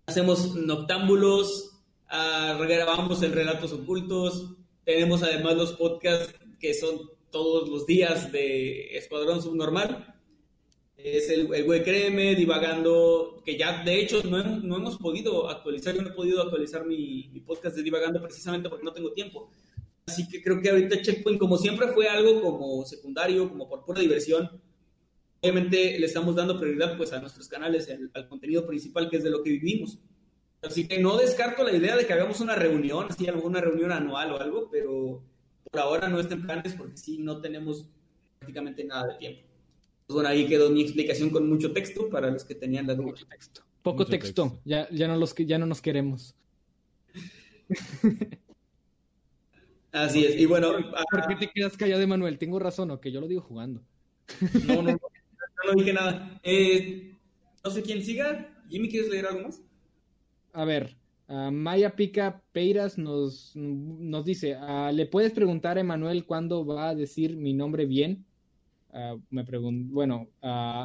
Hacemos 0.10 0.55
noctámbulos, 0.55 1.84
uh, 2.12 2.57
regrabamos 2.57 3.22
en 3.22 3.32
relatos 3.32 3.72
ocultos. 3.74 4.55
Tenemos 4.84 5.22
además 5.22 5.55
los 5.55 5.74
podcasts 5.74 6.34
que 6.60 6.74
son 6.74 6.99
todos 7.30 7.70
los 7.70 7.86
días 7.86 8.32
de 8.32 8.97
Escuadrón 8.97 9.39
Subnormal. 9.43 10.16
Es 10.97 11.30
el, 11.30 11.53
el 11.53 11.64
Güey 11.64 11.84
Créeme, 11.84 12.34
Divagando, 12.34 13.43
que 13.45 13.55
ya 13.55 13.84
de 13.84 14.01
hecho 14.01 14.24
no, 14.24 14.43
no, 14.43 14.78
hemos 14.78 14.97
podido 14.97 15.47
actualizar. 15.47 15.93
Yo 15.93 16.01
no 16.01 16.10
he 16.10 16.14
podido 16.14 16.41
actualizar 16.41 16.88
mi, 16.88 17.30
mi 17.32 17.41
podcast 17.41 17.76
de 17.76 17.84
Divagando 17.84 18.20
precisamente 18.20 18.68
porque 18.68 18.86
no 18.86 18.93
tengo 18.93 19.12
tiempo 19.12 19.51
Así 20.07 20.28
que 20.28 20.41
creo 20.41 20.60
que 20.60 20.72
ahorita 20.72 21.03
Checkpoint, 21.03 21.39
como 21.39 21.55
siempre, 21.55 21.89
fue 21.89 22.10
algo 22.10 22.41
como 22.41 22.84
secundario, 22.84 23.47
como 23.47 23.70
por 23.70 23.86
pura 23.86 24.01
diversión. 24.01 24.49
Obviamente 25.42 25.98
le 25.98 26.06
estamos 26.06 26.36
dando 26.36 26.60
prioridad 26.60 26.98
pues 26.98 27.14
a 27.14 27.20
nuestros 27.20 27.48
canales, 27.48 27.90
al, 28.14 28.28
contenido 28.28 28.68
principal 28.68 29.10
que 29.10 29.18
es 29.18 29.24
de 29.24 29.30
lo 29.30 29.42
que 29.42 29.52
vivimos. 29.52 30.00
Así 30.62 30.88
que 30.88 31.00
no 31.00 31.18
descarto 31.18 31.64
la 31.64 31.72
idea 31.72 31.96
de 31.96 32.06
que 32.06 32.12
hagamos 32.12 32.42
una 32.42 32.56
reunión, 32.56 33.08
así 33.10 33.28
alguna 33.28 33.62
reunión 33.62 33.92
anual 33.92 34.34
o 34.34 34.42
algo, 34.42 34.70
pero 34.70 35.24
por 35.72 35.80
ahora 35.80 36.10
no 36.10 36.20
está 36.20 36.34
en 36.34 36.46
planes 36.46 36.74
porque 36.74 36.98
sí 36.98 37.20
no 37.20 37.40
tenemos 37.40 37.90
prácticamente 38.40 38.84
nada 38.84 39.08
de 39.08 39.20
tiempo. 39.20 39.42
Pues 40.06 40.16
bueno, 40.16 40.30
ahí 40.30 40.48
quedó 40.48 40.70
mi 40.70 40.82
explicación 40.82 41.30
con 41.30 41.48
mucho 41.48 41.72
texto 41.72 42.10
para 42.10 42.32
los 42.32 42.44
que 42.44 42.56
tenían 42.56 42.88
la 42.88 42.96
duda. 42.96 43.14
texto. 43.30 43.62
Poco 43.82 44.06
texto. 44.06 44.60
Ya, 44.66 44.90
ya, 44.90 45.08
no 45.08 45.16
los, 45.16 45.34
ya 45.36 45.58
no 45.58 45.66
nos 45.66 45.82
queremos. 45.82 46.36
Así 49.92 50.26
es, 50.26 50.36
y 50.40 50.46
bueno. 50.46 50.74
¿Por, 51.12 51.28
qué 51.28 51.36
te 51.36 51.52
quedas 51.52 51.78
callado, 51.78 52.08
Manuel? 52.08 52.38
Tengo 52.38 52.60
razón, 52.60 52.92
o 52.92 53.00
que 53.00 53.12
yo 53.12 53.22
lo 53.22 53.28
digo 53.28 53.42
jugando. 53.42 53.82
No, 54.66 54.82
no, 54.82 54.92
no, 54.92 55.00
dije 55.76 55.93
nada. 55.93 56.39
Eh, 56.43 57.16
no 57.63 57.71
sé 57.71 57.82
quién 57.82 58.04
siga. 58.04 58.50
Jimmy, 58.70 58.89
¿quieres 58.89 59.09
leer 59.09 59.25
algo 59.25 59.43
más? 59.43 59.62
A 60.54 60.66
ver, 60.66 60.96
Maya 61.28 61.96
Pica 61.96 62.41
Peiras 62.51 62.97
nos, 62.97 63.51
nos 63.55 64.25
dice: 64.25 64.55
uh, 64.55 64.91
¿Le 64.91 65.05
puedes 65.05 65.32
preguntar 65.32 65.78
a 65.78 65.82
Emanuel 65.82 66.25
cuándo 66.25 66.66
va 66.66 66.89
a 66.89 66.96
decir 66.96 67.36
mi 67.36 67.54
nombre 67.54 67.86
bien? 67.86 68.25
Uh, 68.91 69.21
me 69.29 69.43
pregunto, 69.43 69.93
bueno, 69.93 70.28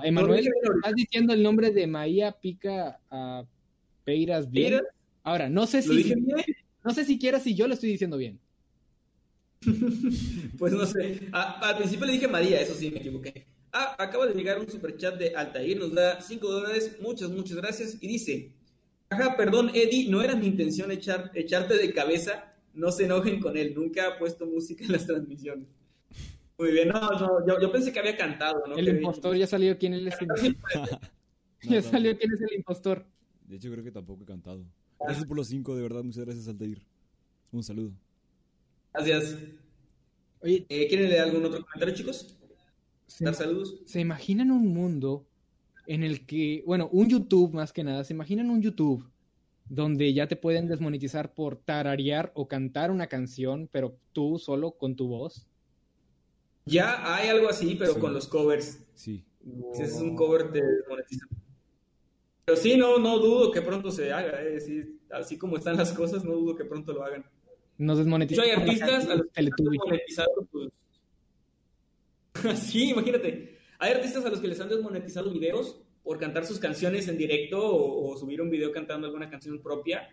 Emanuel, 0.02 0.46
¿estás 0.76 0.94
diciendo 0.94 1.32
el 1.32 1.42
nombre 1.42 1.70
de 1.70 1.86
Maya 1.86 2.32
Pica 2.32 3.00
Peiras 4.04 4.50
bien? 4.50 4.82
Ahora, 5.22 5.48
no 5.48 5.66
sé 5.66 5.80
si, 5.80 6.14
no 6.84 6.90
sé 6.92 7.04
siquiera 7.06 7.40
si 7.40 7.54
yo 7.54 7.66
lo 7.66 7.72
estoy 7.72 7.90
diciendo 7.90 8.18
bien. 8.18 8.38
pues 10.58 10.72
no 10.74 10.84
sé. 10.84 11.28
al 11.32 11.76
principio 11.78 12.04
le 12.04 12.12
dije 12.12 12.28
María, 12.28 12.60
eso 12.60 12.74
sí, 12.74 12.90
me 12.90 12.98
equivoqué. 12.98 13.46
Ah, 13.76 13.96
acaba 13.98 14.28
de 14.28 14.34
llegar 14.34 14.60
un 14.60 14.70
superchat 14.70 15.18
de 15.18 15.34
Altair, 15.34 15.76
nos 15.80 15.92
da 15.92 16.20
5 16.20 16.48
dólares, 16.48 16.96
muchas, 17.00 17.28
muchas 17.30 17.56
gracias. 17.56 17.98
Y 18.00 18.06
dice, 18.06 18.52
ajá, 19.10 19.36
perdón, 19.36 19.72
Eddie, 19.74 20.08
no 20.08 20.22
era 20.22 20.36
mi 20.36 20.46
intención 20.46 20.92
echar, 20.92 21.32
echarte 21.34 21.76
de 21.76 21.92
cabeza, 21.92 22.54
no 22.72 22.92
se 22.92 23.06
enojen 23.06 23.40
con 23.40 23.56
él, 23.56 23.74
nunca 23.74 24.06
ha 24.06 24.16
puesto 24.16 24.46
música 24.46 24.84
en 24.84 24.92
las 24.92 25.08
transmisiones. 25.08 25.66
Muy 26.56 26.70
bien, 26.70 26.90
no, 26.90 27.00
no, 27.00 27.60
yo, 27.60 27.72
pensé 27.72 27.92
que 27.92 27.98
había 27.98 28.16
cantado, 28.16 28.62
¿no? 28.64 28.76
El 28.76 28.86
impostor 28.86 29.36
ya 29.36 29.48
salió 29.48 29.76
quién 29.76 29.94
es 29.94 30.14
el 30.20 30.28
Ya 31.62 31.82
salió 31.82 32.16
quién 32.16 32.32
es 32.32 32.40
el 32.42 32.52
impostor. 32.54 33.04
De 33.42 33.56
hecho, 33.56 33.72
creo 33.72 33.82
que 33.82 33.90
tampoco 33.90 34.22
he 34.22 34.26
cantado. 34.26 34.64
Gracias 35.00 35.26
por 35.26 35.36
los 35.36 35.48
5, 35.48 35.74
de 35.74 35.82
verdad, 35.82 36.04
muchas 36.04 36.24
gracias, 36.24 36.46
Altair. 36.46 36.80
Un 37.50 37.64
saludo. 37.64 37.90
Gracias. 38.92 39.36
Oye, 40.42 40.64
eh, 40.68 40.86
¿quieren 40.86 41.08
leer 41.08 41.22
algún 41.22 41.44
otro 41.44 41.64
comentario, 41.64 41.92
chicos? 41.92 42.38
Dar 43.20 43.34
saludos. 43.34 43.80
¿Se 43.86 44.00
imaginan 44.00 44.50
un 44.50 44.68
mundo 44.68 45.26
en 45.86 46.02
el 46.02 46.26
que, 46.26 46.62
bueno, 46.66 46.88
un 46.92 47.08
YouTube 47.08 47.52
más 47.52 47.72
que 47.72 47.84
nada, 47.84 48.04
¿se 48.04 48.14
imaginan 48.14 48.50
un 48.50 48.62
YouTube 48.62 49.08
donde 49.68 50.12
ya 50.12 50.26
te 50.26 50.36
pueden 50.36 50.68
desmonetizar 50.68 51.34
por 51.34 51.56
tararear 51.56 52.32
o 52.34 52.48
cantar 52.48 52.90
una 52.90 53.06
canción, 53.06 53.68
pero 53.70 53.96
tú 54.12 54.38
solo 54.38 54.72
con 54.72 54.96
tu 54.96 55.08
voz? 55.08 55.46
Ya 56.66 57.14
hay 57.14 57.28
algo 57.28 57.48
así, 57.48 57.76
pero 57.78 57.98
con 57.98 58.14
los 58.14 58.26
covers. 58.26 58.84
Sí. 58.94 59.24
Si 59.74 59.82
es 59.82 59.94
un 59.94 60.16
cover, 60.16 60.50
te 60.50 60.62
desmonetizan. 60.62 61.28
Pero 62.46 62.58
sí, 62.58 62.76
no, 62.76 62.98
no 62.98 63.18
dudo 63.18 63.50
que 63.50 63.62
pronto 63.62 63.90
se 63.90 64.12
haga, 64.12 64.42
eh, 64.42 64.58
así 65.10 65.36
como 65.38 65.56
están 65.56 65.76
las 65.76 65.92
cosas, 65.92 66.24
no 66.24 66.32
dudo 66.32 66.56
que 66.56 66.64
pronto 66.64 66.92
lo 66.92 67.02
hagan. 67.02 67.24
Nos 67.76 67.98
desmonetizan. 67.98 68.44
Hay 68.44 68.50
artistas 68.52 69.06
a 69.06 69.16
los 69.16 69.26
que 69.32 69.50
pues... 70.50 70.70
sí, 72.56 72.90
imagínate. 72.90 73.58
Hay 73.78 73.92
artistas 73.92 74.24
a 74.24 74.30
los 74.30 74.40
que 74.40 74.48
les 74.48 74.60
han 74.60 74.68
desmonetizado 74.68 75.32
videos 75.32 75.80
por 76.02 76.18
cantar 76.18 76.44
sus 76.44 76.58
canciones 76.58 77.08
en 77.08 77.16
directo 77.16 77.58
o, 77.60 78.16
subir 78.16 78.40
un 78.40 78.50
video 78.50 78.70
cantando 78.70 79.06
alguna 79.06 79.30
canción 79.30 79.60
propia. 79.62 80.08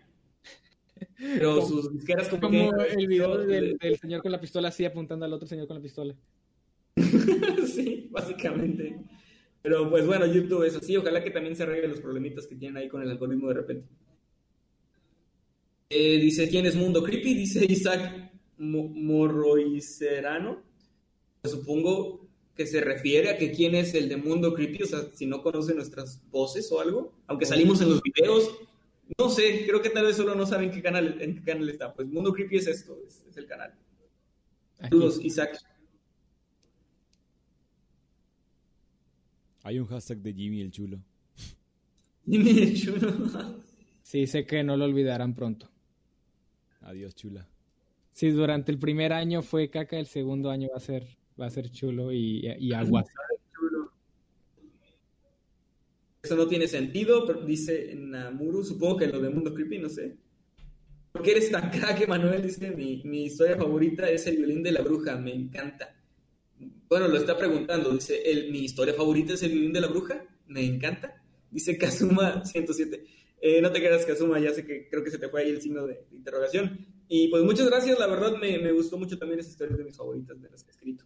Pero 1.16 1.64
sus 1.66 1.92
disqueras 1.92 2.28
como, 2.28 2.48
como 2.48 2.80
el 2.80 3.06
video 3.06 3.38
del, 3.38 3.78
señor 4.00 4.22
con 4.22 4.32
la 4.32 4.40
pistola 4.40 4.68
así 4.68 4.84
apuntando 4.84 5.24
al 5.24 5.32
otro 5.32 5.46
señor 5.46 5.66
con 5.66 5.76
la 5.76 5.82
pistola. 5.82 6.14
sí, 7.66 8.08
básicamente. 8.10 8.98
Pero 9.60 9.88
pues 9.90 10.06
bueno, 10.06 10.26
YouTube 10.26 10.64
es 10.64 10.76
así. 10.76 10.96
Ojalá 10.96 11.22
que 11.22 11.30
también 11.30 11.54
se 11.54 11.64
arreglen 11.64 11.90
los 11.90 12.00
problemitas 12.00 12.46
que 12.46 12.56
tienen 12.56 12.78
ahí 12.78 12.88
con 12.88 13.02
el 13.02 13.10
algoritmo 13.10 13.48
de 13.48 13.54
repente. 13.54 13.88
Eh, 15.90 16.18
dice, 16.18 16.48
¿quién 16.48 16.66
es 16.66 16.74
Mundo 16.74 17.02
Creepy? 17.02 17.34
Dice 17.34 17.64
Isaac 17.64 18.32
Morroicerano. 18.56 20.71
Supongo 21.44 22.28
que 22.54 22.66
se 22.66 22.80
refiere 22.80 23.30
a 23.30 23.36
que 23.36 23.50
quién 23.50 23.74
es 23.74 23.94
el 23.94 24.08
de 24.08 24.16
Mundo 24.16 24.54
Creepy, 24.54 24.84
o 24.84 24.86
sea, 24.86 25.10
si 25.12 25.26
no 25.26 25.42
conoce 25.42 25.74
nuestras 25.74 26.20
voces 26.30 26.70
o 26.70 26.80
algo, 26.80 27.12
aunque 27.26 27.46
salimos 27.46 27.80
en 27.80 27.90
los 27.90 28.02
videos, 28.02 28.48
no 29.18 29.28
sé, 29.28 29.64
creo 29.66 29.82
que 29.82 29.90
tal 29.90 30.06
vez 30.06 30.16
solo 30.16 30.34
no 30.34 30.46
saben 30.46 30.70
qué 30.70 30.80
canal, 30.80 31.20
en 31.20 31.34
qué 31.34 31.42
canal 31.42 31.68
está. 31.68 31.92
Pues 31.92 32.06
Mundo 32.08 32.32
Creepy 32.32 32.56
es 32.56 32.66
esto, 32.68 32.96
es, 33.06 33.36
el 33.36 33.46
canal. 33.46 33.74
Saludos, 34.74 35.18
Isaac. 35.22 35.58
Hay 39.64 39.78
un 39.78 39.86
hashtag 39.86 40.18
de 40.18 40.32
Jimmy 40.32 40.60
el 40.60 40.70
Chulo. 40.70 40.98
Jimmy 42.24 42.50
el 42.50 42.80
Chulo. 42.80 43.62
sí, 44.02 44.26
sé 44.26 44.46
que 44.46 44.62
no 44.62 44.76
lo 44.76 44.84
olvidarán 44.84 45.34
pronto. 45.34 45.68
Adiós, 46.82 47.14
chula. 47.14 47.48
Sí, 48.12 48.30
durante 48.30 48.70
el 48.70 48.78
primer 48.78 49.12
año 49.12 49.42
fue 49.42 49.70
caca, 49.70 49.98
el 49.98 50.06
segundo 50.06 50.50
año 50.50 50.68
va 50.72 50.76
a 50.76 50.80
ser 50.80 51.16
va 51.40 51.46
a 51.46 51.50
ser 51.50 51.70
chulo 51.70 52.12
y, 52.12 52.46
y 52.58 52.72
agua. 52.72 53.04
Eso 56.22 56.36
no 56.36 56.46
tiene 56.46 56.68
sentido, 56.68 57.26
pero 57.26 57.40
dice 57.40 57.94
Namuru, 57.96 58.62
supongo 58.62 58.98
que 58.98 59.08
lo 59.08 59.20
de 59.20 59.28
Mundo 59.28 59.52
Creepy, 59.52 59.78
no 59.78 59.88
sé. 59.88 60.16
¿Por 61.10 61.22
qué 61.22 61.32
eres 61.32 61.50
tan 61.50 61.68
crack, 61.70 62.06
Manuel? 62.08 62.42
Dice, 62.42 62.70
mi, 62.70 63.02
mi 63.04 63.24
historia 63.24 63.56
favorita 63.56 64.08
es 64.08 64.26
el 64.28 64.36
violín 64.36 64.62
de 64.62 64.72
la 64.72 64.82
bruja, 64.82 65.16
me 65.16 65.34
encanta. 65.34 65.94
Bueno, 66.88 67.08
lo 67.08 67.16
está 67.16 67.36
preguntando, 67.36 67.90
dice, 67.90 68.22
el, 68.22 68.52
mi 68.52 68.60
historia 68.60 68.94
favorita 68.94 69.34
es 69.34 69.42
el 69.42 69.50
violín 69.50 69.72
de 69.72 69.80
la 69.80 69.88
bruja, 69.88 70.24
me 70.46 70.64
encanta. 70.64 71.22
Dice 71.50 71.76
Kazuma 71.76 72.44
107. 72.44 73.04
Eh, 73.40 73.60
no 73.60 73.72
te 73.72 73.80
quedas, 73.80 74.06
Kazuma, 74.06 74.38
ya 74.38 74.54
sé 74.54 74.64
que 74.64 74.88
creo 74.88 75.02
que 75.02 75.10
se 75.10 75.18
te 75.18 75.28
fue 75.28 75.42
ahí 75.42 75.50
el 75.50 75.60
signo 75.60 75.86
de, 75.86 76.06
interrogación. 76.12 76.86
Y 77.08 77.28
pues 77.28 77.42
muchas 77.42 77.66
gracias, 77.66 77.98
la 77.98 78.06
verdad 78.06 78.36
me, 78.40 78.58
me, 78.58 78.72
gustó 78.72 78.96
mucho 78.96 79.18
también 79.18 79.40
esa 79.40 79.50
historia 79.50 79.76
de 79.76 79.84
mis 79.84 79.96
favoritas 79.96 80.40
de 80.40 80.48
las 80.48 80.62
que 80.62 80.70
he 80.70 80.72
escrito. 80.72 81.04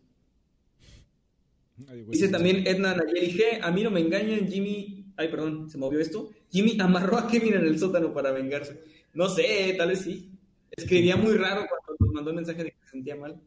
Dice 2.09 2.29
también 2.29 2.67
Edna 2.67 2.95
Nayeli 2.95 3.33
G. 3.33 3.43
A 3.63 3.71
mí 3.71 3.83
no 3.83 3.91
me 3.91 4.01
engañan, 4.01 4.49
Jimmy. 4.49 5.05
Ay, 5.17 5.29
perdón, 5.29 5.69
se 5.71 5.79
movió 5.79 5.99
esto. 6.01 6.31
Jimmy 6.51 6.77
amarró 6.81 7.19
a 7.19 7.29
Kevin 7.29 7.55
en 7.55 7.67
el 7.67 7.79
sótano 7.79 8.13
para 8.13 8.33
vengarse. 8.33 8.83
No 9.15 9.29
sé, 9.29 9.75
tal 9.77 9.89
vez 9.89 10.01
sí. 10.01 10.31
Escribía 10.71 11.17
muy 11.17 11.35
raro 11.35 11.67
cuando 11.69 11.97
nos 11.99 12.13
mandó 12.13 12.31
el 12.31 12.37
mensaje 12.37 12.65
de 12.65 12.71
que 12.71 12.77
se 12.85 12.91
sentía 12.91 13.17
mal. 13.17 13.41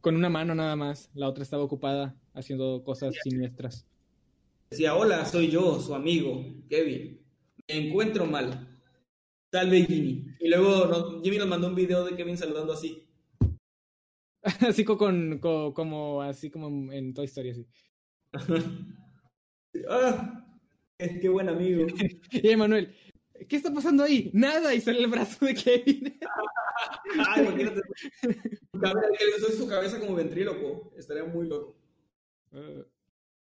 Con 0.00 0.16
una 0.16 0.28
mano 0.28 0.54
nada 0.54 0.76
más. 0.76 1.10
La 1.14 1.28
otra 1.28 1.42
estaba 1.42 1.62
ocupada 1.62 2.16
haciendo 2.34 2.82
cosas 2.84 3.14
siniestras. 3.22 3.86
Decía: 4.70 4.94
Hola, 4.94 5.24
soy 5.24 5.48
yo, 5.48 5.80
su 5.80 5.94
amigo, 5.94 6.44
Kevin. 6.68 7.20
Me 7.68 7.88
encuentro 7.88 8.26
mal. 8.26 8.68
Tal 9.50 9.70
vez 9.70 9.86
Jimmy. 9.86 10.26
Y 10.40 10.48
luego 10.48 11.20
Jimmy 11.22 11.38
nos 11.38 11.48
mandó 11.48 11.68
un 11.68 11.74
video 11.74 12.04
de 12.04 12.16
Kevin 12.16 12.38
saludando 12.38 12.72
así. 12.72 13.01
así 14.68 14.84
con, 14.84 15.38
como 15.38 16.22
así 16.22 16.50
como 16.50 16.92
en 16.92 17.14
Toy 17.14 17.26
Story 17.26 17.50
así. 17.50 17.66
ah, 19.88 20.44
qué 20.98 21.28
buen 21.28 21.48
amigo. 21.48 21.86
y 22.30 22.48
Emanuel, 22.48 22.94
¿qué 23.48 23.56
está 23.56 23.72
pasando 23.72 24.02
ahí? 24.02 24.30
Nada, 24.34 24.74
y 24.74 24.80
sale 24.80 25.00
el 25.00 25.06
brazo 25.08 25.44
de 25.44 25.54
Kevin. 25.54 26.18
Ay, 27.26 27.42
imagínate. 27.44 27.80
Eso 29.36 29.48
es 29.48 29.58
su 29.58 29.68
cabeza 29.68 30.00
como 30.00 30.14
ventríloco. 30.14 30.92
Estaría 30.96 31.24
muy 31.24 31.46
loco. 31.46 31.76
Ah. 32.52 32.84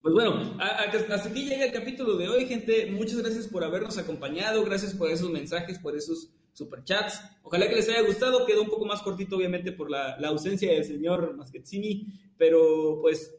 Pues 0.00 0.14
bueno, 0.14 0.56
hasta 0.60 1.28
aquí 1.28 1.48
llega 1.48 1.64
el 1.64 1.72
capítulo 1.72 2.16
de 2.16 2.28
hoy, 2.28 2.46
gente. 2.46 2.86
Muchas 2.90 3.20
gracias 3.20 3.48
por 3.48 3.64
habernos 3.64 3.98
acompañado. 3.98 4.64
Gracias 4.64 4.94
por 4.94 5.10
esos 5.10 5.30
mensajes, 5.30 5.78
por 5.78 5.96
esos 5.96 6.32
superchats. 6.58 7.22
Ojalá 7.42 7.68
que 7.68 7.76
les 7.76 7.88
haya 7.88 8.02
gustado. 8.02 8.44
Quedó 8.44 8.62
un 8.62 8.68
poco 8.68 8.84
más 8.84 9.00
cortito, 9.02 9.36
obviamente, 9.36 9.72
por 9.72 9.90
la, 9.90 10.16
ausencia 10.26 10.72
del 10.72 10.84
señor 10.84 11.34
Maschezzini, 11.34 12.06
pero 12.36 12.98
pues 13.00 13.34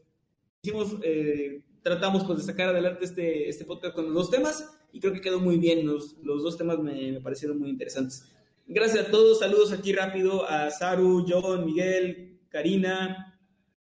hicimos, 0.62 0.96
eh, 1.02 1.62
tratamos 1.82 2.24
pues, 2.24 2.38
de 2.38 2.44
sacar 2.44 2.70
adelante 2.70 3.04
este, 3.04 3.48
este 3.48 3.64
podcast 3.64 3.94
con 3.94 4.06
los 4.06 4.14
dos 4.14 4.30
temas 4.30 4.68
y 4.92 5.00
creo 5.00 5.12
que 5.12 5.20
quedó 5.20 5.38
muy 5.38 5.58
bien. 5.58 5.86
Los, 5.86 6.16
los 6.22 6.42
dos 6.42 6.56
temas 6.56 6.78
me, 6.78 7.12
me, 7.12 7.20
parecieron 7.20 7.58
muy 7.58 7.70
interesantes. 7.70 8.24
Gracias 8.66 9.06
a 9.06 9.10
todos. 9.10 9.38
Saludos 9.38 9.72
aquí 9.72 9.92
rápido 9.92 10.48
a 10.48 10.70
Saru, 10.70 11.24
John, 11.28 11.66
Miguel, 11.66 12.40
Karina, 12.48 13.38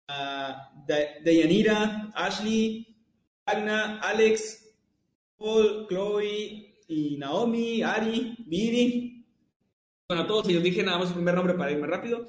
a 0.08 0.72
Deyanira, 1.24 2.10
Ashley, 2.14 2.86
Agna, 3.46 3.98
Alex, 4.00 4.62
Paul, 5.36 5.86
Chloe 5.88 6.72
y 6.88 7.16
Naomi, 7.16 7.82
Ari, 7.82 8.36
Viri, 8.46 9.11
bueno, 10.08 10.24
a 10.24 10.26
todos, 10.26 10.46
les 10.46 10.62
dije 10.62 10.82
nada 10.82 10.98
más 10.98 11.08
su 11.08 11.14
primer 11.14 11.34
nombre 11.34 11.54
para 11.54 11.72
irme 11.72 11.86
rápido. 11.86 12.28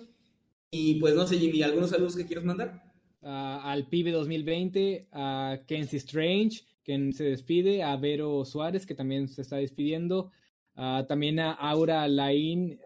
Y 0.72 0.96
pues 0.96 1.16
no 1.16 1.28
sé, 1.28 1.38
Jimmy, 1.38 1.62
¿algunos 1.62 1.92
saludos 1.92 2.16
que 2.16 2.26
quieras 2.26 2.46
mandar? 2.46 2.94
al 3.26 3.88
Pibe 3.88 4.12
2020, 4.12 5.08
a 5.12 5.60
Kenzie 5.66 6.00
Strange, 6.00 6.64
quien 6.84 7.14
se 7.14 7.24
despide, 7.24 7.84
a 7.84 7.96
Vero 7.96 8.44
Suárez, 8.46 8.86
que 8.86 8.96
también 8.96 9.28
se 9.28 9.42
está 9.42 9.58
despidiendo, 9.58 10.32
también 11.08 11.40
a 11.40 11.54
Aura 11.54 12.08
Laín, 12.08 12.80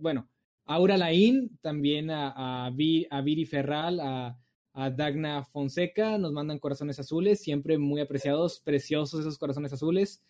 bueno, 0.00 0.28
Aura 0.64 0.98
Laín, 0.98 1.58
también 1.62 2.10
a, 2.10 2.66
a, 2.66 2.70
Viri 2.70 3.46
Ferral, 3.46 4.00
a, 4.00 4.38
a, 4.74 4.90
Dagna 4.90 5.44
Fonseca, 5.44 6.18
nos 6.18 6.32
mandan 6.32 6.58
corazones 6.58 6.98
azules, 6.98 7.40
siempre 7.40 7.78
muy 7.78 8.02
apreciados, 8.02 8.60
preciosos 8.60 9.20
esos 9.20 9.38
corazones 9.38 9.72
azules. 9.72 10.22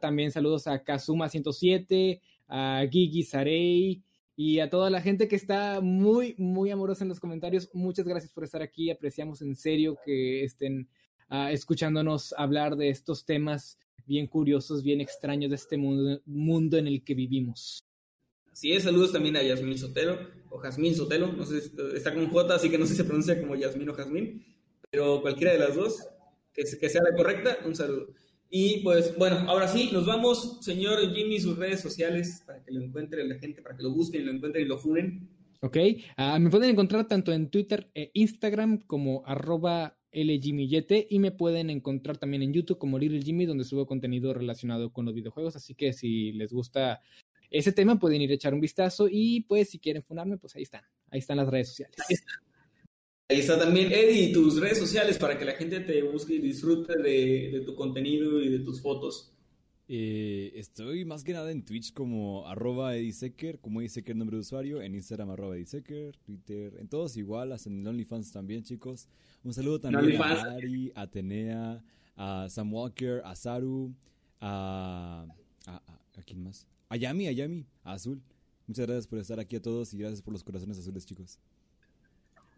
también 0.00 0.32
saludos 0.32 0.66
a 0.66 0.82
Kazuma 0.82 1.28
107, 1.28 2.20
a 2.48 2.84
Gigi 2.90 3.22
Sarey 3.22 4.02
y 4.36 4.60
a 4.60 4.70
toda 4.70 4.90
la 4.90 5.00
gente 5.00 5.28
que 5.28 5.36
está 5.36 5.80
muy, 5.80 6.34
muy 6.38 6.70
amorosa 6.70 7.04
en 7.04 7.08
los 7.08 7.20
comentarios. 7.20 7.70
Muchas 7.72 8.06
gracias 8.06 8.32
por 8.32 8.44
estar 8.44 8.62
aquí. 8.62 8.90
Apreciamos 8.90 9.42
en 9.42 9.56
serio 9.56 9.98
que 10.04 10.44
estén 10.44 10.88
ah, 11.28 11.52
escuchándonos 11.52 12.34
hablar 12.36 12.76
de 12.76 12.88
estos 12.88 13.24
temas 13.24 13.78
bien 14.06 14.26
curiosos, 14.26 14.82
bien 14.82 15.00
extraños 15.00 15.50
de 15.50 15.56
este 15.56 15.76
mundo, 15.76 16.20
mundo 16.24 16.76
en 16.76 16.86
el 16.86 17.04
que 17.04 17.14
vivimos. 17.14 17.84
Así 18.50 18.72
es, 18.72 18.82
saludos 18.82 19.12
también 19.12 19.36
a 19.36 19.42
Yasmín 19.42 19.78
Sotelo, 19.78 20.18
o 20.50 20.58
Jazmín 20.58 20.94
Sotelo, 20.94 21.32
no 21.32 21.46
sé, 21.46 21.62
está 21.94 22.12
con 22.12 22.28
J, 22.28 22.54
así 22.54 22.68
que 22.68 22.76
no 22.76 22.84
sé 22.84 22.92
si 22.92 22.98
se 22.98 23.04
pronuncia 23.04 23.40
como 23.40 23.56
Yasmín 23.56 23.88
o 23.88 23.94
Jazmín, 23.94 24.44
pero 24.90 25.22
cualquiera 25.22 25.52
de 25.52 25.58
las 25.58 25.74
dos, 25.74 26.06
que, 26.52 26.64
que 26.78 26.88
sea 26.90 27.02
la 27.02 27.16
correcta, 27.16 27.58
un 27.64 27.74
saludo. 27.74 28.12
Y 28.54 28.80
pues 28.80 29.16
bueno, 29.16 29.38
ahora 29.48 29.66
sí, 29.66 29.88
nos 29.94 30.04
vamos, 30.04 30.58
señor 30.60 31.00
Jimmy, 31.14 31.40
sus 31.40 31.56
redes 31.56 31.80
sociales 31.80 32.42
para 32.46 32.62
que 32.62 32.70
lo 32.70 32.82
encuentre 32.82 33.26
la 33.26 33.36
gente, 33.36 33.62
para 33.62 33.74
que 33.74 33.82
lo 33.82 33.92
busquen, 33.92 34.26
lo 34.26 34.30
encuentren 34.30 34.66
y 34.66 34.68
lo 34.68 34.76
funen. 34.76 35.26
Ok, 35.62 35.78
ah, 36.18 36.38
me 36.38 36.50
pueden 36.50 36.68
encontrar 36.68 37.08
tanto 37.08 37.32
en 37.32 37.48
Twitter 37.48 37.90
e 37.94 38.10
Instagram 38.12 38.82
como 38.86 39.22
arroba 39.24 39.96
LJimmyYete 40.12 41.06
y 41.08 41.18
me 41.18 41.30
pueden 41.30 41.70
encontrar 41.70 42.18
también 42.18 42.42
en 42.42 42.52
YouTube 42.52 42.76
como 42.76 42.98
Little 42.98 43.22
Jimmy 43.22 43.46
donde 43.46 43.64
subo 43.64 43.86
contenido 43.86 44.34
relacionado 44.34 44.92
con 44.92 45.06
los 45.06 45.14
videojuegos, 45.14 45.56
así 45.56 45.74
que 45.74 45.94
si 45.94 46.32
les 46.32 46.52
gusta 46.52 47.00
ese 47.48 47.72
tema 47.72 47.98
pueden 47.98 48.20
ir 48.20 48.32
a 48.32 48.34
echar 48.34 48.52
un 48.52 48.60
vistazo 48.60 49.08
y 49.10 49.40
pues 49.48 49.70
si 49.70 49.78
quieren 49.78 50.02
funarme 50.02 50.36
pues 50.36 50.54
ahí 50.56 50.64
están, 50.64 50.82
ahí 51.10 51.20
están 51.20 51.38
las 51.38 51.48
redes 51.48 51.68
sociales. 51.68 51.96
Ahí 52.06 52.16
está 53.38 53.58
también, 53.58 53.92
Eddie, 53.92 54.32
tus 54.32 54.60
redes 54.60 54.78
sociales 54.78 55.18
para 55.18 55.38
que 55.38 55.44
la 55.44 55.52
gente 55.52 55.80
te 55.80 56.02
busque 56.02 56.34
y 56.34 56.38
disfrute 56.38 56.98
de, 56.98 57.62
tu 57.64 57.74
contenido 57.74 58.40
y 58.40 58.48
de 58.48 58.60
tus 58.60 58.80
fotos. 58.80 59.32
Eh, 59.88 60.52
estoy 60.54 61.04
más 61.04 61.22
que 61.22 61.32
nada 61.32 61.50
en 61.50 61.64
Twitch 61.64 61.92
como 61.92 62.46
arroba 62.46 62.92
Secker, 63.12 63.58
como 63.58 63.86
Secker 63.86 64.16
nombre 64.16 64.36
de 64.36 64.40
usuario, 64.40 64.80
en 64.80 64.94
Instagram 64.94 65.30
arroba 65.30 65.56
Secker, 65.64 66.16
Twitter, 66.24 66.76
en 66.78 66.88
todos 66.88 67.16
igual, 67.16 67.52
hasta 67.52 67.68
en 67.68 67.86
OnlyFans 67.86 68.32
también, 68.32 68.62
chicos. 68.62 69.08
Un 69.44 69.52
saludo 69.52 69.80
también 69.80 70.20
a 70.22 70.54
Ari, 70.54 70.92
a 70.94 71.02
Atenea, 71.02 71.84
a 72.16 72.48
Sam 72.48 72.72
Walker, 72.72 73.20
a 73.24 73.36
Saru, 73.36 73.94
a, 74.40 75.26
a, 75.66 75.76
a, 75.76 76.22
quién 76.24 76.42
más? 76.42 76.66
A 76.88 76.96
Yami, 76.96 77.28
a 77.28 77.32
Yami, 77.32 77.66
a 77.82 77.92
Azul. 77.92 78.22
Muchas 78.66 78.86
gracias 78.86 79.06
por 79.06 79.18
estar 79.18 79.38
aquí 79.40 79.56
a 79.56 79.62
todos 79.62 79.92
y 79.92 79.98
gracias 79.98 80.22
por 80.22 80.32
los 80.32 80.42
corazones 80.42 80.78
azules, 80.78 81.04
chicos. 81.04 81.38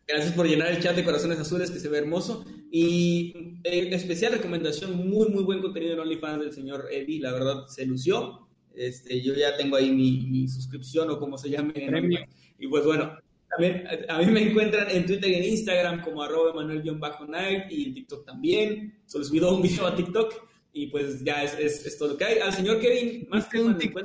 Gracias 0.06 0.32
por 0.35 0.47
llenar 0.47 0.70
el 0.70 0.81
chat 0.81 0.94
de 0.94 1.05
corazones 1.05 1.39
azules, 1.39 1.70
que 1.70 1.78
se 1.78 1.89
ve 1.89 1.98
hermoso. 1.98 2.44
Y 2.70 3.59
eh, 3.64 3.89
especial 3.93 4.32
recomendación, 4.32 4.97
muy, 4.97 5.28
muy 5.28 5.44
buen 5.44 5.60
contenido 5.60 5.94
en 5.94 6.01
OnlyFans 6.01 6.40
del 6.40 6.52
señor 6.52 6.89
Eddie. 6.90 7.20
La 7.20 7.32
verdad, 7.32 7.66
se 7.68 7.86
lució. 7.86 8.48
Este, 8.74 9.22
yo 9.22 9.35
ya 9.35 9.56
tengo 9.56 9.76
ahí 9.76 9.90
mi, 9.93 10.48
suscripción 10.48 11.10
o 11.10 11.18
como 11.18 11.39
se 11.39 11.48
llame. 11.48 12.28
Y 12.59 12.68
pues 12.68 12.85
bueno, 12.85 13.16
también 13.48 13.85
a 14.09 14.18
mí 14.18 14.26
me 14.26 14.43
encuentran 14.43 14.90
en 14.90 15.06
Twitter 15.06 15.31
y 15.31 15.35
en 15.35 15.44
Instagram 15.44 16.02
como 16.02 16.22
arroba 16.22 16.55
Manuel-Night 16.55 17.70
y 17.70 17.86
en 17.86 17.94
TikTok 17.94 18.26
también. 18.26 18.98
Solo 19.06 19.24
subí 19.24 19.39
un 19.40 19.62
video 19.62 19.86
a 19.86 19.94
TikTok 19.94 20.35
y 20.72 20.89
pues 20.89 21.22
ya 21.22 21.44
es, 21.44 21.55
es, 21.86 21.97
todo 21.97 22.10
lo 22.10 22.16
que 22.16 22.24
hay. 22.24 22.39
Al 22.40 22.52
señor 22.52 22.81
Kevin, 22.81 23.26
más 23.31 23.47
que 23.47 23.60
un 23.60 23.78
TikTok. 23.78 24.05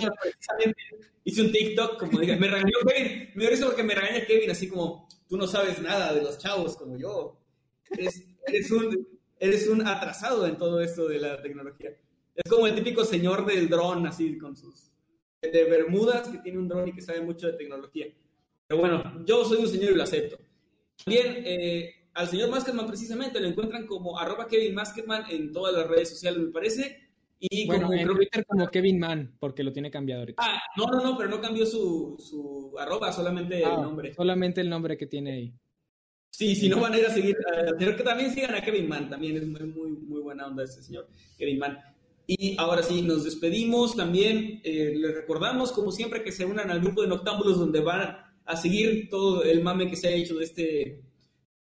hice 1.24 1.42
un 1.42 1.52
TikTok, 1.52 2.00
como 2.00 2.20
dije, 2.20 2.36
me 2.38 2.48
regañó 2.48 2.72
Kevin, 2.88 3.30
me 3.34 3.44
dio 3.44 3.54
eso 3.54 3.66
porque 3.66 3.84
me 3.84 3.96
regaña 3.96 4.26
Kevin, 4.26 4.52
así 4.52 4.68
como, 4.68 5.10
tú 5.30 5.38
no 5.38 5.48
sabes 5.48 5.80
nada 5.82 6.14
de 6.14 6.24
los 6.24 6.38
chavos 6.40 6.76
como 6.76 6.98
yo. 6.98 7.40
Eres, 7.92 8.72
un, 8.72 9.08
eres 9.40 9.68
un 9.68 9.88
atrasado 9.88 10.46
en 10.48 10.58
todo 10.58 10.82
esto 10.82 11.08
de 11.08 11.20
la 11.20 11.42
tecnología. 11.42 11.96
Es 12.36 12.50
como 12.50 12.68
el 12.68 12.76
típico 12.76 13.06
señor 13.06 13.46
del 13.46 13.70
dron, 13.70 14.06
así 14.08 14.38
con 14.38 14.58
sus... 14.58 14.92
de 15.42 15.64
Bermudas, 15.66 16.28
que 16.28 16.40
tiene 16.40 16.58
un 16.58 16.68
dron 16.68 16.88
y 16.88 16.94
que 16.94 17.02
sabe 17.02 17.22
mucho 17.22 17.48
de 17.48 17.54
tecnología. 17.54 18.08
Pero 18.68 18.82
bueno, 18.82 19.24
yo 19.26 19.46
soy 19.46 19.60
un 19.60 19.68
señor 19.68 19.92
y 19.92 19.96
lo 19.96 20.04
acepto. 20.04 20.38
También 21.04 21.44
eh, 21.46 22.10
al 22.14 22.28
señor 22.28 22.50
Maskerman 22.50 22.88
precisamente 22.88 23.40
lo 23.40 23.48
encuentran 23.48 23.86
como 23.86 24.18
arroba 24.18 24.48
Kevin 24.48 24.74
Maskerman 24.74 25.30
en 25.30 25.52
todas 25.52 25.76
las 25.76 25.88
redes 25.88 26.10
sociales, 26.10 26.40
me 26.40 26.52
parece. 26.52 27.09
Y 27.40 27.66
bueno, 27.68 27.88
como, 27.88 27.98
en 27.98 28.08
Twitter 28.08 28.46
como 28.46 28.68
Kevin 28.68 29.00
Man, 29.00 29.38
porque 29.40 29.64
lo 29.64 29.72
tiene 29.72 29.90
cambiado 29.90 30.22
ahorita. 30.22 30.44
Ah, 30.46 30.62
no, 30.76 30.88
no, 30.88 31.02
no, 31.02 31.18
pero 31.18 31.30
no 31.30 31.40
cambió 31.40 31.66
su, 31.66 32.18
su 32.20 32.78
arroba, 32.78 33.14
solamente 33.14 33.60
el 33.60 33.66
ah, 33.66 33.78
nombre. 33.78 34.14
Solamente 34.14 34.60
el 34.60 34.70
nombre 34.70 34.98
que 34.98 35.08
tiene 35.08 35.32
ahí. 35.32 35.54
Sí, 36.32 36.56
si 36.56 36.68
no 36.68 36.80
van 36.80 36.94
a 36.94 37.00
ir 37.00 37.06
a 37.06 37.10
seguir, 37.10 37.38
uh, 37.38 37.78
que 37.78 38.04
también 38.04 38.34
sigan 38.34 38.56
a 38.56 38.62
Kevin 38.62 38.88
Man, 38.88 39.10
también 39.10 39.38
es 39.38 39.48
muy, 39.48 39.62
muy, 39.62 39.92
muy 39.92 40.22
buena 40.22 40.48
onda 40.48 40.64
ese 40.64 40.84
señor, 40.84 41.08
Kevin 41.38 41.60
Man. 41.60 41.80
Y 42.28 42.56
ahora 42.60 42.84
sí, 42.84 43.02
nos 43.02 43.24
despedimos 43.24 43.96
también. 43.96 44.62
Eh, 44.64 44.94
les 44.96 45.16
recordamos, 45.16 45.72
como 45.72 45.92
siempre, 45.92 46.24
que 46.24 46.32
se 46.32 46.46
unan 46.46 46.70
al 46.70 46.82
grupo 46.82 47.02
de 47.02 47.08
Noctámbulos, 47.08 47.58
donde 47.58 47.80
van 47.80 48.18
a 48.46 48.56
seguir 48.56 49.10
todo 49.10 49.44
el 49.44 49.64
mame 49.64 49.90
que 49.90 49.96
se 49.96 50.10
ha 50.10 50.12
hecho 50.12 50.36
de 50.36 50.44
este, 50.46 51.02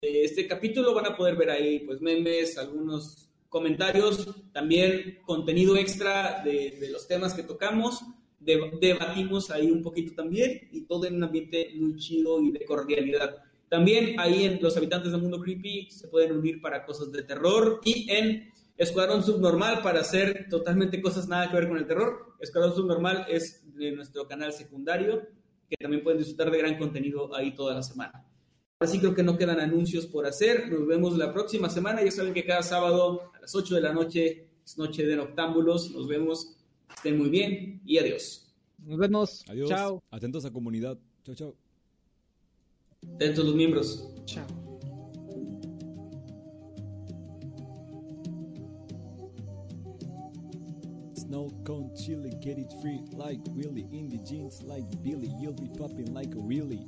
de 0.01 0.23
este 0.23 0.45
capítulo. 0.45 0.93
Van 0.93 1.07
a 1.07 1.15
poder 1.17 1.35
ver 1.37 1.49
ahí, 1.49 1.79
pues, 1.79 2.01
memes, 2.01 2.57
algunos 2.57 3.28
comentarios, 3.49 4.27
también 4.53 5.19
contenido 5.25 5.75
extra 5.75 6.41
de, 6.43 6.89
los 6.91 7.07
temas 7.07 7.33
que 7.33 7.43
tocamos. 7.43 8.01
debatimos 8.39 9.51
ahí 9.51 9.69
un 9.69 9.83
poquito 9.83 10.13
también 10.15 10.69
y 10.71 10.85
todo 10.85 11.05
en 11.05 11.15
un 11.15 11.23
ambiente 11.23 11.71
muy 11.75 11.95
chido 11.97 12.41
y 12.41 12.51
de 12.51 12.63
cordialidad. 12.65 13.43
También 13.67 14.19
ahí 14.19 14.45
en 14.45 14.59
Los 14.61 14.77
Habitantes 14.77 15.11
del 15.11 15.21
Mundo 15.21 15.39
Creepy 15.41 15.91
se 15.91 16.07
pueden 16.07 16.31
unir 16.31 16.61
para 16.61 16.85
cosas 16.85 17.11
de 17.11 17.23
terror 17.23 17.81
y 17.83 18.09
en 18.09 18.51
Escuadrón 18.77 19.23
Subnormal 19.23 19.81
para 19.81 19.99
hacer 19.99 20.47
totalmente 20.49 21.01
cosas 21.01 21.27
nada 21.27 21.49
que 21.49 21.55
ver 21.55 21.67
con 21.67 21.77
el 21.77 21.85
terror. 21.85 22.33
Escuadrón 22.39 22.75
Subnormal 22.75 23.25
es 23.29 23.61
de 23.75 23.91
nuestro 23.91 24.27
canal 24.27 24.53
secundario, 24.53 25.27
que 25.69 25.75
también 25.75 26.01
pueden 26.01 26.19
disfrutar 26.19 26.49
de 26.49 26.57
gran 26.57 26.77
contenido 26.77 27.35
ahí 27.35 27.53
toda 27.53 27.75
la 27.75 27.83
semana. 27.83 28.25
Ahora 28.81 28.93
sí 28.93 28.99
creo 28.99 29.13
que 29.13 29.23
no 29.23 29.37
quedan 29.37 29.59
anuncios 29.59 30.05
por 30.05 30.25
hacer. 30.25 30.71
Nos 30.71 30.87
vemos 30.87 31.17
la 31.17 31.33
próxima 31.33 31.69
semana. 31.69 32.01
Ya 32.01 32.11
saben 32.11 32.33
que 32.33 32.45
cada 32.45 32.63
sábado 32.63 33.23
a 33.35 33.41
las 33.41 33.53
8 33.53 33.75
de 33.75 33.81
la 33.81 33.91
noche 33.91 34.47
es 34.65 34.77
noche 34.77 35.05
de 35.05 35.17
noctámbulos. 35.17 35.91
Nos 35.91 36.07
vemos. 36.07 36.55
Estén 36.95 37.17
muy 37.17 37.29
bien 37.29 37.81
y 37.83 37.97
adiós. 37.97 38.49
Nos 38.77 38.97
vemos. 38.97 39.43
Adiós. 39.49 39.67
Chao. 39.67 40.01
Atentos 40.09 40.45
a 40.45 40.51
comunidad. 40.51 40.97
Chao, 41.25 41.35
chao. 41.35 41.55
Atentos 43.15 43.43
los 43.43 43.53
miembros. 43.53 44.13
Chao. 44.23 44.47
Snow 51.15 51.51
cone 51.65 51.93
chili, 51.97 52.31
get 52.41 52.57
it 52.57 52.71
free 52.81 53.03
like 53.11 53.41
Willy. 53.49 53.85
In 53.91 54.07
the 54.07 54.19
jeans 54.19 54.63
like 54.63 54.87
Billy, 55.03 55.29
you'll 55.37 55.51
be 55.51 55.67
popping 55.77 56.13
like 56.13 56.33
a 56.33 56.39
Willy. 56.39 56.87